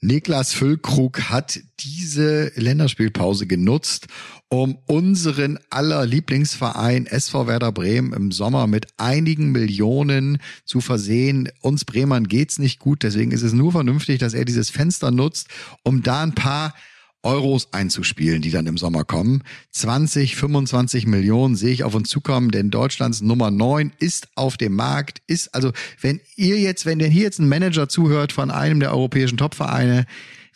Niklas 0.00 0.52
Füllkrug 0.52 1.22
hat 1.22 1.58
diese 1.80 2.52
Länderspielpause 2.54 3.48
genutzt, 3.48 4.06
um 4.48 4.78
unseren 4.86 5.58
aller 5.70 6.06
Lieblingsverein 6.06 7.06
SV 7.06 7.48
Werder 7.48 7.72
Bremen 7.72 8.12
im 8.12 8.30
Sommer 8.30 8.68
mit 8.68 8.86
einigen 8.96 9.50
Millionen 9.50 10.38
zu 10.64 10.80
versehen. 10.80 11.48
Uns 11.62 11.84
Bremern 11.84 12.28
geht's 12.28 12.60
nicht 12.60 12.78
gut, 12.78 13.02
deswegen 13.02 13.32
ist 13.32 13.42
es 13.42 13.52
nur 13.52 13.72
vernünftig, 13.72 14.20
dass 14.20 14.34
er 14.34 14.44
dieses 14.44 14.70
Fenster 14.70 15.10
nutzt, 15.10 15.48
um 15.82 16.04
da 16.04 16.22
ein 16.22 16.34
paar 16.34 16.74
Euros 17.22 17.72
einzuspielen, 17.72 18.42
die 18.42 18.50
dann 18.50 18.66
im 18.66 18.78
Sommer 18.78 19.04
kommen. 19.04 19.42
20, 19.72 20.36
25 20.36 21.06
Millionen 21.06 21.56
sehe 21.56 21.72
ich 21.72 21.84
auf 21.84 21.94
uns 21.94 22.08
zukommen, 22.08 22.50
denn 22.50 22.70
Deutschlands 22.70 23.20
Nummer 23.20 23.50
9 23.50 23.92
ist 23.98 24.28
auf 24.36 24.56
dem 24.56 24.74
Markt, 24.74 25.20
ist 25.26 25.54
also, 25.54 25.72
wenn 26.00 26.20
ihr 26.36 26.58
jetzt, 26.58 26.86
wenn 26.86 26.98
denn 26.98 27.10
hier 27.10 27.22
jetzt 27.24 27.38
ein 27.40 27.48
Manager 27.48 27.88
zuhört 27.88 28.32
von 28.32 28.50
einem 28.50 28.80
der 28.80 28.92
europäischen 28.92 29.36
Topvereine, 29.36 30.06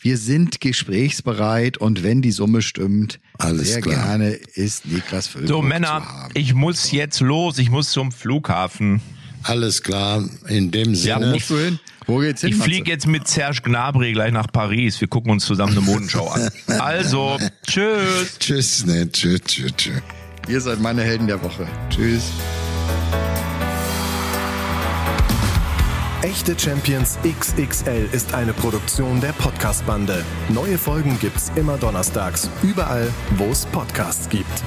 wir 0.01 0.19
sind 0.19 0.61
gesprächsbereit 0.61 1.79
und 1.79 2.03
wenn 2.03 2.23
die 2.23 2.33
Summe 2.33 2.63
stimmt, 2.63 3.21
Alles 3.39 3.69
sehr 3.69 3.81
klar. 3.83 3.95
gerne 4.05 4.31
ist 4.31 4.87
Niklas 4.87 5.29
Füllkrug 5.29 5.49
So, 5.49 5.61
zu 5.61 5.67
Männer, 5.67 6.05
haben. 6.05 6.31
ich 6.35 6.55
muss 6.55 6.91
jetzt 6.93 7.21
los. 7.21 7.59
Ich 7.59 7.71
muss 7.71 7.91
zum 7.93 8.11
Flughafen. 8.13 9.01
Alles 9.45 9.83
klar, 9.83 10.29
in 10.49 10.71
dem 10.71 10.95
Ja, 10.95 11.19
Sinne. 11.19 11.33
Musst 11.33 11.51
du 11.51 11.59
hin? 11.59 11.79
Wo 12.13 12.19
geht's 12.19 12.43
hin? 12.43 12.51
Ich 12.51 12.57
fliege 12.57 12.91
jetzt 12.91 13.07
mit 13.07 13.27
Serge 13.27 13.63
Gnabry 13.63 14.13
gleich 14.13 14.33
nach 14.33 14.47
Paris. 14.53 15.01
Wir 15.01 15.09
gucken 15.09 15.31
uns 15.31 15.47
zusammen 15.47 15.73
eine 15.73 15.81
Modenschau 15.81 16.29
an. 16.29 16.51
Also, 16.79 17.39
tschüss. 17.67 18.39
Tschüss, 18.39 18.85
ne, 18.85 19.11
tschüss, 19.11 19.41
tschüss, 19.43 19.73
tschüss. 19.77 20.03
Ihr 20.49 20.61
seid 20.61 20.81
meine 20.81 21.03
Helden 21.03 21.27
der 21.27 21.43
Woche. 21.43 21.67
Tschüss. 21.89 22.25
Echte 26.23 26.59
Champions 26.59 27.19
XXL 27.23 28.09
ist 28.13 28.35
eine 28.35 28.53
Produktion 28.53 29.21
der 29.21 29.33
Podcast-Bande. 29.33 30.23
Neue 30.51 30.77
Folgen 30.77 31.19
gibt's 31.19 31.51
immer 31.57 31.79
donnerstags, 31.79 32.51
überall, 32.63 33.09
wo 33.37 33.47
es 33.47 33.65
Podcasts 33.67 34.29
gibt. 34.29 34.63